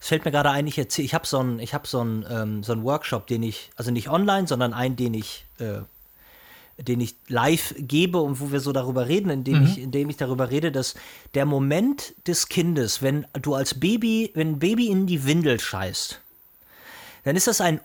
es 0.00 0.08
fällt 0.08 0.24
mir 0.24 0.32
gerade 0.32 0.50
ein, 0.50 0.66
ich 0.66 0.78
erzähle, 0.78 1.06
ich 1.06 1.14
habe 1.14 1.26
so 1.26 1.38
einen, 1.38 1.58
ich 1.58 1.74
so 1.84 2.00
ähm, 2.02 2.64
so 2.64 2.82
Workshop, 2.82 3.26
den 3.26 3.42
ich, 3.42 3.70
also 3.76 3.90
nicht 3.90 4.08
online, 4.08 4.48
sondern 4.48 4.72
einen, 4.72 4.96
den 4.96 5.14
ich 5.14 5.46
äh, 5.58 5.80
den 6.88 7.00
ich 7.00 7.16
live 7.28 7.74
gebe 7.78 8.18
und 8.18 8.40
wo 8.40 8.52
wir 8.52 8.60
so 8.60 8.72
darüber 8.72 9.08
reden, 9.08 9.30
indem 9.30 9.60
mhm. 9.60 9.66
ich, 9.66 9.78
indem 9.78 10.10
ich 10.10 10.16
darüber 10.16 10.50
rede, 10.50 10.72
dass 10.72 10.94
der 11.34 11.46
Moment 11.46 12.14
des 12.26 12.48
Kindes, 12.48 13.02
wenn 13.02 13.26
du 13.40 13.54
als 13.54 13.78
Baby, 13.78 14.30
wenn 14.34 14.52
ein 14.52 14.58
Baby 14.58 14.88
in 14.88 15.06
die 15.06 15.24
Windel 15.24 15.60
scheißt, 15.60 16.20
dann 17.24 17.36
ist 17.36 17.46
das 17.46 17.60
ein 17.60 17.80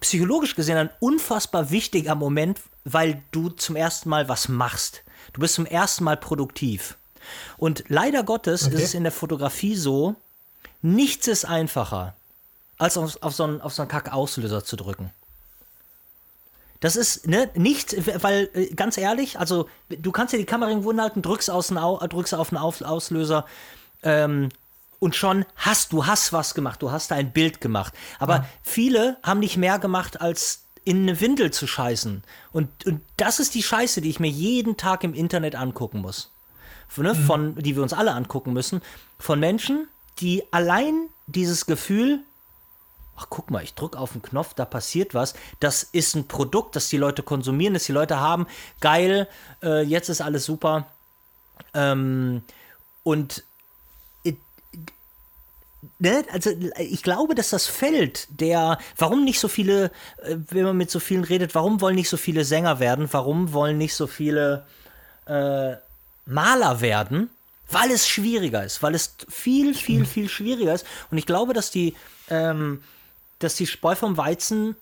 psychologisch 0.00 0.54
gesehen 0.54 0.76
ein 0.76 0.90
unfassbar 1.00 1.70
wichtiger 1.70 2.14
Moment, 2.14 2.60
weil 2.84 3.22
du 3.32 3.48
zum 3.48 3.76
ersten 3.76 4.08
Mal 4.08 4.28
was 4.28 4.48
machst. 4.48 5.02
Du 5.32 5.40
bist 5.40 5.54
zum 5.54 5.66
ersten 5.66 6.04
Mal 6.04 6.16
produktiv. 6.16 6.96
Und 7.56 7.84
leider 7.88 8.22
Gottes 8.22 8.66
okay. 8.66 8.76
ist 8.76 8.82
es 8.82 8.94
in 8.94 9.02
der 9.02 9.12
Fotografie 9.12 9.76
so, 9.76 10.16
nichts 10.80 11.26
ist 11.26 11.44
einfacher, 11.44 12.14
als 12.78 12.96
auf, 12.96 13.20
auf 13.22 13.34
so 13.34 13.44
einen, 13.44 13.60
auf 13.60 13.72
so 13.72 13.82
einen 13.82 13.90
Kack-Auslöser 13.90 14.64
zu 14.64 14.76
drücken. 14.76 15.10
Das 16.82 16.96
ist 16.96 17.28
ne, 17.28 17.48
nicht, 17.54 17.94
weil 18.24 18.50
äh, 18.54 18.74
ganz 18.74 18.98
ehrlich, 18.98 19.38
also 19.38 19.68
du 19.88 20.10
kannst 20.10 20.32
ja 20.32 20.38
die 20.38 20.44
Kamera 20.44 20.68
irgendwo 20.68 20.94
halten, 21.00 21.22
drückst, 21.22 21.48
aus 21.48 21.68
drückst 21.68 22.34
auf 22.34 22.48
den 22.48 22.58
Auslöser 22.58 23.46
ähm, 24.02 24.48
und 24.98 25.14
schon 25.14 25.46
hast 25.54 25.92
du 25.92 26.06
hast 26.06 26.32
was 26.32 26.54
gemacht, 26.54 26.82
du 26.82 26.90
hast 26.90 27.12
ein 27.12 27.32
Bild 27.32 27.60
gemacht. 27.60 27.94
Aber 28.18 28.38
ja. 28.38 28.46
viele 28.64 29.16
haben 29.22 29.38
nicht 29.38 29.56
mehr 29.56 29.78
gemacht, 29.78 30.20
als 30.20 30.64
in 30.84 31.02
eine 31.02 31.20
Windel 31.20 31.52
zu 31.52 31.68
scheißen. 31.68 32.24
Und, 32.50 32.84
und 32.84 33.00
das 33.16 33.38
ist 33.38 33.54
die 33.54 33.62
Scheiße, 33.62 34.00
die 34.00 34.10
ich 34.10 34.18
mir 34.18 34.30
jeden 34.30 34.76
Tag 34.76 35.04
im 35.04 35.14
Internet 35.14 35.54
angucken 35.54 36.00
muss. 36.00 36.32
Ne, 36.96 37.14
mhm. 37.14 37.16
Von, 37.16 37.54
die 37.54 37.76
wir 37.76 37.84
uns 37.84 37.92
alle 37.92 38.12
angucken 38.12 38.52
müssen. 38.52 38.82
Von 39.20 39.38
Menschen, 39.38 39.86
die 40.18 40.42
allein 40.50 41.08
dieses 41.28 41.66
Gefühl 41.66 42.24
ach 43.22 43.26
guck 43.30 43.50
mal, 43.50 43.62
ich 43.62 43.74
drücke 43.74 43.98
auf 43.98 44.12
den 44.12 44.22
Knopf, 44.22 44.54
da 44.54 44.64
passiert 44.64 45.14
was. 45.14 45.34
Das 45.60 45.82
ist 45.84 46.16
ein 46.16 46.26
Produkt, 46.26 46.74
das 46.76 46.88
die 46.88 46.96
Leute 46.96 47.22
konsumieren, 47.22 47.74
das 47.74 47.84
die 47.84 47.92
Leute 47.92 48.18
haben. 48.18 48.46
Geil, 48.80 49.28
äh, 49.62 49.82
jetzt 49.82 50.08
ist 50.08 50.20
alles 50.20 50.44
super. 50.44 50.86
Ähm, 51.74 52.42
und 53.04 53.44
ne, 55.98 56.24
also 56.32 56.50
ich 56.78 57.02
glaube, 57.02 57.34
dass 57.34 57.50
das 57.50 57.66
Feld 57.66 58.26
der, 58.40 58.78
warum 58.96 59.24
nicht 59.24 59.38
so 59.38 59.48
viele, 59.48 59.92
äh, 60.22 60.36
wenn 60.48 60.64
man 60.64 60.76
mit 60.76 60.90
so 60.90 60.98
vielen 60.98 61.24
redet, 61.24 61.54
warum 61.54 61.80
wollen 61.80 61.94
nicht 61.94 62.08
so 62.08 62.16
viele 62.16 62.44
Sänger 62.44 62.80
werden, 62.80 63.08
warum 63.12 63.52
wollen 63.52 63.78
nicht 63.78 63.94
so 63.94 64.06
viele 64.06 64.66
äh, 65.26 65.74
Maler 66.26 66.80
werden? 66.80 67.30
Weil 67.70 67.90
es 67.90 68.06
schwieriger 68.06 68.64
ist, 68.64 68.82
weil 68.82 68.94
es 68.94 69.16
viel, 69.28 69.74
viel, 69.74 70.04
viel 70.04 70.28
schwieriger 70.28 70.74
ist. 70.74 70.84
Und 71.10 71.18
ich 71.18 71.24
glaube, 71.24 71.54
dass 71.54 71.70
die, 71.70 71.94
ähm, 72.28 72.82
dass 73.42 73.56
die 73.56 73.66
Spreu 73.66 73.94
vom 73.94 74.16
Weizen, 74.16 74.76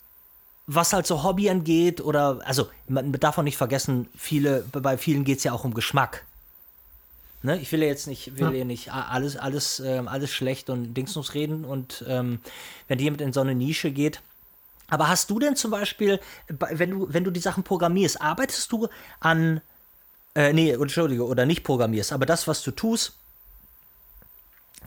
was 0.67 0.93
halt 0.93 1.07
so 1.07 1.23
Hobby 1.23 1.51
angeht, 1.51 2.01
oder, 2.01 2.41
also 2.45 2.69
man 2.89 3.13
darf 3.13 3.39
auch 3.39 3.43
nicht 3.43 3.57
vergessen, 3.57 4.09
viele, 4.17 4.65
bei 4.73 4.97
vielen 4.99 5.25
geht 5.25 5.39
es 5.39 5.45
ja 5.45 5.53
auch 5.53 5.65
um 5.65 5.75
Geschmack. 5.75 6.25
Ne? 7.43 7.59
Ich 7.59 7.73
will 7.73 7.81
ja 7.81 7.87
jetzt 7.87 8.07
nicht, 8.07 8.37
will 8.37 8.53
ja. 8.53 8.59
ja 8.59 8.65
nicht 8.65 8.93
alles, 8.93 9.37
alles, 9.37 9.81
ähm, 9.81 10.09
alles 10.09 10.31
schlecht 10.31 10.69
und 10.69 10.95
Dingsnus 10.95 11.35
reden 11.35 11.65
und 11.65 12.05
ähm, 12.07 12.41
wenn 12.89 12.99
jemand 12.99 13.23
in 13.23 13.33
so 13.33 13.41
eine 13.41 13.55
Nische 13.55 13.91
geht. 13.91 14.21
Aber 14.89 15.09
hast 15.09 15.31
du 15.31 15.39
denn 15.39 15.57
zum 15.57 15.71
Beispiel, 15.71 16.21
wenn 16.49 16.91
du, 16.91 17.07
wenn 17.11 17.25
du 17.25 17.31
die 17.31 17.41
Sachen 17.41 17.63
programmierst, 17.63 18.21
arbeitest 18.21 18.71
du 18.73 18.89
an, 19.21 19.61
äh, 20.35 20.53
nee, 20.53 20.71
Entschuldige, 20.71 21.25
oder 21.27 21.47
nicht 21.47 21.63
programmierst, 21.63 22.13
aber 22.13 22.27
das, 22.27 22.47
was 22.47 22.63
du 22.63 22.73
tust, 22.73 23.15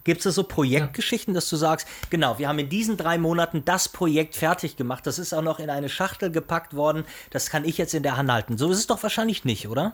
Gibt 0.04 0.26
es 0.26 0.36
so 0.36 0.44
Projektgeschichten, 0.44 1.34
ja. 1.34 1.38
dass 1.38 1.50
du 1.50 1.56
sagst, 1.56 1.88
genau, 2.10 2.38
wir 2.38 2.50
haben 2.50 2.60
in 2.60 2.70
diesen 2.70 2.98
drei 2.98 3.18
Monaten 3.18 3.64
das 3.64 3.88
Projekt 3.88 4.36
fertig 4.36 4.76
gemacht, 4.76 5.08
das 5.08 5.18
ist 5.18 5.34
auch 5.34 5.41
noch 5.41 5.60
in 5.60 5.70
eine 5.70 5.88
Schachtel 5.88 6.30
gepackt 6.30 6.76
worden, 6.76 7.06
das 7.30 7.50
kann 7.50 7.64
ich 7.64 7.78
jetzt 7.78 7.94
in 7.94 8.04
der 8.04 8.18
Hand 8.18 8.32
halten. 8.32 8.58
So 8.58 8.70
ist 8.70 8.80
es 8.80 8.88
doch 8.88 9.02
wahrscheinlich 9.02 9.46
nicht, 9.46 9.68
oder? 9.68 9.94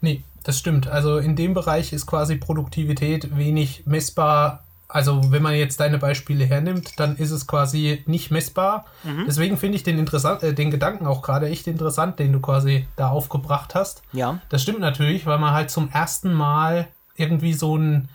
Nee, 0.00 0.22
das 0.44 0.58
stimmt. 0.58 0.88
Also 0.88 1.18
in 1.18 1.36
dem 1.36 1.54
Bereich 1.54 1.92
ist 1.92 2.06
quasi 2.06 2.36
Produktivität 2.36 3.36
wenig 3.36 3.84
messbar. 3.86 4.64
Also 4.88 5.30
wenn 5.30 5.42
man 5.42 5.54
jetzt 5.54 5.78
deine 5.78 5.98
Beispiele 5.98 6.44
hernimmt, 6.44 6.98
dann 6.98 7.16
ist 7.16 7.30
es 7.30 7.46
quasi 7.46 8.02
nicht 8.06 8.32
messbar. 8.32 8.86
Mhm. 9.04 9.24
Deswegen 9.26 9.56
finde 9.56 9.76
ich 9.76 9.84
den, 9.84 9.98
interessant, 9.98 10.42
äh, 10.42 10.52
den 10.52 10.72
Gedanken 10.72 11.06
auch 11.06 11.22
gerade 11.22 11.48
echt 11.48 11.68
interessant, 11.68 12.18
den 12.18 12.32
du 12.32 12.40
quasi 12.40 12.86
da 12.96 13.10
aufgebracht 13.10 13.76
hast. 13.76 14.02
Ja. 14.12 14.40
Das 14.48 14.62
stimmt 14.62 14.80
natürlich, 14.80 15.26
weil 15.26 15.38
man 15.38 15.52
halt 15.54 15.70
zum 15.70 15.90
ersten 15.90 16.32
Mal 16.32 16.88
irgendwie 17.16 17.52
so 17.52 17.76
ein 17.76 18.08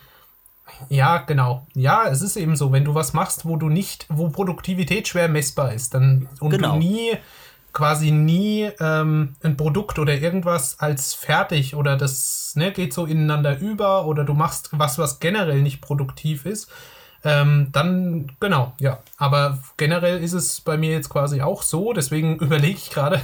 ja, 0.89 1.19
genau. 1.19 1.67
Ja, 1.73 2.07
es 2.07 2.21
ist 2.21 2.35
eben 2.37 2.55
so, 2.55 2.71
wenn 2.71 2.85
du 2.85 2.95
was 2.95 3.13
machst, 3.13 3.45
wo 3.45 3.55
du 3.55 3.69
nicht, 3.69 4.05
wo 4.09 4.29
Produktivität 4.29 5.07
schwer 5.07 5.27
messbar 5.27 5.73
ist, 5.73 5.93
dann 5.93 6.27
und 6.39 6.51
genau. 6.51 6.73
du 6.73 6.79
nie 6.79 7.17
quasi 7.75 8.11
nie 8.11 8.69
ähm, 8.79 9.35
ein 9.43 9.57
Produkt 9.57 9.99
oder 9.99 10.13
irgendwas 10.13 10.79
als 10.79 11.13
fertig 11.13 11.75
oder 11.75 11.97
das 11.97 12.53
ne, 12.55 12.71
geht 12.71 12.93
so 12.93 13.05
ineinander 13.05 13.59
über 13.59 14.05
oder 14.05 14.23
du 14.23 14.33
machst 14.33 14.69
was, 14.71 14.97
was 14.97 15.19
generell 15.19 15.61
nicht 15.61 15.81
produktiv 15.81 16.45
ist, 16.45 16.71
ähm, 17.25 17.69
dann, 17.71 18.31
genau, 18.39 18.73
ja. 18.79 18.99
Aber 19.17 19.57
generell 19.77 20.21
ist 20.21 20.33
es 20.33 20.61
bei 20.61 20.77
mir 20.77 20.91
jetzt 20.91 21.09
quasi 21.09 21.41
auch 21.41 21.63
so, 21.63 21.91
deswegen 21.91 22.35
überlege 22.39 22.77
ich 22.77 22.91
gerade. 22.91 23.19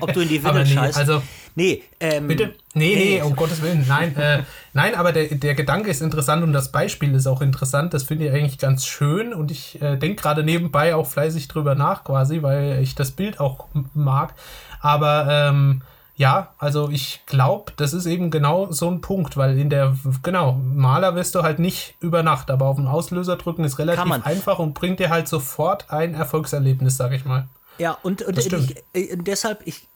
Ob 0.00 0.14
du 0.14 0.20
in 0.20 0.28
die 0.28 0.42
Windeln 0.44 0.66
nee, 0.66 0.74
scheißt. 0.74 0.96
Also, 0.96 1.22
nee, 1.54 1.82
ähm, 2.00 2.28
bitte? 2.28 2.54
Nee, 2.72 2.94
nee, 2.94 2.94
nee, 3.16 3.22
um 3.22 3.36
Gottes 3.36 3.60
Willen, 3.60 3.84
nein. 3.86 4.16
äh, 4.16 4.42
nein, 4.72 4.94
aber 4.94 5.12
der, 5.12 5.34
der 5.34 5.54
Gedanke 5.54 5.90
ist 5.90 6.00
interessant 6.00 6.42
und 6.42 6.54
das 6.54 6.72
Beispiel 6.72 7.14
ist 7.14 7.26
auch 7.26 7.42
interessant. 7.42 7.92
Das 7.92 8.04
finde 8.04 8.26
ich 8.26 8.32
eigentlich 8.32 8.58
ganz 8.58 8.86
schön 8.86 9.34
und 9.34 9.50
ich 9.50 9.80
äh, 9.82 9.98
denke 9.98 10.22
gerade 10.22 10.42
nebenbei 10.44 10.94
auch 10.94 11.06
fleißig 11.06 11.48
drüber 11.48 11.74
nach 11.74 12.04
quasi, 12.04 12.42
weil 12.42 12.80
ich 12.82 12.94
das 12.94 13.10
Bild 13.10 13.38
auch 13.38 13.68
mag. 13.92 14.32
Aber 14.80 15.26
ähm, 15.28 15.82
ja, 16.14 16.54
also 16.58 16.90
ich 16.90 17.22
glaube, 17.26 17.72
das 17.76 17.94
ist 17.94 18.06
eben 18.06 18.30
genau 18.30 18.70
so 18.70 18.90
ein 18.90 19.00
Punkt, 19.00 19.36
weil 19.36 19.58
in 19.58 19.70
der, 19.70 19.96
genau, 20.22 20.52
Maler 20.52 21.14
wirst 21.14 21.34
du 21.34 21.42
halt 21.42 21.58
nicht 21.58 21.94
über 22.00 22.22
Nacht, 22.22 22.50
aber 22.50 22.66
auf 22.66 22.76
den 22.76 22.86
Auslöser 22.86 23.36
drücken 23.36 23.64
ist 23.64 23.78
relativ 23.78 24.10
einfach 24.24 24.58
und 24.58 24.74
bringt 24.74 25.00
dir 25.00 25.10
halt 25.10 25.26
sofort 25.26 25.90
ein 25.90 26.14
Erfolgserlebnis, 26.14 26.96
sag 26.96 27.12
ich 27.12 27.24
mal. 27.24 27.48
Ja, 27.78 27.96
und, 28.02 28.22
und 28.22 28.38
ich, 28.38 28.76
äh, 28.92 29.16
deshalb, 29.16 29.66
ich, 29.66 29.88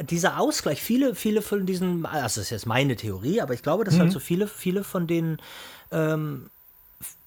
dieser 0.00 0.38
Ausgleich, 0.38 0.82
viele, 0.82 1.14
viele 1.14 1.40
von 1.40 1.64
diesen, 1.64 2.04
also 2.04 2.22
das 2.22 2.36
ist 2.36 2.50
jetzt 2.50 2.66
meine 2.66 2.96
Theorie, 2.96 3.40
aber 3.40 3.54
ich 3.54 3.62
glaube, 3.62 3.84
dass 3.84 3.94
halt 3.94 4.02
mhm. 4.02 4.06
halt 4.06 4.12
so 4.12 4.20
viele, 4.20 4.46
viele 4.46 4.84
von 4.84 5.06
denen 5.06 5.38
ähm, 5.90 6.50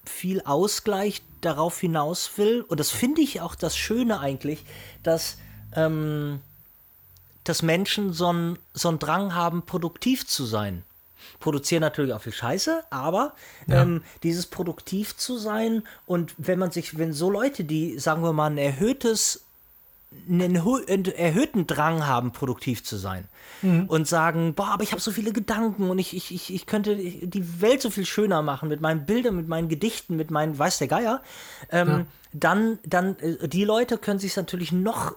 viel 0.04 0.42
Ausgleich 0.42 1.22
darauf 1.40 1.80
hinaus 1.80 2.30
will. 2.36 2.62
Und 2.62 2.80
das 2.80 2.90
finde 2.90 3.22
ich 3.22 3.40
auch 3.40 3.54
das 3.54 3.76
Schöne 3.76 4.20
eigentlich, 4.20 4.64
dass 5.02 5.38
ähm, 5.74 6.40
dass 7.48 7.62
Menschen 7.62 8.12
so 8.12 8.28
einen 8.28 8.58
so 8.74 8.94
Drang 8.96 9.34
haben, 9.34 9.62
produktiv 9.62 10.26
zu 10.26 10.44
sein. 10.44 10.84
Produzieren 11.40 11.80
natürlich 11.80 12.12
auch 12.12 12.22
viel 12.22 12.32
Scheiße, 12.32 12.84
aber 12.90 13.34
ja. 13.66 13.82
ähm, 13.82 14.02
dieses 14.22 14.46
produktiv 14.46 15.16
zu 15.16 15.38
sein 15.38 15.82
und 16.06 16.34
wenn 16.38 16.58
man 16.58 16.70
sich, 16.70 16.98
wenn 16.98 17.12
so 17.12 17.30
Leute, 17.30 17.64
die, 17.64 17.98
sagen 17.98 18.22
wir 18.22 18.32
mal, 18.32 18.50
ein 18.50 18.58
erhöhtes 18.58 19.44
einen 20.26 20.54
erhöhten 20.54 21.66
Drang 21.66 22.06
haben, 22.06 22.32
produktiv 22.32 22.82
zu 22.82 22.96
sein. 22.96 23.26
Mhm. 23.60 23.86
Und 23.88 24.08
sagen, 24.08 24.54
boah, 24.54 24.68
aber 24.68 24.82
ich 24.82 24.92
habe 24.92 25.02
so 25.02 25.10
viele 25.10 25.32
Gedanken 25.32 25.90
und 25.90 25.98
ich, 25.98 26.16
ich, 26.16 26.32
ich, 26.34 26.54
ich 26.54 26.66
könnte 26.66 26.96
die 26.96 27.60
Welt 27.60 27.82
so 27.82 27.90
viel 27.90 28.06
schöner 28.06 28.40
machen 28.40 28.70
mit 28.70 28.80
meinen 28.80 29.04
Bildern, 29.04 29.36
mit 29.36 29.48
meinen 29.48 29.68
Gedichten, 29.68 30.16
mit 30.16 30.30
meinen, 30.30 30.58
weiß 30.58 30.78
der 30.78 30.88
Geier. 30.88 31.22
Ähm, 31.70 31.88
ja. 31.88 32.06
Dann, 32.32 32.78
dann, 32.84 33.18
äh, 33.18 33.48
die 33.48 33.64
Leute 33.64 33.98
können 33.98 34.18
sich 34.18 34.34
natürlich 34.36 34.72
noch 34.72 35.14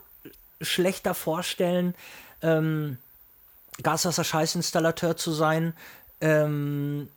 schlechter 0.62 1.14
vorstellen, 1.14 1.96
ähm, 2.42 2.98
Gaswasser-Scheißinstallateur 3.82 5.18
zu 5.18 5.32
sein. 5.32 5.74
Ähm, 6.20 7.10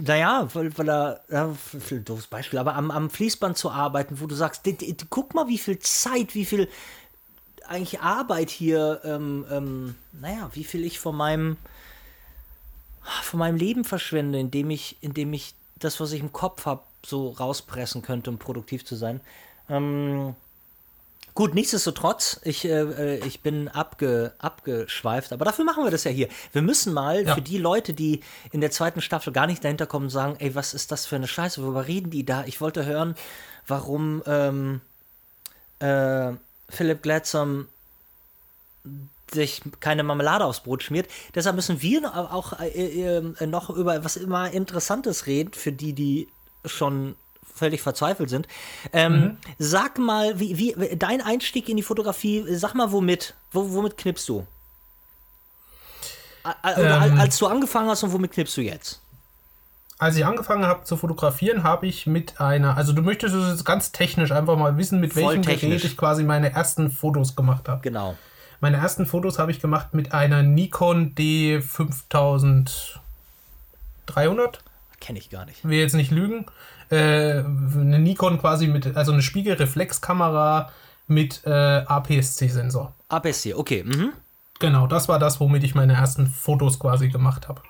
naja, 0.00 0.48
weil, 0.52 0.76
weil 0.76 0.88
er, 0.88 1.20
ja, 1.30 1.54
doofes 2.04 2.26
Beispiel, 2.26 2.58
aber 2.58 2.74
am, 2.74 2.90
am 2.90 3.08
Fließband 3.08 3.56
zu 3.56 3.70
arbeiten, 3.70 4.20
wo 4.20 4.26
du 4.26 4.34
sagst, 4.34 4.66
die, 4.66 4.76
die, 4.76 4.96
guck 5.08 5.34
mal, 5.34 5.46
wie 5.48 5.58
viel 5.58 5.78
Zeit, 5.78 6.34
wie 6.34 6.44
viel 6.44 6.68
eigentlich 7.66 8.00
Arbeit 8.00 8.50
hier, 8.50 9.00
ähm, 9.04 9.46
ähm, 9.50 9.94
naja, 10.12 10.50
wie 10.52 10.64
viel 10.64 10.84
ich 10.84 10.98
von 10.98 11.16
meinem, 11.16 11.56
von 13.22 13.38
meinem 13.38 13.56
Leben 13.56 13.84
verschwende, 13.84 14.38
indem 14.38 14.70
ich, 14.70 14.96
indem 15.00 15.32
ich 15.32 15.54
das, 15.76 16.00
was 16.00 16.12
ich 16.12 16.20
im 16.20 16.32
Kopf 16.32 16.66
habe, 16.66 16.82
so 17.06 17.30
rauspressen 17.30 18.02
könnte, 18.02 18.30
um 18.30 18.38
produktiv 18.38 18.84
zu 18.84 18.96
sein. 18.96 19.20
Ähm, 19.68 20.34
Gut, 21.34 21.52
nichtsdestotrotz, 21.52 22.40
ich, 22.44 22.64
äh, 22.64 23.16
ich 23.26 23.40
bin 23.40 23.66
abge, 23.68 24.32
abgeschweift, 24.38 25.32
aber 25.32 25.44
dafür 25.44 25.64
machen 25.64 25.82
wir 25.82 25.90
das 25.90 26.04
ja 26.04 26.12
hier. 26.12 26.28
Wir 26.52 26.62
müssen 26.62 26.92
mal 26.92 27.26
ja. 27.26 27.34
für 27.34 27.42
die 27.42 27.58
Leute, 27.58 27.92
die 27.92 28.20
in 28.52 28.60
der 28.60 28.70
zweiten 28.70 29.00
Staffel 29.00 29.32
gar 29.32 29.48
nicht 29.48 29.64
dahinter 29.64 29.86
kommen, 29.86 30.10
sagen, 30.10 30.36
ey, 30.38 30.54
was 30.54 30.74
ist 30.74 30.92
das 30.92 31.06
für 31.06 31.16
eine 31.16 31.26
Scheiße, 31.26 31.60
worüber 31.60 31.88
reden 31.88 32.10
die 32.10 32.24
da? 32.24 32.44
Ich 32.44 32.60
wollte 32.60 32.86
hören, 32.86 33.16
warum 33.66 34.22
ähm, 34.26 34.80
äh, 35.80 36.32
Philipp 36.68 37.02
Gladsam 37.02 37.68
sich 39.32 39.62
keine 39.80 40.04
Marmelade 40.04 40.44
aufs 40.44 40.60
Brot 40.60 40.84
schmiert. 40.84 41.08
Deshalb 41.34 41.56
müssen 41.56 41.82
wir 41.82 42.14
auch 42.32 42.60
äh, 42.60 43.18
äh, 43.18 43.46
noch 43.46 43.70
über 43.70 44.04
was 44.04 44.16
immer 44.16 44.52
Interessantes 44.52 45.26
reden, 45.26 45.52
für 45.52 45.72
die, 45.72 45.94
die 45.94 46.28
schon 46.64 47.16
völlig 47.52 47.82
verzweifelt 47.82 48.30
sind. 48.30 48.46
Ähm, 48.92 49.12
mhm. 49.12 49.36
Sag 49.58 49.98
mal, 49.98 50.38
wie, 50.38 50.58
wie, 50.58 50.96
dein 50.96 51.20
Einstieg 51.20 51.68
in 51.68 51.76
die 51.76 51.82
Fotografie, 51.82 52.44
sag 52.54 52.74
mal, 52.74 52.92
womit? 52.92 53.34
W 53.52 53.60
womit 53.62 53.96
knippst 53.96 54.28
du? 54.28 54.46
Ähm, 56.76 57.18
als 57.18 57.38
du 57.38 57.46
angefangen 57.46 57.88
hast 57.88 58.02
und 58.02 58.12
womit 58.12 58.32
knippst 58.32 58.56
du 58.56 58.60
jetzt? 58.60 59.00
Als 59.98 60.16
ich 60.16 60.26
angefangen 60.26 60.66
habe 60.66 60.82
zu 60.84 60.96
fotografieren, 60.96 61.62
habe 61.62 61.86
ich 61.86 62.06
mit 62.06 62.40
einer, 62.40 62.76
also 62.76 62.92
du 62.92 63.00
möchtest 63.00 63.34
es 63.34 63.48
jetzt 63.50 63.64
ganz 63.64 63.92
technisch 63.92 64.32
einfach 64.32 64.56
mal 64.58 64.76
wissen, 64.76 65.00
mit 65.00 65.14
Voll 65.14 65.22
welchem 65.22 65.42
technisch. 65.42 65.82
Gerät 65.82 65.84
ich 65.84 65.96
quasi 65.96 66.24
meine 66.24 66.52
ersten 66.52 66.90
Fotos 66.90 67.36
gemacht 67.36 67.68
habe. 67.68 67.80
Genau. 67.82 68.16
Meine 68.60 68.78
ersten 68.78 69.06
Fotos 69.06 69.38
habe 69.38 69.52
ich 69.52 69.60
gemacht 69.60 69.94
mit 69.94 70.12
einer 70.12 70.42
Nikon 70.42 71.14
D5300. 71.14 72.98
Kenne 75.04 75.18
ich 75.18 75.28
gar 75.28 75.44
nicht. 75.44 75.68
Will 75.68 75.78
jetzt 75.78 75.94
nicht 75.94 76.10
lügen 76.10 76.46
äh, 76.90 77.40
eine 77.40 77.98
Nikon 77.98 78.38
quasi 78.38 78.68
mit, 78.68 78.96
also 78.96 79.12
eine 79.12 79.22
Spiegelreflexkamera 79.22 80.70
mit 81.06 81.42
äh, 81.44 81.50
APS-C-Sensor. 81.50 82.94
APS-C, 83.08 83.54
okay. 83.54 83.84
Mhm. 83.84 84.12
Genau, 84.60 84.86
das 84.86 85.08
war 85.08 85.18
das, 85.18 85.40
womit 85.40 85.64
ich 85.64 85.74
meine 85.74 85.94
ersten 85.94 86.26
Fotos 86.26 86.78
quasi 86.78 87.08
gemacht 87.08 87.48
habe. 87.48 87.60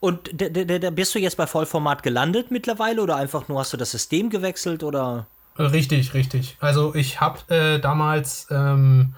Und 0.00 0.30
da 0.34 0.90
bist 0.90 1.14
du 1.14 1.18
jetzt 1.18 1.38
bei 1.38 1.46
Vollformat 1.46 2.02
gelandet 2.02 2.50
mittlerweile 2.50 3.02
oder 3.02 3.16
einfach 3.16 3.48
nur 3.48 3.60
hast 3.60 3.72
du 3.72 3.78
das 3.78 3.92
System 3.92 4.28
gewechselt 4.28 4.82
oder? 4.82 5.26
Richtig, 5.58 6.12
richtig. 6.12 6.58
Also 6.60 6.94
ich 6.94 7.20
habe 7.20 7.38
äh, 7.48 7.80
damals, 7.80 8.46
ähm, 8.50 9.14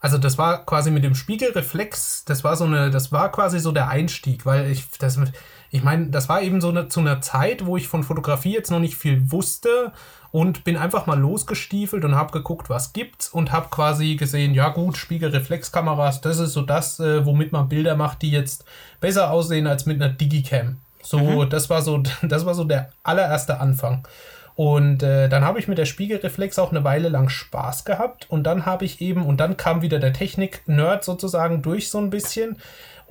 also 0.00 0.16
das 0.16 0.38
war 0.38 0.64
quasi 0.64 0.90
mit 0.90 1.04
dem 1.04 1.14
Spiegelreflex, 1.14 2.24
das 2.24 2.44
war 2.44 2.56
so 2.56 2.64
eine, 2.64 2.90
das 2.90 3.12
war 3.12 3.30
quasi 3.30 3.60
so 3.60 3.72
der 3.72 3.88
Einstieg, 3.88 4.46
weil 4.46 4.70
ich 4.70 4.88
das 4.98 5.18
mit 5.18 5.32
ich 5.72 5.82
meine, 5.82 6.08
das 6.08 6.28
war 6.28 6.42
eben 6.42 6.60
so 6.60 6.68
eine, 6.68 6.88
zu 6.88 7.00
einer 7.00 7.22
Zeit, 7.22 7.64
wo 7.64 7.78
ich 7.78 7.88
von 7.88 8.04
Fotografie 8.04 8.52
jetzt 8.52 8.70
noch 8.70 8.78
nicht 8.78 8.94
viel 8.94 9.32
wusste 9.32 9.92
und 10.30 10.64
bin 10.64 10.76
einfach 10.76 11.06
mal 11.06 11.18
losgestiefelt 11.18 12.04
und 12.04 12.14
habe 12.14 12.30
geguckt, 12.30 12.68
was 12.68 12.92
gibt's 12.92 13.30
und 13.30 13.52
habe 13.52 13.68
quasi 13.70 14.16
gesehen, 14.16 14.52
ja 14.52 14.68
gut, 14.68 14.98
Spiegelreflexkameras, 14.98 16.20
das 16.20 16.38
ist 16.38 16.52
so 16.52 16.60
das, 16.60 17.00
äh, 17.00 17.24
womit 17.24 17.52
man 17.52 17.70
Bilder 17.70 17.96
macht, 17.96 18.20
die 18.20 18.30
jetzt 18.30 18.66
besser 19.00 19.30
aussehen 19.30 19.66
als 19.66 19.86
mit 19.86 20.00
einer 20.00 20.12
Digicam. 20.12 20.76
So, 21.02 21.18
mhm. 21.18 21.50
das 21.50 21.70
war 21.70 21.80
so, 21.80 22.02
das 22.22 22.44
war 22.44 22.54
so 22.54 22.64
der 22.64 22.90
allererste 23.02 23.58
Anfang. 23.58 24.06
Und 24.54 25.02
äh, 25.02 25.30
dann 25.30 25.44
habe 25.44 25.58
ich 25.58 25.68
mit 25.68 25.78
der 25.78 25.86
Spiegelreflex 25.86 26.58
auch 26.58 26.70
eine 26.70 26.84
Weile 26.84 27.08
lang 27.08 27.30
Spaß 27.30 27.86
gehabt. 27.86 28.26
Und 28.28 28.44
dann 28.44 28.66
habe 28.66 28.84
ich 28.84 29.00
eben, 29.00 29.24
und 29.24 29.38
dann 29.38 29.56
kam 29.56 29.80
wieder 29.80 29.98
der 29.98 30.12
Technik-Nerd 30.12 31.02
sozusagen 31.02 31.62
durch 31.62 31.88
so 31.88 31.98
ein 31.98 32.10
bisschen. 32.10 32.58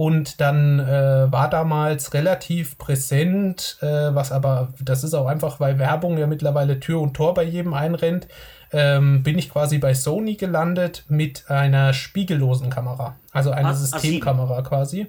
Und 0.01 0.41
dann 0.41 0.79
äh, 0.79 1.31
war 1.31 1.47
damals 1.47 2.15
relativ 2.15 2.79
präsent, 2.79 3.77
äh, 3.81 3.85
was 3.85 4.31
aber, 4.31 4.69
das 4.79 5.03
ist 5.03 5.13
auch 5.13 5.27
einfach, 5.27 5.59
weil 5.59 5.77
Werbung 5.77 6.17
ja 6.17 6.25
mittlerweile 6.25 6.79
Tür 6.79 7.01
und 7.01 7.13
Tor 7.13 7.35
bei 7.35 7.43
jedem 7.43 7.75
einrennt, 7.75 8.27
ähm, 8.71 9.21
bin 9.21 9.37
ich 9.37 9.51
quasi 9.51 9.77
bei 9.77 9.93
Sony 9.93 10.37
gelandet 10.37 11.05
mit 11.07 11.51
einer 11.51 11.93
spiegellosen 11.93 12.71
Kamera. 12.71 13.15
Also 13.31 13.51
eine 13.51 13.67
ah, 13.67 13.73
Systemkamera 13.75 14.63
quasi. 14.63 15.05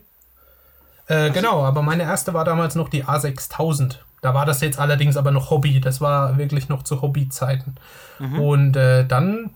Äh, 1.06 1.30
genau, 1.30 1.64
aber 1.64 1.80
meine 1.80 2.02
erste 2.02 2.34
war 2.34 2.44
damals 2.44 2.74
noch 2.74 2.90
die 2.90 3.06
A6000. 3.06 3.94
Da 4.20 4.34
war 4.34 4.44
das 4.44 4.60
jetzt 4.60 4.78
allerdings 4.78 5.16
aber 5.16 5.30
noch 5.30 5.48
Hobby. 5.48 5.80
Das 5.80 6.02
war 6.02 6.36
wirklich 6.36 6.68
noch 6.68 6.82
zu 6.82 7.00
Hobbyzeiten. 7.00 7.76
Mhm. 8.18 8.40
Und 8.40 8.76
äh, 8.76 9.06
dann 9.06 9.54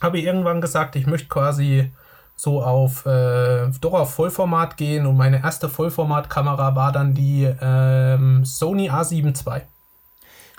habe 0.00 0.18
ich 0.18 0.24
irgendwann 0.24 0.60
gesagt, 0.60 0.96
ich 0.96 1.06
möchte 1.06 1.28
quasi 1.28 1.92
so 2.36 2.62
auf 2.62 3.06
äh, 3.06 3.66
doch 3.80 3.94
auf 3.94 4.14
Vollformat 4.14 4.76
gehen 4.76 5.06
und 5.06 5.16
meine 5.16 5.42
erste 5.42 5.70
Vollformatkamera 5.70 6.76
war 6.76 6.92
dann 6.92 7.14
die 7.14 7.50
ähm, 7.60 8.44
Sony 8.44 8.90
A7 8.90 9.34
II. 9.46 9.62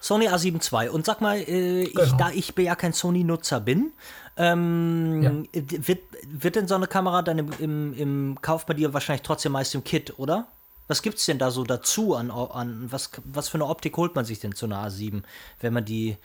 Sony 0.02 0.28
A7 0.28 0.84
II. 0.84 0.90
Und 0.90 1.06
sag 1.06 1.22
mal, 1.22 1.38
äh, 1.38 1.86
genau. 1.86 2.04
ich, 2.04 2.12
da 2.14 2.30
ich 2.32 2.54
ja 2.58 2.76
kein 2.76 2.94
Sony-Nutzer 2.94 3.60
bin, 3.60 3.94
ähm, 4.38 5.22
ja. 5.54 5.62
wird, 5.88 6.02
wird 6.28 6.56
denn 6.56 6.68
so 6.68 6.76
eine 6.76 6.88
Kamera 6.88 7.22
dann 7.22 7.40
im, 7.40 7.52
im, 7.60 7.94
im 7.94 8.38
Kauf 8.42 8.66
bei 8.66 8.74
dir 8.74 8.94
wahrscheinlich 8.94 9.24
trotzdem 9.24 9.52
meist 9.52 9.74
im 9.76 9.84
Kit, 9.84 10.18
oder? 10.18 10.48
Was 10.88 11.02
gibt 11.02 11.18
es 11.18 11.26
denn 11.26 11.38
da 11.38 11.52
so 11.52 11.64
dazu 11.64 12.16
an, 12.16 12.32
an 12.32 12.88
was, 12.90 13.12
was 13.26 13.50
für 13.50 13.56
eine 13.56 13.66
Optik 13.66 13.98
holt 13.98 14.16
man 14.16 14.24
sich 14.24 14.40
denn 14.40 14.56
zu 14.56 14.68
einer 14.68 14.88
A7, 14.88 15.24
wenn 15.60 15.74
man 15.74 15.84
die 15.84 16.18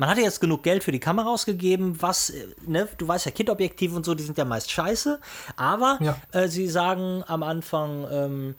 man 0.00 0.08
hat 0.08 0.16
ja 0.16 0.24
jetzt 0.24 0.40
genug 0.40 0.62
Geld 0.62 0.82
für 0.82 0.92
die 0.92 0.98
Kamera 0.98 1.28
ausgegeben, 1.28 2.00
was, 2.00 2.30
äh, 2.30 2.46
ne, 2.66 2.88
du 2.96 3.06
weißt 3.06 3.26
ja, 3.26 3.32
Kit-Objektive 3.32 3.94
und 3.94 4.06
so, 4.06 4.14
die 4.14 4.22
sind 4.22 4.38
ja 4.38 4.46
meist 4.46 4.70
scheiße, 4.70 5.20
aber 5.56 5.98
ja. 6.00 6.16
äh, 6.32 6.48
sie 6.48 6.68
sagen 6.68 7.22
am 7.26 7.42
Anfang, 7.42 8.06
ähm, 8.10 8.54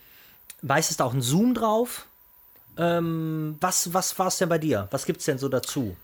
meist 0.61 0.91
ist 0.91 1.01
auch 1.01 1.15
ein 1.15 1.23
Zoom 1.23 1.55
drauf. 1.55 2.05
Ähm, 2.77 3.57
was 3.59 3.91
was 3.91 4.17
war 4.19 4.27
es 4.27 4.37
denn 4.37 4.49
bei 4.49 4.59
dir? 4.59 4.87
Was 4.91 5.05
gibt 5.05 5.19
es 5.19 5.25
denn 5.25 5.39
so 5.39 5.49
dazu? 5.49 5.97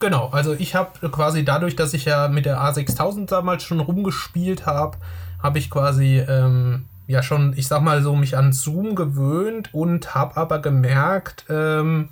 Genau, 0.00 0.28
also 0.28 0.52
ich 0.52 0.74
habe 0.74 1.08
quasi 1.08 1.46
dadurch, 1.46 1.74
dass 1.74 1.94
ich 1.94 2.04
ja 2.04 2.28
mit 2.28 2.44
der 2.44 2.58
A6000 2.58 3.26
damals 3.28 3.62
schon 3.62 3.80
rumgespielt 3.80 4.66
habe, 4.66 4.98
habe 5.42 5.58
ich 5.58 5.70
quasi 5.70 6.18
ähm, 6.18 6.84
ja 7.06 7.22
schon, 7.22 7.54
ich 7.56 7.68
sag 7.68 7.80
mal 7.80 8.02
so, 8.02 8.14
mich 8.14 8.36
an 8.36 8.52
Zoom 8.52 8.96
gewöhnt 8.96 9.72
und 9.72 10.14
habe 10.14 10.36
aber 10.36 10.58
gemerkt, 10.58 11.46
ähm, 11.48 12.10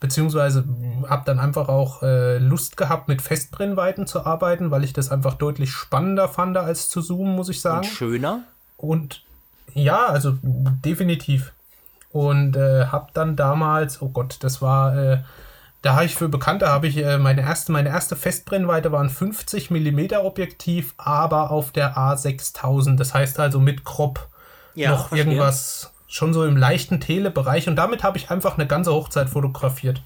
beziehungsweise 0.00 0.64
habe 1.08 1.22
dann 1.26 1.38
einfach 1.38 1.68
auch 1.68 2.02
äh, 2.02 2.38
Lust 2.38 2.78
gehabt, 2.78 3.06
mit 3.08 3.20
Festbrennweiten 3.20 4.06
zu 4.06 4.24
arbeiten, 4.24 4.70
weil 4.70 4.82
ich 4.82 4.94
das 4.94 5.10
einfach 5.10 5.34
deutlich 5.34 5.70
spannender 5.70 6.26
fand 6.26 6.56
als 6.56 6.88
zu 6.88 7.02
zoomen, 7.02 7.36
muss 7.36 7.50
ich 7.50 7.60
sagen. 7.60 7.86
Und 7.86 7.92
schöner? 7.92 8.42
Und 8.78 9.22
ja, 9.74 10.06
also 10.06 10.38
definitiv. 10.42 11.52
Und 12.10 12.56
äh, 12.56 12.86
habe 12.86 13.08
dann 13.12 13.36
damals, 13.36 14.02
oh 14.02 14.08
Gott, 14.08 14.38
das 14.40 14.62
war, 14.62 14.96
äh, 14.96 15.18
da 15.82 15.94
habe 15.94 16.06
ich 16.06 16.14
für 16.14 16.28
Bekannte, 16.28 16.68
habe 16.68 16.88
ich 16.88 16.96
äh, 16.96 17.18
meine 17.18 17.42
erste, 17.42 17.70
meine 17.70 17.90
erste 17.90 18.16
Festbrennweite 18.16 18.90
war 18.90 19.00
ein 19.00 19.10
50 19.10 19.70
mm 19.70 20.14
Objektiv, 20.16 20.94
aber 20.96 21.50
auf 21.50 21.72
der 21.72 21.96
A6000. 21.96 22.96
Das 22.96 23.14
heißt 23.14 23.38
also 23.38 23.60
mit 23.60 23.84
Crop 23.84 24.28
ja, 24.74 24.90
noch 24.90 25.08
verstehe. 25.08 25.26
irgendwas 25.26 25.92
schon 26.10 26.34
so 26.34 26.44
im 26.44 26.56
leichten 26.56 27.00
Telebereich 27.00 27.68
und 27.68 27.76
damit 27.76 28.02
habe 28.02 28.18
ich 28.18 28.30
einfach 28.30 28.58
eine 28.58 28.66
ganze 28.66 28.92
Hochzeit 28.92 29.30
fotografiert. 29.30 30.02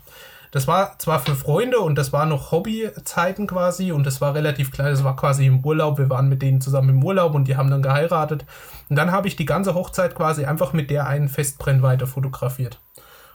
Das 0.50 0.68
war 0.68 0.96
zwar 1.00 1.18
für 1.18 1.34
Freunde 1.34 1.80
und 1.80 1.96
das 1.96 2.12
war 2.12 2.26
noch 2.26 2.52
Hobbyzeiten 2.52 3.48
quasi 3.48 3.90
und 3.90 4.06
das 4.06 4.20
war 4.20 4.34
relativ 4.34 4.70
klein, 4.70 4.92
das 4.92 5.02
war 5.02 5.16
quasi 5.16 5.46
im 5.46 5.64
Urlaub, 5.64 5.98
wir 5.98 6.10
waren 6.10 6.28
mit 6.28 6.42
denen 6.42 6.60
zusammen 6.60 6.90
im 6.90 7.04
Urlaub 7.04 7.34
und 7.34 7.48
die 7.48 7.56
haben 7.56 7.70
dann 7.70 7.82
geheiratet 7.82 8.44
und 8.88 8.96
dann 8.96 9.10
habe 9.10 9.26
ich 9.26 9.34
die 9.34 9.46
ganze 9.46 9.74
Hochzeit 9.74 10.14
quasi 10.14 10.44
einfach 10.44 10.72
mit 10.72 10.90
der 10.90 11.08
einen 11.08 11.28
Festbrennweite 11.28 12.06
fotografiert. 12.06 12.78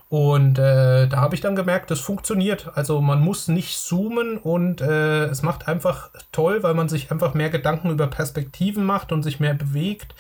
Und 0.08 0.58
äh, 0.58 1.08
da 1.08 1.18
habe 1.18 1.36
ich 1.36 1.42
dann 1.42 1.56
gemerkt, 1.56 1.92
das 1.92 2.00
funktioniert. 2.00 2.72
Also 2.74 3.00
man 3.00 3.22
muss 3.22 3.48
nicht 3.48 3.78
zoomen 3.78 4.38
und 4.38 4.82
äh, 4.82 5.26
es 5.26 5.44
macht 5.44 5.68
einfach 5.68 6.10
toll, 6.32 6.64
weil 6.64 6.74
man 6.74 6.90
sich 6.90 7.12
einfach 7.12 7.36
mehr 7.36 7.52
Gedanken 7.52 7.92
über 7.92 8.08
Perspektiven 8.08 8.86
macht 8.86 9.12
und 9.12 9.22
sich 9.22 9.40
mehr 9.40 9.54
bewegt 9.54 10.16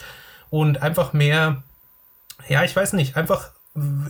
und 0.52 0.84
einfach 0.84 1.14
mehr 1.14 1.64
ja, 2.48 2.64
ich 2.64 2.76
weiß 2.76 2.94
nicht, 2.94 3.18
einfach, 3.18 3.52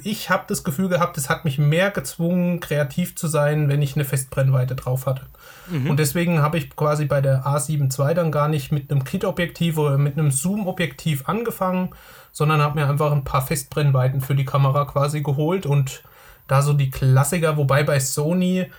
ich 0.03 0.29
habe 0.29 0.45
das 0.47 0.63
Gefühl 0.63 0.89
gehabt, 0.89 1.17
es 1.17 1.29
hat 1.29 1.45
mich 1.45 1.57
mehr 1.57 1.91
gezwungen, 1.91 2.59
kreativ 2.59 3.15
zu 3.15 3.27
sein, 3.27 3.69
wenn 3.69 3.81
ich 3.81 3.95
eine 3.95 4.05
Festbrennweite 4.05 4.75
drauf 4.75 5.05
hatte. 5.05 5.27
Mhm. 5.69 5.89
Und 5.89 5.97
deswegen 5.97 6.41
habe 6.41 6.57
ich 6.57 6.75
quasi 6.75 7.05
bei 7.05 7.21
der 7.21 7.45
A7 7.45 7.91
II 7.99 8.13
dann 8.13 8.31
gar 8.31 8.47
nicht 8.47 8.71
mit 8.71 8.91
einem 8.91 9.03
Kit-Objektiv 9.03 9.77
oder 9.77 9.97
mit 9.97 10.17
einem 10.17 10.31
Zoom-Objektiv 10.31 11.27
angefangen, 11.27 11.89
sondern 12.31 12.61
habe 12.61 12.79
mir 12.79 12.87
einfach 12.87 13.11
ein 13.11 13.23
paar 13.23 13.45
Festbrennweiten 13.45 14.21
für 14.21 14.35
die 14.35 14.45
Kamera 14.45 14.85
quasi 14.85 15.21
geholt 15.21 15.65
und 15.65 16.03
da 16.47 16.61
so 16.61 16.73
die 16.73 16.89
Klassiker, 16.89 17.57
wobei 17.57 17.83
bei 17.83 17.99
Sony 17.99 18.71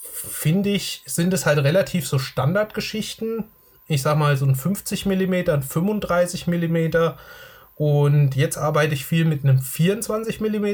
finde 0.00 0.70
ich, 0.70 1.02
sind 1.06 1.34
es 1.34 1.46
halt 1.46 1.58
relativ 1.58 2.06
so 2.06 2.18
Standardgeschichten. 2.18 3.44
Ich 3.88 4.02
sag 4.02 4.16
mal 4.16 4.36
so 4.36 4.46
ein 4.46 4.54
50 4.54 5.06
mm, 5.06 5.34
ein 5.48 5.62
35 5.62 6.46
mm 6.46 6.88
und 7.76 8.34
jetzt 8.34 8.56
arbeite 8.56 8.94
ich 8.94 9.06
viel 9.06 9.24
mit 9.24 9.44
einem 9.44 9.60
24 9.60 10.40
mm. 10.40 10.66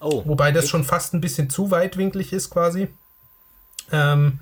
Oh, 0.00 0.22
wobei 0.24 0.52
das 0.52 0.68
schon 0.68 0.84
fast 0.84 1.12
ein 1.12 1.20
bisschen 1.20 1.50
zu 1.50 1.72
weitwinklig 1.72 2.32
ist 2.32 2.50
quasi. 2.50 2.88
Ähm, 3.90 4.38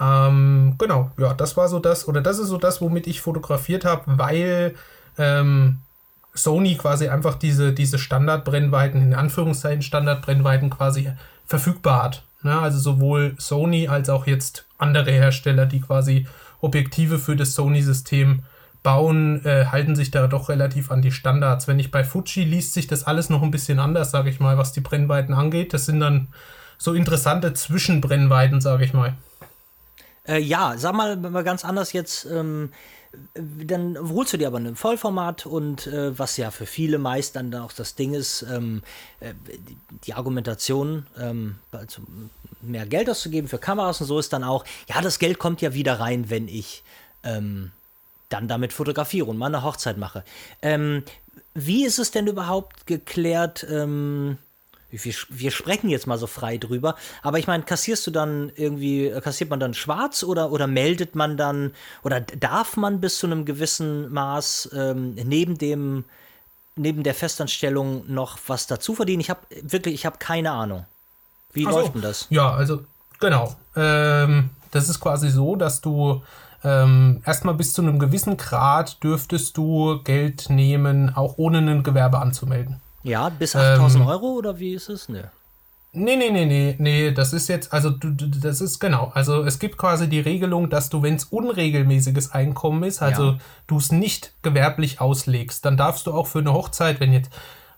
ähm, 0.00 0.76
genau, 0.78 1.10
ja, 1.18 1.34
das 1.34 1.56
war 1.56 1.68
so 1.68 1.80
das, 1.80 2.06
oder 2.06 2.20
das 2.20 2.38
ist 2.38 2.48
so 2.48 2.58
das, 2.58 2.80
womit 2.80 3.08
ich 3.08 3.20
fotografiert 3.20 3.84
habe, 3.84 4.02
weil 4.18 4.76
ähm, 5.18 5.80
Sony 6.34 6.76
quasi 6.76 7.08
einfach 7.08 7.34
diese, 7.34 7.72
diese 7.72 7.98
Standardbrennweiten, 7.98 9.02
in 9.02 9.14
Anführungszeichen 9.14 9.82
Standardbrennweiten 9.82 10.70
quasi 10.70 11.12
verfügbar 11.44 12.04
hat. 12.04 12.24
Ne? 12.42 12.58
Also 12.58 12.78
sowohl 12.78 13.34
Sony 13.38 13.88
als 13.88 14.08
auch 14.08 14.26
jetzt 14.26 14.66
andere 14.78 15.10
Hersteller, 15.10 15.66
die 15.66 15.80
quasi 15.80 16.26
Objektive 16.60 17.18
für 17.18 17.36
das 17.36 17.54
Sony-System 17.54 18.42
bauen, 18.84 19.44
äh, 19.44 19.66
halten 19.66 19.96
sich 19.96 20.12
da 20.12 20.28
doch 20.28 20.48
relativ 20.48 20.92
an 20.92 21.02
die 21.02 21.10
Standards. 21.10 21.66
Wenn 21.66 21.80
ich 21.80 21.90
bei 21.90 22.04
Fuji 22.04 22.44
liest 22.44 22.74
sich 22.74 22.86
das 22.86 23.04
alles 23.04 23.30
noch 23.30 23.42
ein 23.42 23.50
bisschen 23.50 23.80
anders, 23.80 24.12
sage 24.12 24.30
ich 24.30 24.38
mal, 24.38 24.56
was 24.56 24.72
die 24.72 24.82
Brennweiten 24.82 25.34
angeht. 25.34 25.74
Das 25.74 25.86
sind 25.86 25.98
dann 25.98 26.28
so 26.78 26.92
interessante 26.92 27.54
Zwischenbrennweiten, 27.54 28.60
sage 28.60 28.84
ich 28.84 28.92
mal. 28.92 29.14
Äh, 30.28 30.38
ja, 30.38 30.74
sag 30.76 30.94
mal, 30.94 31.16
mal 31.16 31.42
ganz 31.42 31.64
anders 31.64 31.92
jetzt. 31.92 32.26
Ähm, 32.26 32.70
dann 33.34 33.96
holst 33.98 34.34
du 34.34 34.36
dir 34.36 34.48
aber 34.48 34.58
ein 34.58 34.76
Vollformat 34.76 35.46
und 35.46 35.86
äh, 35.86 36.18
was 36.18 36.36
ja 36.36 36.50
für 36.50 36.66
viele 36.66 36.98
meist 36.98 37.36
dann 37.36 37.54
auch 37.54 37.72
das 37.72 37.94
Ding 37.94 38.12
ist, 38.12 38.42
ähm, 38.42 38.82
äh, 39.20 39.32
die 40.04 40.14
Argumentation, 40.14 41.06
ähm, 41.18 41.56
also 41.72 42.02
mehr 42.60 42.86
Geld 42.86 43.08
auszugeben 43.08 43.48
für 43.48 43.58
Kameras 43.58 44.00
und 44.00 44.08
so 44.08 44.18
ist 44.18 44.32
dann 44.32 44.44
auch, 44.44 44.64
ja, 44.88 45.00
das 45.00 45.18
Geld 45.18 45.38
kommt 45.38 45.62
ja 45.62 45.74
wieder 45.74 46.00
rein, 46.00 46.28
wenn 46.28 46.48
ich 46.48 46.82
ähm, 47.22 47.70
dann 48.34 48.48
damit 48.48 48.72
fotografiere 48.72 49.26
und 49.26 49.38
mal 49.38 49.46
eine 49.46 49.62
Hochzeit 49.62 49.96
mache. 49.96 50.24
Ähm, 50.60 51.04
wie 51.54 51.86
ist 51.86 51.98
es 51.98 52.10
denn 52.10 52.26
überhaupt 52.26 52.86
geklärt? 52.86 53.64
Ähm, 53.70 54.38
wir, 54.90 55.14
wir, 55.28 55.50
sprechen 55.50 55.88
jetzt 55.88 56.06
mal 56.06 56.18
so 56.18 56.26
frei 56.26 56.58
drüber, 56.58 56.96
aber 57.22 57.38
ich 57.38 57.46
meine, 57.46 57.64
kassierst 57.64 58.06
du 58.06 58.10
dann 58.10 58.52
irgendwie, 58.54 59.12
kassiert 59.22 59.50
man 59.50 59.60
dann 59.60 59.74
schwarz 59.74 60.22
oder, 60.22 60.52
oder 60.52 60.66
meldet 60.66 61.14
man 61.14 61.36
dann, 61.36 61.72
oder 62.02 62.20
darf 62.20 62.76
man 62.76 63.00
bis 63.00 63.18
zu 63.18 63.26
einem 63.26 63.44
gewissen 63.44 64.12
Maß 64.12 64.70
ähm, 64.72 65.14
neben 65.14 65.58
dem, 65.58 66.04
neben 66.76 67.02
der 67.02 67.14
Festanstellung 67.14 68.04
noch 68.12 68.38
was 68.46 68.66
dazu 68.66 68.94
verdienen? 68.94 69.20
Ich 69.20 69.30
habe 69.30 69.40
wirklich, 69.62 69.94
ich 69.94 70.06
habe 70.06 70.18
keine 70.18 70.50
Ahnung. 70.52 70.86
Wie 71.52 71.66
Ach 71.66 71.72
läuft 71.72 71.94
denn 71.94 72.02
das? 72.02 72.26
Ja, 72.30 72.52
also 72.52 72.84
genau. 73.20 73.56
Ähm, 73.76 74.50
das 74.70 74.88
ist 74.88 74.98
quasi 75.00 75.30
so, 75.30 75.54
dass 75.56 75.80
du 75.80 76.22
ähm, 76.64 77.22
erstmal 77.26 77.54
bis 77.54 77.72
zu 77.74 77.82
einem 77.82 77.98
gewissen 77.98 78.36
Grad 78.36 79.02
dürftest 79.04 79.56
du 79.56 80.02
Geld 80.02 80.48
nehmen, 80.48 81.14
auch 81.14 81.34
ohne 81.36 81.58
ein 81.58 81.82
Gewerbe 81.82 82.18
anzumelden. 82.18 82.80
Ja, 83.02 83.28
bis 83.28 83.54
8000 83.54 84.02
ähm, 84.02 84.08
Euro 84.08 84.32
oder 84.32 84.58
wie 84.58 84.74
ist 84.74 84.88
es? 84.88 85.08
Ne. 85.08 85.30
Nee, 85.96 86.16
nee, 86.16 86.30
nee, 86.30 86.44
nee, 86.46 86.74
nee, 86.78 87.12
das 87.12 87.32
ist 87.32 87.48
jetzt, 87.48 87.72
also 87.72 87.90
du, 87.90 88.10
das 88.10 88.60
ist 88.60 88.80
genau, 88.80 89.12
also 89.14 89.44
es 89.44 89.60
gibt 89.60 89.78
quasi 89.78 90.08
die 90.08 90.18
Regelung, 90.18 90.68
dass 90.68 90.90
du, 90.90 91.02
wenn 91.02 91.14
es 91.14 91.24
unregelmäßiges 91.24 92.32
Einkommen 92.32 92.82
ist, 92.82 93.00
also 93.00 93.24
ja. 93.32 93.38
du 93.68 93.76
es 93.76 93.92
nicht 93.92 94.32
gewerblich 94.42 95.00
auslegst, 95.00 95.64
dann 95.64 95.76
darfst 95.76 96.08
du 96.08 96.12
auch 96.12 96.26
für 96.26 96.40
eine 96.40 96.52
Hochzeit, 96.52 96.98
wenn 96.98 97.12
jetzt, 97.12 97.30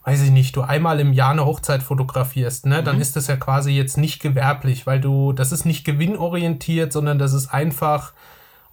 weiß 0.05 0.23
ich 0.23 0.31
nicht, 0.31 0.57
du 0.57 0.63
einmal 0.63 0.99
im 0.99 1.13
Jahr 1.13 1.33
eine 1.33 1.45
Hochzeit 1.45 1.83
fotografierst, 1.83 2.65
ne, 2.65 2.81
mhm. 2.81 2.85
dann 2.87 3.01
ist 3.03 3.17
das 3.17 3.27
ja 3.27 3.37
quasi 3.37 3.73
jetzt 3.73 3.99
nicht 3.99 4.23
gewerblich, 4.23 4.87
weil 4.87 5.01
du, 5.01 5.35
das 5.35 5.53
ist 5.53 5.67
nicht 5.67 5.85
gewinnorientiert, 5.85 6.95
sondern 6.95 7.19
das 7.19 7.35
ist 7.35 7.49
einfach, 7.49 8.15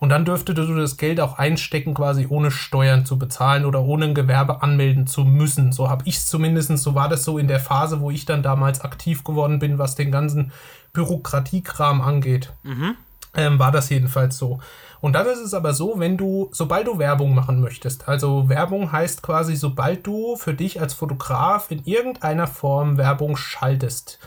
und 0.03 0.09
dann 0.09 0.25
dürftest 0.25 0.57
du 0.57 0.75
das 0.75 0.97
Geld 0.97 1.21
auch 1.21 1.39
einstecken, 1.39 1.93
quasi 1.93 2.27
ohne 2.29 2.51
Steuern 2.51 3.05
zu 3.05 3.17
bezahlen 3.17 3.63
oder 3.63 3.83
ohne 3.83 4.03
ein 4.03 4.13
Gewerbe 4.13 4.61
anmelden 4.61 5.07
zu 5.07 5.23
müssen. 5.23 5.71
So 5.71 5.89
habe 5.89 6.03
ich 6.05 6.17
es 6.17 6.25
zumindest, 6.25 6.77
so 6.77 6.93
war 6.93 7.07
das 7.07 7.23
so 7.23 7.37
in 7.37 7.47
der 7.47 7.61
Phase, 7.61 8.01
wo 8.01 8.11
ich 8.11 8.25
dann 8.25 8.43
damals 8.43 8.81
aktiv 8.81 9.23
geworden 9.23 9.59
bin, 9.59 9.79
was 9.79 9.95
den 9.95 10.11
ganzen 10.11 10.51
Bürokratiekram 10.91 12.01
angeht. 12.01 12.51
Mhm. 12.63 12.97
Ähm, 13.33 13.59
war 13.59 13.71
das 13.71 13.89
jedenfalls 13.89 14.37
so. 14.37 14.59
Und 14.99 15.13
dann 15.13 15.25
ist 15.25 15.39
es 15.39 15.53
aber 15.53 15.73
so, 15.73 15.97
wenn 15.99 16.17
du, 16.17 16.49
sobald 16.51 16.87
du 16.87 16.99
Werbung 16.99 17.33
machen 17.33 17.61
möchtest, 17.61 18.09
also 18.09 18.49
Werbung 18.49 18.91
heißt 18.91 19.23
quasi, 19.23 19.55
sobald 19.55 20.05
du 20.05 20.35
für 20.35 20.53
dich 20.53 20.81
als 20.81 20.93
Fotograf 20.93 21.71
in 21.71 21.81
irgendeiner 21.85 22.47
Form 22.47 22.97
Werbung 22.97 23.37
schaltest, 23.37 24.19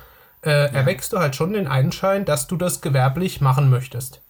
äh, 0.42 0.52
ja. 0.52 0.64
erweckst 0.68 1.12
du 1.12 1.18
halt 1.18 1.36
schon 1.36 1.52
den 1.52 1.66
Einschein, 1.66 2.24
dass 2.24 2.46
du 2.46 2.56
das 2.56 2.80
gewerblich 2.80 3.42
machen 3.42 3.68
möchtest. 3.68 4.22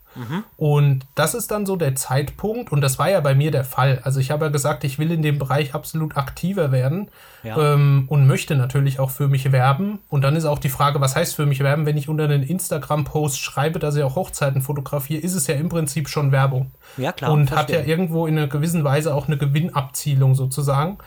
Und 0.57 1.07
das 1.15 1.35
ist 1.35 1.51
dann 1.51 1.67
so 1.67 1.77
der 1.77 1.95
Zeitpunkt, 1.95 2.73
und 2.73 2.81
das 2.81 2.99
war 2.99 3.11
ja 3.11 3.21
bei 3.21 3.35
mir 3.35 3.51
der 3.51 3.65
Fall. 3.65 4.01
Also 4.03 4.21
ich 4.21 4.31
habe 4.31 4.47
ja 4.47 4.51
gesagt, 4.51 4.85
ich 4.85 4.99
will 4.99 5.11
in 5.11 5.23
dem 5.23 5.39
Bereich 5.39 5.75
absolut 5.75 6.17
aktiver 6.17 6.73
werden 6.73 7.11
ja. 7.43 7.75
ähm, 7.75 8.05
und 8.09 8.27
möchte 8.27 8.57
natürlich 8.57 8.99
auch 8.99 9.11
für 9.11 9.29
mich 9.29 9.53
werben. 9.53 9.99
Und 10.09 10.23
dann 10.23 10.37
ist 10.37 10.45
auch 10.45 10.59
die 10.59 10.69
Frage, 10.69 11.01
was 11.01 11.17
heißt 11.17 11.37
für 11.37 11.47
mich 11.47 11.61
werben? 11.61 11.87
Wenn 11.87 11.97
ich 11.97 12.09
unter 12.09 12.25
einen 12.25 12.43
Instagram-Post 12.43 13.39
schreibe, 13.39 13.79
dass 13.79 13.97
ich 13.97 14.03
auch 14.03 14.17
Hochzeiten 14.17 14.63
fotografiere, 14.63 15.21
ist 15.21 15.35
es 15.35 15.47
ja 15.47 15.55
im 15.55 15.69
Prinzip 15.69 16.09
schon 16.09 16.33
Werbung. 16.33 16.71
Ja, 16.97 17.13
klar. 17.13 17.33
Und 17.33 17.49
verstehe. 17.49 17.79
hat 17.79 17.87
ja 17.87 17.91
irgendwo 17.91 18.27
in 18.27 18.39
einer 18.39 18.49
gewissen 18.49 18.85
Weise 18.85 19.15
auch 19.15 19.27
eine 19.27 19.37
Gewinnabzielung 19.37 20.35
sozusagen. 20.35 20.99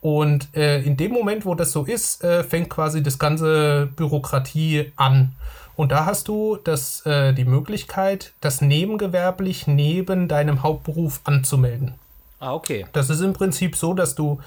Und 0.00 0.54
äh, 0.54 0.80
in 0.82 0.96
dem 0.96 1.12
Moment, 1.12 1.44
wo 1.44 1.54
das 1.54 1.72
so 1.72 1.84
ist, 1.84 2.22
äh, 2.22 2.44
fängt 2.44 2.70
quasi 2.70 3.02
das 3.02 3.18
ganze 3.18 3.88
Bürokratie 3.96 4.92
an. 4.96 5.34
Und 5.78 5.92
da 5.92 6.06
hast 6.06 6.26
du 6.26 6.56
das, 6.56 7.06
äh, 7.06 7.32
die 7.32 7.44
Möglichkeit, 7.44 8.32
das 8.40 8.60
nebengewerblich 8.60 9.68
neben 9.68 10.26
deinem 10.26 10.64
Hauptberuf 10.64 11.20
anzumelden. 11.22 11.94
Ah, 12.40 12.52
okay. 12.52 12.86
Das 12.92 13.10
ist 13.10 13.20
im 13.20 13.32
Prinzip 13.32 13.76
so, 13.76 13.94
dass 13.94 14.16
du 14.16 14.40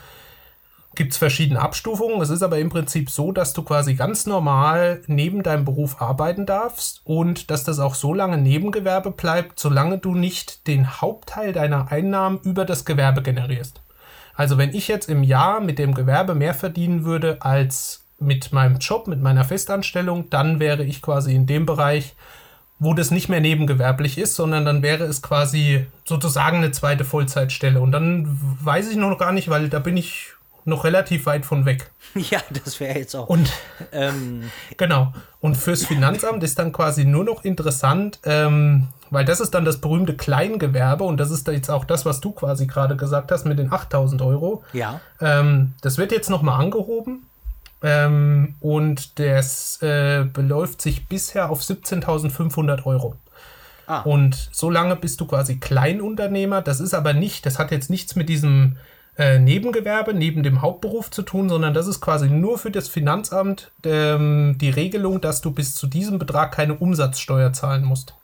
gibt 0.93 1.13
es 1.13 1.17
verschiedene 1.17 1.61
Abstufungen. 1.61 2.19
Es 2.19 2.31
ist 2.31 2.43
aber 2.43 2.59
im 2.59 2.67
Prinzip 2.67 3.09
so, 3.09 3.31
dass 3.31 3.53
du 3.53 3.63
quasi 3.63 3.93
ganz 3.93 4.25
normal 4.25 5.03
neben 5.07 5.41
deinem 5.41 5.63
Beruf 5.63 6.01
arbeiten 6.01 6.45
darfst 6.45 6.99
und 7.05 7.49
dass 7.49 7.63
das 7.63 7.79
auch 7.79 7.95
so 7.95 8.13
lange 8.13 8.37
Nebengewerbe 8.37 9.11
bleibt, 9.11 9.57
solange 9.57 9.99
du 9.99 10.15
nicht 10.15 10.67
den 10.67 10.99
Hauptteil 10.99 11.53
deiner 11.53 11.93
Einnahmen 11.93 12.41
über 12.43 12.65
das 12.65 12.83
Gewerbe 12.83 13.21
generierst. 13.21 13.79
Also 14.35 14.57
wenn 14.57 14.75
ich 14.75 14.89
jetzt 14.89 15.07
im 15.07 15.23
Jahr 15.23 15.61
mit 15.61 15.79
dem 15.79 15.93
Gewerbe 15.93 16.35
mehr 16.35 16.53
verdienen 16.53 17.05
würde 17.05 17.37
als 17.39 18.00
mit 18.21 18.53
meinem 18.53 18.77
Job, 18.77 19.07
mit 19.07 19.21
meiner 19.21 19.43
Festanstellung, 19.43 20.29
dann 20.29 20.59
wäre 20.59 20.83
ich 20.83 21.01
quasi 21.01 21.35
in 21.35 21.47
dem 21.47 21.65
Bereich, 21.65 22.15
wo 22.79 22.93
das 22.93 23.11
nicht 23.11 23.29
mehr 23.29 23.41
nebengewerblich 23.41 24.17
ist, 24.17 24.35
sondern 24.35 24.65
dann 24.65 24.81
wäre 24.81 25.03
es 25.03 25.21
quasi 25.21 25.85
sozusagen 26.05 26.57
eine 26.57 26.71
zweite 26.71 27.03
Vollzeitstelle. 27.03 27.79
Und 27.79 27.91
dann 27.91 28.37
weiß 28.63 28.89
ich 28.89 28.97
noch 28.97 29.17
gar 29.17 29.31
nicht, 29.31 29.49
weil 29.49 29.69
da 29.69 29.79
bin 29.79 29.97
ich 29.97 30.33
noch 30.63 30.83
relativ 30.83 31.25
weit 31.25 31.45
von 31.45 31.65
weg. 31.65 31.91
Ja, 32.15 32.39
das 32.49 32.79
wäre 32.79 32.99
jetzt 32.99 33.15
auch. 33.15 33.27
Und 33.27 33.51
ähm, 33.91 34.51
genau. 34.77 35.13
Und 35.39 35.55
fürs 35.55 35.85
Finanzamt 35.85 36.43
ist 36.43 36.59
dann 36.59 36.71
quasi 36.71 37.05
nur 37.05 37.23
noch 37.23 37.43
interessant, 37.43 38.19
ähm, 38.25 38.89
weil 39.09 39.25
das 39.25 39.39
ist 39.39 39.51
dann 39.51 39.65
das 39.65 39.79
berühmte 39.79 40.15
Kleingewerbe 40.15 41.03
und 41.03 41.17
das 41.17 41.31
ist 41.31 41.47
da 41.47 41.51
jetzt 41.51 41.69
auch 41.69 41.85
das, 41.85 42.05
was 42.05 42.19
du 42.19 42.31
quasi 42.31 42.67
gerade 42.67 42.95
gesagt 42.95 43.31
hast 43.31 43.45
mit 43.45 43.59
den 43.59 43.71
8000 43.71 44.21
Euro. 44.21 44.63
Ja. 44.73 44.99
Ähm, 45.19 45.73
das 45.81 45.97
wird 45.97 46.11
jetzt 46.11 46.29
nochmal 46.29 46.59
angehoben 46.59 47.27
ähm, 47.81 48.55
und 48.59 49.19
das 49.19 49.81
äh, 49.81 50.25
beläuft 50.31 50.81
sich 50.81 51.07
bisher 51.07 51.49
auf 51.49 51.61
17.500 51.61 52.85
Euro. 52.85 53.15
Ah. 53.87 54.01
Und 54.01 54.49
so 54.51 54.69
lange 54.69 54.95
bist 54.95 55.19
du 55.19 55.25
quasi 55.25 55.57
Kleinunternehmer. 55.57 56.61
Das 56.61 56.79
ist 56.79 56.93
aber 56.93 57.13
nicht, 57.13 57.45
das 57.45 57.59
hat 57.59 57.71
jetzt 57.71 57.89
nichts 57.89 58.15
mit 58.15 58.29
diesem 58.29 58.77
äh, 59.17 59.39
Nebengewerbe, 59.39 60.13
neben 60.13 60.43
dem 60.43 60.61
Hauptberuf 60.61 61.11
zu 61.11 61.23
tun, 61.23 61.49
sondern 61.49 61.73
das 61.73 61.87
ist 61.87 61.99
quasi 61.99 62.29
nur 62.29 62.57
für 62.57 62.71
das 62.71 62.87
Finanzamt 62.87 63.71
ähm, 63.83 64.57
die 64.59 64.69
Regelung, 64.69 65.19
dass 65.19 65.41
du 65.41 65.51
bis 65.51 65.75
zu 65.75 65.87
diesem 65.87 66.19
Betrag 66.19 66.53
keine 66.53 66.75
Umsatzsteuer 66.75 67.51
zahlen 67.51 67.83
musst. 67.83 68.15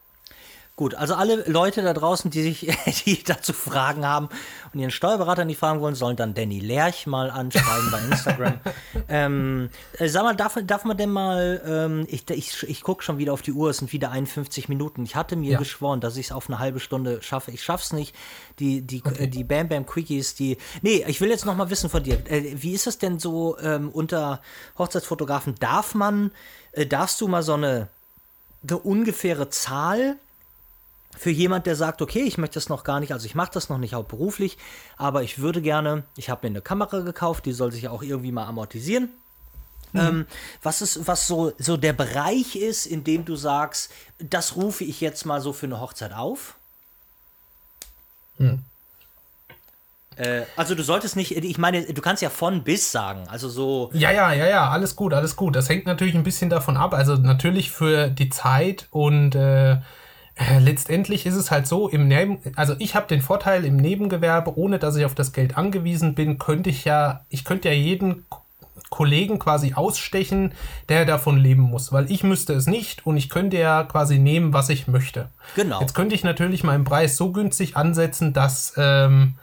Gut, 0.78 0.94
also 0.94 1.16
alle 1.16 1.44
Leute 1.48 1.82
da 1.82 1.92
draußen, 1.92 2.30
die 2.30 2.44
sich 2.44 2.72
die 3.06 3.24
dazu 3.24 3.52
Fragen 3.52 4.06
haben 4.06 4.30
und 4.72 4.80
ihren 4.80 4.92
Steuerberater 4.92 5.44
nicht 5.44 5.58
fragen 5.58 5.82
wollen, 5.82 5.96
sollen 5.96 6.16
dann 6.16 6.36
Danny 6.36 6.60
Lerch 6.60 7.08
mal 7.08 7.32
anschreiben 7.32 7.90
bei 7.90 8.00
Instagram. 8.02 8.60
ähm, 9.10 9.70
äh, 9.98 10.08
sag 10.08 10.22
mal, 10.22 10.36
darf, 10.36 10.56
darf 10.64 10.86
man 10.86 10.96
denn 10.96 11.10
mal, 11.10 11.64
ähm, 11.66 12.06
ich, 12.08 12.30
ich, 12.30 12.62
ich 12.62 12.82
gucke 12.84 13.04
schon 13.04 13.18
wieder 13.18 13.34
auf 13.34 13.42
die 13.42 13.54
Uhr, 13.54 13.72
es 13.72 13.78
sind 13.78 13.92
wieder 13.92 14.12
51 14.12 14.70
Minuten. 14.70 15.04
Ich 15.04 15.16
hatte 15.16 15.36
mir 15.36 15.54
ja. 15.54 15.58
geschworen, 15.58 16.00
dass 16.00 16.16
ich 16.16 16.28
es 16.28 16.32
auf 16.32 16.48
eine 16.48 16.60
halbe 16.60 16.80
Stunde 16.80 17.24
schaffe. 17.24 17.50
Ich 17.50 17.64
schaff's 17.64 17.92
nicht. 17.92 18.16
Die, 18.60 18.82
die, 18.82 19.02
okay. 19.04 19.24
äh, 19.24 19.28
die 19.28 19.44
Bam 19.44 19.70
Bam 19.70 19.88
Quickies, 19.88 20.36
die. 20.36 20.58
Nee, 20.84 21.04
ich 21.08 21.20
will 21.22 21.30
jetzt 21.32 21.48
noch 21.48 21.56
mal 21.56 21.72
wissen 21.72 21.90
von 21.90 22.04
dir. 22.04 22.20
Äh, 22.30 22.54
wie 22.54 22.74
ist 22.74 22.86
es 22.86 23.00
denn 23.00 23.18
so 23.18 23.58
ähm, 23.58 23.90
unter 23.90 24.44
Hochzeitsfotografen? 24.78 25.56
Darf 25.56 25.96
man, 25.96 26.30
äh, 26.74 26.86
darfst 26.86 27.20
du 27.20 27.28
mal 27.28 27.42
so 27.42 27.56
eine, 27.56 27.88
eine 28.62 28.78
ungefähre 28.78 29.50
Zahl 29.50 30.18
für 31.18 31.32
jemand, 31.32 31.65
der 31.65 31.76
sagt, 31.76 32.01
okay, 32.01 32.22
ich 32.22 32.38
möchte 32.38 32.55
das 32.55 32.70
noch 32.70 32.84
gar 32.84 32.99
nicht, 32.99 33.11
also 33.11 33.26
ich 33.26 33.36
mache 33.36 33.51
das 33.53 33.70
noch 33.70 33.78
nicht 33.78 33.93
hauptberuflich, 33.93 34.57
aber 34.95 35.24
ich 35.24 35.39
würde 35.39 35.61
gerne, 35.61 36.03
ich 36.15 36.30
habe 36.30 36.47
mir 36.47 36.51
eine 36.51 36.61
Kamera 36.61 36.99
gekauft, 36.99 37.45
die 37.45 37.53
soll 37.53 37.72
sich 37.72 37.89
auch 37.89 38.03
irgendwie 38.03 38.32
mal 38.32 38.45
amortisieren. 38.45 39.09
Mhm. 39.93 39.99
Ähm, 39.99 40.28
was 40.61 40.82
ist, 40.82 41.07
was 41.07 41.28
so, 41.28 41.53
so 41.57 41.78
der 41.78 41.93
Bereich 41.93 42.55
ist, 42.55 42.86
in 42.86 43.03
dem 43.03 43.26
du 43.26 43.36
sagst, 43.36 43.91
das 44.20 44.55
rufe 44.55 44.84
ich 44.84 45.01
jetzt 45.01 45.26
mal 45.26 45.41
so 45.41 45.53
für 45.53 45.65
eine 45.65 45.80
Hochzeit 45.80 46.13
auf? 46.13 46.55
Mhm. 48.38 48.63
Äh, 50.18 50.41
also 50.55 50.76
du 50.76 50.84
solltest 50.84 51.15
nicht, 51.15 51.32
ich 51.32 51.57
meine, 51.57 51.84
du 51.84 52.01
kannst 52.01 52.22
ja 52.22 52.30
von 52.30 52.63
bis 52.63 52.91
sagen, 52.91 53.28
also 53.28 53.49
so. 53.49 53.89
Ja, 53.93 54.11
ja, 54.11 54.34
ja, 54.34 54.47
ja, 54.47 54.70
alles 54.70 54.95
gut, 54.95 55.13
alles 55.13 55.36
gut. 55.36 55.55
Das 55.55 55.70
hängt 55.70 55.86
natürlich 55.86 56.15
ein 56.15 56.24
bisschen 56.24 56.49
davon 56.49 56.76
ab. 56.76 56.93
Also 56.93 57.15
natürlich 57.15 57.72
für 57.72 58.09
die 58.09 58.30
Zeit 58.30 58.88
und 58.91 59.36
äh, 59.36 59.74
äh, 59.74 59.78
letztendlich 60.60 61.26
ist 61.26 61.36
es 61.36 61.52
halt 61.52 61.68
so, 61.68 61.88
im 61.90 62.08
Neben 62.08 62.40
also 62.56 62.76
ich 62.80 62.96
habe 62.96 63.08
den 63.08 63.22
Vorteil 63.22 63.66
im 63.66 63.76
Nebengewerbe, 63.76 64.58
ohne 64.58 64.80
dass 64.80 64.96
ich 64.96 65.06
auf 65.06 65.16
das 65.16 65.34
Geld 65.34 65.58
angewiesen 65.58 66.16
bin, 66.16 66.38
könnte 66.38 66.70
ich 66.70 66.86
ja, 66.86 67.26
ich 67.30 67.44
könnte 67.44 67.70
ja 67.70 67.76
jeden 67.76 68.26
Kollegen 68.90 69.40
quasi 69.40 69.74
ausstechen, 69.74 70.54
der 70.90 71.06
davon 71.06 71.38
leben 71.38 71.64
muss, 71.64 71.92
weil 71.92 72.10
ich 72.12 72.24
müsste 72.24 72.54
es 72.54 72.68
nicht 72.68 73.06
und 73.06 73.18
ich 73.18 73.30
könnte 73.30 73.58
ja 73.58 73.84
quasi 73.84 74.20
nehmen, 74.20 74.54
was 74.54 74.70
ich 74.70 74.88
möchte. 74.88 75.30
Genau. 75.56 75.82
Jetzt 75.82 75.94
könnte 75.94 76.16
ich 76.16 76.24
natürlich 76.24 76.64
meinen 76.64 76.84
Preis 76.84 77.18
so 77.18 77.32
günstig 77.32 77.76
ansetzen, 77.76 78.34
dass, 78.34 78.74
ähm, 78.78 79.36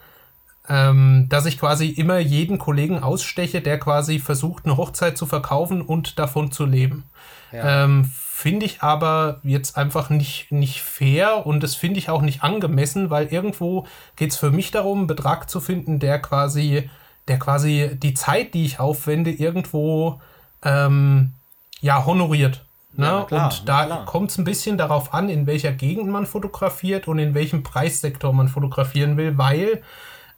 ähm, 0.69 1.27
dass 1.29 1.45
ich 1.47 1.59
quasi 1.59 1.89
immer 1.89 2.19
jeden 2.19 2.59
Kollegen 2.59 3.03
aussteche, 3.03 3.61
der 3.61 3.79
quasi 3.79 4.19
versucht, 4.19 4.65
eine 4.65 4.77
Hochzeit 4.77 5.19
zu 5.19 5.27
verkaufen 5.27 5.83
und 5.83 6.19
davon 6.19 6.51
zu 6.51 6.65
leben. 6.65 7.05
Ja. 7.53 7.85
Ähm, 7.85 8.11
finde 8.37 8.67
ich 8.67 8.83
aber 8.83 9.39
jetzt 9.45 9.79
einfach 9.79 10.11
nicht, 10.11 10.51
nicht 10.51 10.83
fair 10.83 11.47
und 11.47 11.63
das 11.63 11.77
finde 11.77 12.01
ich 12.01 12.11
auch 12.11 12.21
nicht 12.21 12.43
angemessen, 12.43 13.09
weil 13.09 13.29
irgendwo 13.29 13.87
geht 14.17 14.33
es 14.33 14.37
für 14.37 14.51
mich 14.51 14.73
darum, 14.73 14.99
einen 14.99 15.07
Betrag 15.07 15.49
zu 15.49 15.61
finden, 15.61 16.01
der 16.01 16.21
quasi, 16.21 16.91
der 17.29 17.39
quasi 17.39 17.93
die 17.95 18.13
Zeit, 18.13 18.53
die 18.53 18.65
ich 18.65 18.81
aufwende, 18.81 19.31
irgendwo 19.31 20.21
ähm, 20.63 21.33
ja 21.81 22.05
honoriert. 22.05 22.65
Ne? 22.95 23.07
Ja, 23.07 23.23
klar, 23.23 23.51
und 23.51 23.69
da 23.69 24.03
kommt 24.05 24.33
es 24.33 24.37
ein 24.37 24.45
bisschen 24.45 24.79
darauf 24.79 25.15
an, 25.15 25.29
in 25.29 25.47
welcher 25.47 25.73
Gegend 25.73 26.09
man 26.09 26.27
fotografiert 26.27 27.07
und 27.07 27.21
in 27.21 27.35
welchem 27.35 27.63
Preissektor 27.63 28.33
man 28.33 28.49
fotografieren 28.49 29.17
will, 29.17 29.39
weil 29.39 29.81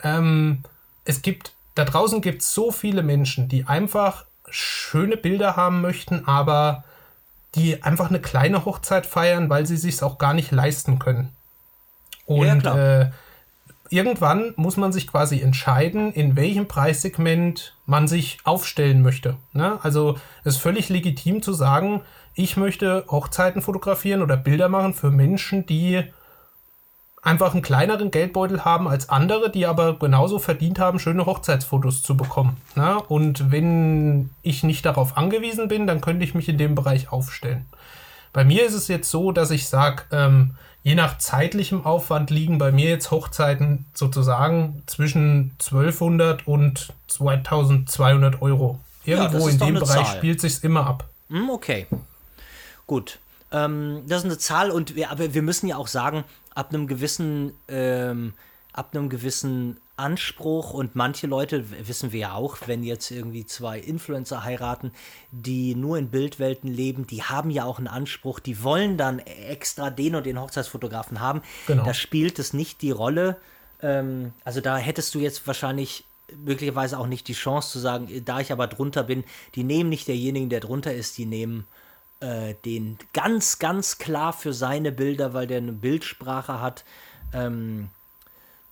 ähm, 0.03 0.63
es 1.07 1.23
gibt, 1.23 1.55
da 1.75 1.87
draußen 1.87 2.21
gibt 2.21 2.43
es 2.43 2.53
so 2.53 2.71
viele 2.71 3.03
Menschen, 3.03 3.49
die 3.49 3.67
einfach 3.67 4.27
schöne 4.51 5.17
Bilder 5.17 5.57
haben 5.57 5.81
möchten, 5.81 6.29
aber 6.29 6.85
die 7.57 7.83
einfach 7.83 8.11
eine 8.11 8.21
kleine 8.21 8.65
Hochzeit 8.65 9.07
feiern, 9.07 9.51
weil 9.51 9.67
sie 9.67 9.77
sich 9.77 10.03
auch 10.03 10.19
gar 10.19 10.35
nicht 10.35 10.53
leisten 10.53 10.99
können. 10.99 11.35
Und 12.27 12.65
ja, 12.65 13.01
äh, 13.01 13.11
irgendwann 13.91 14.53
muss 14.57 14.77
man 14.77 14.93
sich 14.93 15.07
quasi 15.07 15.41
entscheiden, 15.41 16.13
in 16.13 16.37
welchem 16.37 16.69
Preissegment 16.69 17.77
man 17.87 18.09
sich 18.09 18.39
aufstellen 18.45 19.03
möchte. 19.03 19.37
Ne? 19.53 19.79
Also 19.83 20.19
es 20.45 20.57
ist 20.57 20.61
völlig 20.61 20.89
legitim 20.89 21.43
zu 21.43 21.53
sagen, 21.53 22.03
ich 22.35 22.57
möchte 22.57 23.05
Hochzeiten 23.09 23.63
fotografieren 23.63 24.23
oder 24.23 24.37
Bilder 24.37 24.69
machen 24.69 24.93
für 24.93 25.11
Menschen, 25.11 25.67
die 25.67 26.05
einfach 27.27 27.53
einen 27.53 27.63
kleineren 27.63 28.13
Geldbeutel 28.13 28.65
haben 28.65 28.87
als 28.87 29.09
andere, 29.09 29.51
die 29.51 29.67
aber 29.67 29.99
genauso 29.99 30.39
verdient 30.39 30.79
haben, 30.79 31.01
schöne 31.01 31.27
Hochzeitsfotos 31.27 32.03
zu 32.03 32.17
bekommen. 32.17 32.57
Ne? 32.77 33.03
Und 33.09 33.51
wenn 33.51 34.31
ich 34.43 34.63
nicht 34.63 34.87
darauf 34.87 35.17
angewiesen 35.17 35.67
bin, 35.67 35.89
dann 35.89 36.01
könnte 36.01 36.25
ich 36.25 36.35
mich 36.35 36.49
in 36.49 36.57
dem 36.57 36.77
Bereich 36.77 37.11
aufstellen. 37.11 37.67
Bei 38.33 38.45
mir 38.45 38.65
ist 38.65 38.75
es 38.75 38.87
jetzt 38.87 39.11
so, 39.11 39.33
dass 39.33 39.51
ich 39.51 39.67
sage, 39.67 40.05
ähm, 40.13 40.55
je 40.85 40.95
nach 40.95 41.19
zeitlichem 41.19 41.85
Aufwand 41.85 42.31
liegen 42.31 42.59
bei 42.59 42.71
mir 42.71 42.89
jetzt 42.91 43.11
Hochzeiten 43.11 43.87
sozusagen 43.93 44.85
zwischen 44.87 45.57
1200 45.59 46.47
und 46.47 46.93
2200 47.09 48.41
Euro. 48.41 48.79
Irgendwo 49.05 49.49
ja, 49.49 49.53
in 49.53 49.59
dem 49.59 49.75
Bereich 49.75 50.07
Zahl. 50.07 50.17
spielt 50.17 50.41
sich 50.41 50.63
immer 50.63 50.87
ab. 50.87 51.09
Hm, 51.29 51.51
okay. 51.51 51.87
Gut. 52.87 53.19
Ähm, 53.53 54.03
das 54.07 54.19
ist 54.19 54.25
eine 54.25 54.39
Zahl 54.39 54.71
und 54.71 54.97
wir, 54.97 55.11
aber 55.11 55.35
wir 55.35 55.43
müssen 55.43 55.67
ja 55.67 55.77
auch 55.77 55.89
sagen, 55.89 56.25
ab 56.55 56.73
einem 56.73 56.87
gewissen, 56.87 57.53
ähm, 57.69 58.35
ab 58.73 58.91
einem 58.95 59.09
gewissen 59.09 59.79
Anspruch 59.97 60.75
und 60.75 60.95
manche 60.95 61.27
Leute, 61.27 61.65
wissen 61.87 62.13
wir 62.13 62.21
ja 62.21 62.35
auch, 62.35 62.59
wenn 62.67 62.83
jetzt 62.83 63.11
irgendwie 63.11 63.47
zwei 63.47 63.79
Influencer 63.79 64.45
heiraten, 64.45 64.93
die 65.31 65.75
nur 65.75 65.97
in 65.97 66.11
Bildwelten 66.11 66.71
leben, 66.71 67.07
die 67.07 67.23
haben 67.23 67.51
ja 67.51 67.65
auch 67.65 67.79
einen 67.79 67.89
Anspruch, 67.89 68.39
die 68.39 68.63
wollen 68.63 68.99
dann 68.99 69.21
extra 69.21 69.89
den 69.89 70.15
und 70.15 70.27
den 70.27 70.39
Hochzeitsfotografen 70.39 71.21
haben. 71.21 71.41
Genau. 71.67 71.85
Da 71.85 71.95
spielt 71.95 72.39
es 72.39 72.53
nicht 72.53 72.83
die 72.83 72.91
Rolle. 72.91 73.39
Ähm, 73.81 74.35
also 74.45 74.61
da 74.61 74.77
hättest 74.77 75.15
du 75.15 75.19
jetzt 75.19 75.47
wahrscheinlich 75.47 76.05
möglicherweise 76.37 76.99
auch 76.99 77.07
nicht 77.07 77.29
die 77.29 77.35
Chance 77.35 77.71
zu 77.71 77.79
sagen, 77.79 78.09
da 78.25 78.41
ich 78.41 78.53
aber 78.53 78.67
drunter 78.67 79.05
bin, 79.05 79.25
die 79.55 79.65
nehmen 79.65 79.89
nicht 79.89 80.09
derjenigen, 80.09 80.51
der 80.51 80.61
drunter 80.61 80.93
ist, 80.93 81.17
die 81.17 81.27
nehmen 81.27 81.67
äh, 82.21 82.55
den 82.65 82.99
ganz, 83.13 83.59
ganz 83.59 83.99
klar 83.99 84.33
für 84.33 84.53
seine 84.53 84.93
Bilder, 84.93 85.35
weil 85.35 85.47
der 85.47 85.59
eine 85.59 85.73
Bildsprache 85.73 86.61
hat. 86.61 86.85
Ähm, 87.33 87.91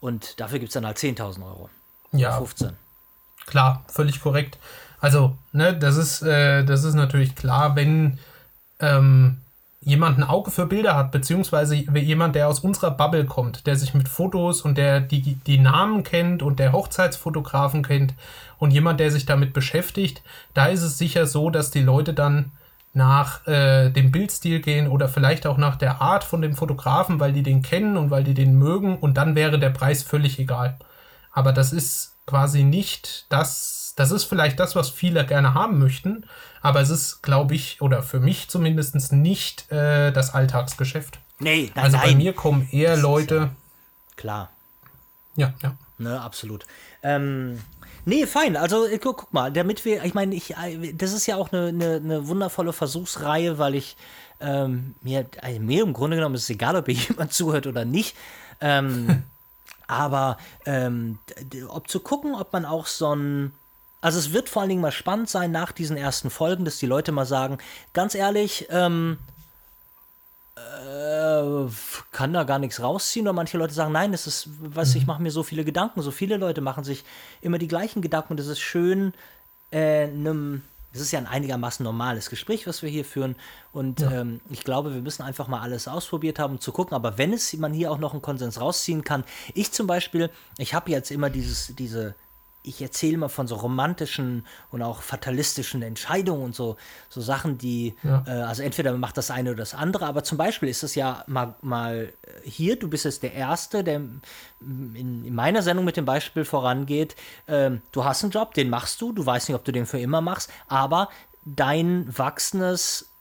und 0.00 0.40
dafür 0.40 0.58
gibt 0.58 0.70
es 0.70 0.74
dann 0.74 0.86
halt 0.86 0.98
10.000 0.98 1.44
Euro. 1.44 1.70
Ja. 2.12 2.38
15. 2.38 2.76
Klar, 3.46 3.84
völlig 3.88 4.20
korrekt. 4.20 4.58
Also, 5.00 5.36
ne, 5.52 5.76
das 5.76 5.96
ist, 5.96 6.22
äh, 6.22 6.64
das 6.64 6.84
ist 6.84 6.94
natürlich 6.94 7.34
klar, 7.34 7.76
wenn 7.76 8.18
ähm, 8.80 9.42
jemand 9.84 10.18
ein 10.18 10.24
Auge 10.24 10.50
für 10.50 10.66
Bilder 10.66 10.96
hat, 10.96 11.12
beziehungsweise 11.12 11.74
jemand, 11.74 12.34
der 12.34 12.48
aus 12.48 12.60
unserer 12.60 12.90
Bubble 12.90 13.26
kommt, 13.26 13.66
der 13.66 13.76
sich 13.76 13.92
mit 13.92 14.08
Fotos 14.08 14.62
und 14.62 14.78
der 14.78 15.00
die, 15.00 15.34
die 15.46 15.58
Namen 15.58 16.04
kennt 16.04 16.42
und 16.42 16.58
der 16.58 16.72
Hochzeitsfotografen 16.72 17.82
kennt 17.82 18.14
und 18.58 18.70
jemand, 18.70 18.98
der 18.98 19.10
sich 19.10 19.26
damit 19.26 19.52
beschäftigt, 19.52 20.22
da 20.54 20.66
ist 20.66 20.82
es 20.82 20.96
sicher 20.96 21.26
so, 21.26 21.50
dass 21.50 21.70
die 21.70 21.82
Leute 21.82 22.14
dann 22.14 22.52
nach 22.94 23.46
äh, 23.46 23.90
dem 23.90 24.10
Bildstil 24.12 24.60
gehen 24.60 24.88
oder 24.88 25.08
vielleicht 25.08 25.46
auch 25.46 25.58
nach 25.58 25.76
der 25.76 26.00
Art 26.00 26.24
von 26.24 26.40
dem 26.40 26.54
Fotografen, 26.54 27.20
weil 27.20 27.32
die 27.32 27.42
den 27.42 27.60
kennen 27.62 27.96
und 27.96 28.10
weil 28.10 28.24
die 28.24 28.34
den 28.34 28.56
mögen 28.56 28.96
und 28.98 29.16
dann 29.16 29.34
wäre 29.34 29.58
der 29.58 29.70
Preis 29.70 30.02
völlig 30.02 30.38
egal. 30.38 30.78
Aber 31.32 31.52
das 31.52 31.72
ist 31.72 32.14
quasi 32.26 32.62
nicht 32.62 33.26
das, 33.30 33.92
das 33.96 34.12
ist 34.12 34.24
vielleicht 34.24 34.58
das, 34.60 34.76
was 34.76 34.88
viele 34.90 35.26
gerne 35.26 35.54
haben 35.54 35.78
möchten, 35.78 36.24
aber 36.62 36.80
es 36.80 36.88
ist, 36.90 37.22
glaube 37.22 37.54
ich, 37.54 37.82
oder 37.82 38.02
für 38.02 38.20
mich 38.20 38.48
zumindest 38.48 39.12
nicht 39.12 39.70
äh, 39.72 40.12
das 40.12 40.32
Alltagsgeschäft. 40.32 41.18
Nee, 41.40 41.72
nein, 41.74 41.84
Also 41.84 41.96
nein. 41.96 42.10
bei 42.10 42.14
mir 42.14 42.32
kommen 42.32 42.68
eher 42.70 42.92
Das 42.92 43.00
Leute. 43.02 43.34
ja- 43.36 43.50
Klar. 44.16 44.50
Ja, 45.36 45.52
ja. 45.62 45.74
Ne, 45.98 46.20
absolut. 46.20 46.64
Ähm, 47.02 47.58
nee, 48.04 48.26
fein. 48.26 48.56
Also 48.56 48.86
äh, 48.86 48.98
guck, 48.98 49.18
guck 49.18 49.32
mal, 49.32 49.52
damit 49.52 49.84
wir, 49.84 50.04
ich 50.04 50.14
meine, 50.14 50.34
ich, 50.34 50.56
äh, 50.56 50.92
das 50.92 51.12
ist 51.12 51.26
ja 51.26 51.36
auch 51.36 51.52
eine, 51.52 51.68
eine, 51.68 51.96
eine 51.96 52.28
wundervolle 52.28 52.72
Versuchsreihe, 52.72 53.58
weil 53.58 53.74
ich 53.74 53.96
ähm, 54.40 54.94
mir, 55.02 55.26
also 55.40 55.60
mir 55.60 55.82
im 55.82 55.92
Grunde 55.92 56.16
genommen 56.16 56.34
ist 56.34 56.44
es 56.44 56.50
egal, 56.50 56.76
ob 56.76 56.86
hier 56.86 56.94
jemand 57.08 57.32
zuhört 57.32 57.66
oder 57.66 57.84
nicht. 57.84 58.16
Ähm, 58.60 59.24
aber 59.86 60.38
ähm, 60.66 61.18
ob 61.68 61.88
zu 61.88 62.00
gucken, 62.00 62.34
ob 62.34 62.52
man 62.52 62.64
auch 62.64 62.86
so 62.86 63.14
ein 63.14 63.52
also 64.00 64.18
es 64.18 64.34
wird 64.34 64.50
vor 64.50 64.60
allen 64.60 64.68
Dingen 64.68 64.82
mal 64.82 64.92
spannend 64.92 65.30
sein 65.30 65.50
nach 65.50 65.72
diesen 65.72 65.96
ersten 65.96 66.28
Folgen, 66.28 66.66
dass 66.66 66.76
die 66.76 66.84
Leute 66.84 67.10
mal 67.10 67.24
sagen, 67.24 67.56
ganz 67.94 68.14
ehrlich, 68.14 68.66
ähm, 68.68 69.16
äh, 70.56 71.68
kann 72.12 72.32
da 72.32 72.44
gar 72.44 72.58
nichts 72.58 72.80
rausziehen. 72.80 73.26
Oder 73.26 73.32
manche 73.32 73.58
Leute 73.58 73.74
sagen, 73.74 73.92
nein, 73.92 74.12
das 74.12 74.26
ist, 74.26 74.48
was, 74.60 74.94
ich 74.94 75.06
mache 75.06 75.22
mir 75.22 75.30
so 75.30 75.42
viele 75.42 75.64
Gedanken. 75.64 76.02
So 76.02 76.10
viele 76.10 76.36
Leute 76.36 76.60
machen 76.60 76.84
sich 76.84 77.04
immer 77.40 77.58
die 77.58 77.68
gleichen 77.68 78.02
Gedanken 78.02 78.34
und 78.34 78.40
es 78.40 78.46
ist 78.46 78.60
schön, 78.60 79.12
äh, 79.70 80.04
einem, 80.04 80.62
es 80.92 81.00
ist 81.00 81.10
ja 81.10 81.18
ein 81.18 81.26
einigermaßen 81.26 81.82
normales 81.82 82.30
Gespräch, 82.30 82.66
was 82.66 82.82
wir 82.82 82.88
hier 82.88 83.04
führen. 83.04 83.34
Und 83.72 84.00
ähm, 84.02 84.40
ich 84.50 84.62
glaube, 84.62 84.94
wir 84.94 85.02
müssen 85.02 85.22
einfach 85.22 85.48
mal 85.48 85.60
alles 85.60 85.88
ausprobiert 85.88 86.38
haben, 86.38 86.54
um 86.54 86.60
zu 86.60 86.70
gucken. 86.70 86.94
Aber 86.94 87.18
wenn 87.18 87.32
es 87.32 87.52
man 87.54 87.72
hier 87.72 87.90
auch 87.90 87.98
noch 87.98 88.12
einen 88.12 88.22
Konsens 88.22 88.60
rausziehen 88.60 89.02
kann, 89.02 89.24
ich 89.54 89.72
zum 89.72 89.88
Beispiel, 89.88 90.30
ich 90.58 90.72
habe 90.72 90.90
jetzt 90.90 91.10
immer 91.10 91.30
dieses, 91.30 91.74
diese 91.74 92.14
ich 92.66 92.80
erzähle 92.80 93.18
mal 93.18 93.28
von 93.28 93.46
so 93.46 93.56
romantischen 93.56 94.46
und 94.70 94.82
auch 94.82 95.02
fatalistischen 95.02 95.82
Entscheidungen 95.82 96.42
und 96.42 96.54
so, 96.54 96.76
so 97.10 97.20
Sachen, 97.20 97.58
die, 97.58 97.94
Ja. 98.02 98.24
äh, 98.26 98.30
also 98.30 98.62
entweder 98.62 98.90
man 98.92 99.00
macht 99.00 99.18
das 99.18 99.30
eine 99.30 99.50
oder 99.50 99.58
das 99.58 99.74
andere, 99.74 100.06
aber 100.06 100.24
zum 100.24 100.38
Beispiel 100.38 100.70
ist 100.70 100.82
es 100.82 100.94
ja 100.94 101.24
mal, 101.26 101.54
mal 101.60 102.12
äh, 102.22 102.48
hier, 102.48 102.76
du 102.76 102.88
bist 102.88 103.04
jetzt 103.04 103.22
der 103.22 103.34
Erste, 103.34 103.84
der 103.84 103.96
in, 103.96 105.24
in 105.24 105.34
meiner 105.34 105.62
Sendung 105.62 105.84
mit 105.84 105.96
dem 105.98 106.06
Beispiel 106.06 106.44
vorangeht, 106.46 107.14
ähm, 107.48 107.82
du 107.92 108.04
hast 108.04 108.24
einen 108.24 108.32
Job, 108.32 108.54
den 108.54 108.70
machst 108.70 109.00
du, 109.00 109.12
du 109.12 109.24
weißt 109.24 109.48
nicht, 109.50 109.56
ob 109.56 109.64
du 109.64 109.72
den 109.72 109.84
für 109.86 110.00
immer 110.00 110.22
machst, 110.22 110.50
aber 110.66 111.10
dein 111.44 112.06
wachsendes 112.16 113.13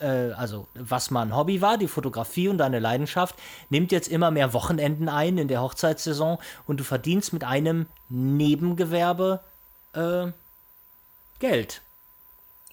äh, 0.00 0.32
also 0.32 0.66
was 0.74 1.10
mal 1.10 1.22
ein 1.22 1.36
Hobby 1.36 1.60
war, 1.60 1.78
die 1.78 1.88
Fotografie 1.88 2.48
und 2.48 2.58
deine 2.58 2.78
Leidenschaft, 2.78 3.34
nimmt 3.68 3.92
jetzt 3.92 4.08
immer 4.08 4.30
mehr 4.30 4.52
Wochenenden 4.52 5.08
ein 5.08 5.38
in 5.38 5.48
der 5.48 5.62
Hochzeitssaison 5.62 6.38
und 6.66 6.80
du 6.80 6.84
verdienst 6.84 7.32
mit 7.32 7.44
einem 7.44 7.86
Nebengewerbe 8.08 9.40
äh, 9.94 10.26
Geld. 11.38 11.82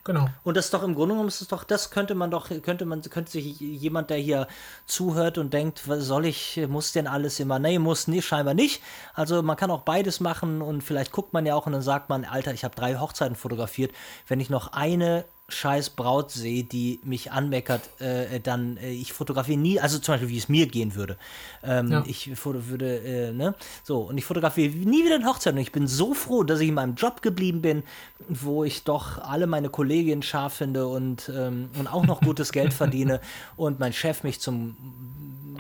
Genau. 0.06 0.30
Und 0.44 0.56
das 0.56 0.66
ist 0.66 0.74
doch 0.76 0.84
im 0.84 0.94
Grunde 0.94 1.16
genommen 1.16 1.30
ist 1.30 1.42
es 1.42 1.48
doch, 1.48 1.64
das 1.64 1.90
könnte 1.90 2.14
man 2.14 2.30
doch, 2.30 2.50
könnte 2.62 2.86
man, 2.86 3.02
könnte 3.02 3.32
sich 3.32 3.60
jemand, 3.60 4.12
der 4.12 4.18
hier 4.18 4.48
zuhört 4.86 5.40
und 5.40 5.52
denkt, 5.52 5.90
was 5.90 6.04
soll 6.04 6.28
ich, 6.28 6.62
muss 6.70 6.92
denn 6.92 7.08
alles 7.08 7.40
immer? 7.40 7.58
Nee, 7.58 7.80
muss 7.80 8.08
nicht, 8.08 8.24
scheinbar 8.24 8.54
nicht. 8.54 8.84
Also 9.16 9.42
man 9.42 9.58
kann 9.58 9.72
auch 9.72 9.82
beides 9.82 10.20
machen 10.20 10.62
und 10.62 10.84
vielleicht 10.84 11.12
guckt 11.12 11.34
man 11.34 11.48
ja 11.48 11.56
auch 11.56 11.66
und 11.66 11.72
dann 11.72 11.82
sagt 11.82 12.10
man, 12.10 12.24
Alter, 12.24 12.54
ich 12.54 12.64
habe 12.64 12.76
drei 12.76 13.00
Hochzeiten 13.00 13.36
fotografiert. 13.36 13.94
Wenn 14.28 14.40
ich 14.40 14.52
noch 14.52 14.74
eine 14.74 15.26
scheiß 15.48 15.92
Braut 15.92 16.32
sehe, 16.32 16.64
die 16.64 17.00
mich 17.04 17.32
anmeckert, 17.32 18.02
äh, 18.02 18.40
dann 18.40 18.78
äh, 18.78 18.90
ich 18.90 19.14
fotografiere 19.14 19.60
nie, 19.60 19.80
also 19.80 20.00
zum 20.00 20.14
Beispiel 20.14 20.30
wie 20.30 20.38
es 20.38 20.50
mir 20.50 20.66
gehen 20.68 20.96
würde. 20.96 21.18
Ähm, 21.64 21.92
Ja. 21.92 22.04
Ich 22.08 22.32
würde, 22.44 23.00
äh, 23.00 23.32
ne, 23.32 23.54
so, 23.84 24.00
und 24.00 24.18
ich 24.18 24.26
fotografiere 24.26 24.74
nie 24.74 25.06
wieder 25.06 25.16
eine 25.16 25.26
Hochzeit 25.26 25.54
und 25.54 25.60
ich 25.60 25.72
bin 25.72 25.88
so 25.88 26.16
froh, 26.16 26.44
dass 26.44 26.60
ich 26.62 26.70
in 26.70 26.74
meinem 26.74 26.96
Job 26.96 27.22
geblieben 27.22 27.62
bin, 27.62 27.84
wo 28.28 28.64
ich 28.64 28.84
doch 28.84 29.20
alle 29.20 29.46
meine 29.46 29.70
Kolleginnen 29.70 30.24
scharf 30.24 30.56
finde 30.56 30.88
und, 30.88 31.32
ähm, 31.34 31.70
und 31.78 31.88
auch 31.88 32.06
noch 32.06 32.22
gutes 32.22 32.52
Geld 32.52 32.74
verdiene 32.74 33.22
und 33.56 33.80
mein 33.80 33.94
Chef 33.94 34.24
mich 34.24 34.40
zum 34.40 34.76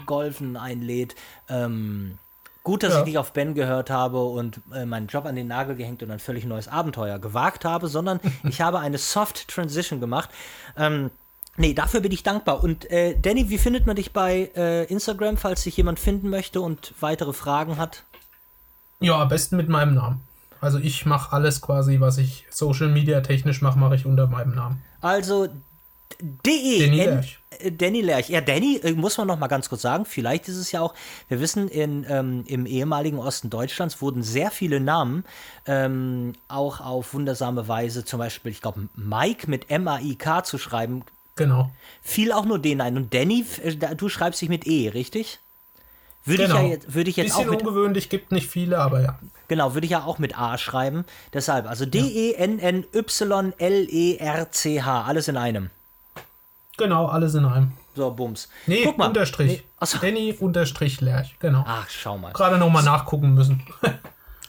Golfen 0.07 0.57
einlädt. 0.57 1.15
Ähm, 1.47 2.17
gut, 2.65 2.83
dass 2.83 2.91
Ja. 2.93 2.99
ich 2.99 3.05
nicht 3.05 3.17
auf 3.17 3.31
Ben 3.31 3.53
gehört 3.53 3.89
habe 3.89 4.21
und 4.25 4.59
äh, 4.73 4.85
meinen 4.85 5.07
Job 5.07 5.25
an 5.25 5.35
den 5.37 5.47
Nagel 5.47 5.77
gehängt 5.77 6.03
und 6.03 6.11
ein 6.11 6.19
völlig 6.19 6.43
neues 6.43 6.67
Abenteuer 6.67 7.19
gewagt 7.19 7.63
habe, 7.63 7.87
sondern 7.87 8.19
ich 8.43 8.59
habe 8.59 8.79
eine 8.79 8.97
Soft 8.97 9.47
Transition 9.47 10.01
gemacht. 10.01 10.29
Ähm, 10.77 11.11
Nee, 11.57 11.73
dafür 11.73 12.01
bin 12.01 12.11
ich 12.11 12.21
dankbar. 12.21 12.61
Und 12.61 12.91
äh, 12.91 13.17
Danny, 13.17 13.47
wie 13.49 13.57
findet 13.57 13.87
man 13.87 13.95
dich 13.95 14.11
bei 14.11 14.51
äh, 14.57 14.83
Instagram, 14.91 15.37
falls 15.37 15.61
sich 15.63 15.77
jemand 15.77 15.99
finden 16.01 16.29
möchte 16.29 16.59
und 16.59 16.93
weitere 16.99 17.31
Fragen 17.31 17.77
hat? 17.77 18.03
Ja, 18.99 19.21
am 19.21 19.29
besten 19.29 19.55
mit 19.55 19.69
meinem 19.69 19.93
Namen. 19.93 20.19
Also 20.59 20.79
ich 20.79 21.05
mache 21.05 21.31
alles 21.31 21.61
quasi, 21.61 22.01
was 22.01 22.17
ich 22.17 22.45
Social 22.49 22.89
Media 22.89 23.21
technisch 23.21 23.61
mache, 23.61 23.79
mache 23.79 23.95
ich 23.95 24.05
unter 24.05 24.27
meinem 24.27 24.53
Namen. 24.53 24.81
Also 24.99 25.47
de 26.21 26.79
Danny 26.85 26.97
Lerch. 26.97 27.39
äh, 27.59 27.71
Danny 27.71 28.01
Lerch. 28.01 28.29
Ja, 28.29 28.41
Danny, 28.41 28.77
äh, 28.83 28.93
muss 28.93 29.17
man 29.17 29.27
noch 29.27 29.37
mal 29.39 29.47
ganz 29.47 29.69
kurz 29.69 29.81
sagen, 29.81 30.05
vielleicht 30.05 30.47
ist 30.47 30.57
es 30.57 30.71
ja 30.71 30.81
auch, 30.81 30.93
wir 31.27 31.39
wissen, 31.39 31.67
in, 31.67 32.05
ähm, 32.09 32.43
im 32.47 32.65
ehemaligen 32.65 33.17
Osten 33.19 33.49
Deutschlands 33.49 34.01
wurden 34.01 34.23
sehr 34.23 34.51
viele 34.51 34.79
Namen 34.79 35.25
ähm, 35.65 36.33
auch 36.47 36.79
auf 36.81 37.13
wundersame 37.13 37.67
Weise, 37.67 38.05
zum 38.05 38.19
Beispiel, 38.19 38.51
ich 38.51 38.61
glaube, 38.61 38.87
Mike 38.95 39.49
mit 39.49 39.69
M-A-I-K 39.69 40.43
zu 40.43 40.57
schreiben, 40.57 41.03
Genau. 41.37 41.69
fiel 42.01 42.31
auch 42.31 42.45
nur 42.45 42.59
den 42.59 42.79
ein. 42.79 42.95
Und 42.95 43.13
Danny, 43.13 43.45
äh, 43.61 43.75
du 43.95 44.07
schreibst 44.07 44.41
dich 44.41 44.47
mit 44.49 44.65
E, 44.65 44.89
richtig? 44.89 45.39
Würde 46.23 46.43
ich 46.43 46.49
genau. 46.49 46.61
ja 46.61 46.67
jetzt, 46.69 46.93
würde 46.93 47.09
ich 47.09 47.17
jetzt 47.17 47.33
auch 47.33 47.39
Bisschen 47.39 47.51
mit 47.51 47.61
ungewöhnlich, 47.61 48.09
gibt 48.09 48.31
nicht 48.31 48.49
viele, 48.49 48.79
aber 48.79 49.01
ja. 49.01 49.19
Genau, 49.47 49.73
würde 49.75 49.85
ich 49.85 49.91
ja 49.91 50.05
auch 50.05 50.17
mit 50.17 50.39
A 50.39 50.57
schreiben. 50.57 51.05
Deshalb, 51.33 51.67
also 51.69 51.85
D-E-N-N-Y-L-E-R-C-H, 53.65 55.03
alles 55.03 55.27
in 55.27 55.37
einem. 55.37 55.69
Genau, 56.77 57.05
alles 57.07 57.35
in 57.35 57.45
einem. 57.45 57.71
So, 57.95 58.11
Bums. 58.11 58.49
Nee, 58.67 58.83
Guck 58.83 58.97
mal. 58.97 59.07
Unterstrich. 59.07 59.47
Nee, 59.47 59.63
achso. 59.79 59.97
Danny 59.99 60.35
Unterstrich 60.37 60.99
Lerch, 61.01 61.35
genau. 61.39 61.63
Ach, 61.65 61.89
schau 61.89 62.17
mal. 62.17 62.33
Gerade 62.33 62.57
nochmal 62.57 62.83
nachgucken 62.83 63.33
müssen. 63.33 63.63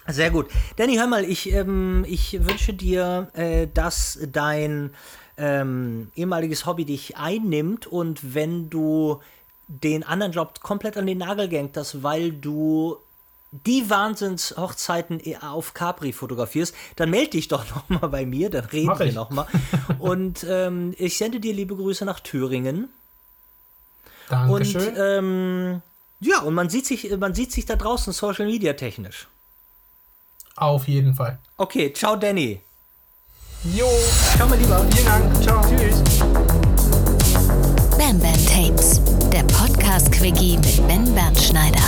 Sehr 0.08 0.30
gut. 0.30 0.48
Danny, 0.76 0.96
hör 0.96 1.06
mal, 1.06 1.24
ich, 1.24 1.52
ähm, 1.52 2.04
ich 2.08 2.32
wünsche 2.46 2.74
dir, 2.74 3.28
äh, 3.34 3.66
dass 3.72 4.18
dein 4.30 4.90
ähm, 5.36 6.10
ehemaliges 6.14 6.66
Hobby 6.66 6.84
dich 6.84 7.16
einnimmt 7.16 7.86
und 7.86 8.34
wenn 8.34 8.70
du 8.70 9.20
den 9.68 10.04
anderen 10.04 10.32
Job 10.32 10.60
komplett 10.60 10.96
an 10.96 11.06
den 11.06 11.18
Nagel 11.18 11.48
gehängt 11.48 11.76
hast, 11.76 12.02
weil 12.02 12.32
du 12.32 12.96
die 13.52 13.88
Wahnsinns-Hochzeiten 13.88 15.20
auf 15.42 15.72
Capri 15.74 16.12
fotografierst, 16.12 16.74
dann 16.96 17.10
melde 17.10 17.30
dich 17.30 17.48
doch 17.48 17.64
noch 17.74 17.88
mal 17.88 18.08
bei 18.08 18.26
mir, 18.26 18.50
dann 18.50 18.64
reden 18.66 18.86
Mach 18.88 18.98
wir 18.98 19.06
ich. 19.06 19.14
noch 19.14 19.30
mal. 19.30 19.46
Und 19.98 20.44
ähm, 20.48 20.94
ich 20.98 21.16
sende 21.16 21.40
dir 21.40 21.54
liebe 21.54 21.74
Grüße 21.76 22.04
nach 22.04 22.20
Thüringen. 22.20 22.88
Und 24.28 24.74
Dankeschön. 24.74 24.94
ähm, 24.98 25.82
ja, 26.20 26.40
und 26.40 26.54
man 26.54 26.68
sieht 26.68 26.86
sich, 26.86 27.16
man 27.16 27.34
sieht 27.34 27.52
sich 27.52 27.64
da 27.66 27.76
draußen 27.76 28.12
Social 28.12 28.46
Media 28.46 28.72
technisch. 28.72 29.28
Auf 30.56 30.88
jeden 30.88 31.14
Fall. 31.14 31.38
Okay, 31.58 31.92
ciao 31.92 32.16
Danny. 32.16 32.60
Jo, 33.74 33.88
Ciao 34.36 34.48
mein 34.48 34.60
Lieber. 34.60 34.84
vielen 34.92 35.06
Dank. 35.06 35.42
Ciao. 35.42 35.62
Tschüss. 35.68 36.02
Bam 37.98 38.18
Bam 38.20 38.46
Tapes, 38.46 39.00
der 39.32 39.42
Podcast-Quickie 39.44 40.56
mit 40.58 40.86
Ben 40.88 41.14
Bernschneider. 41.14 41.82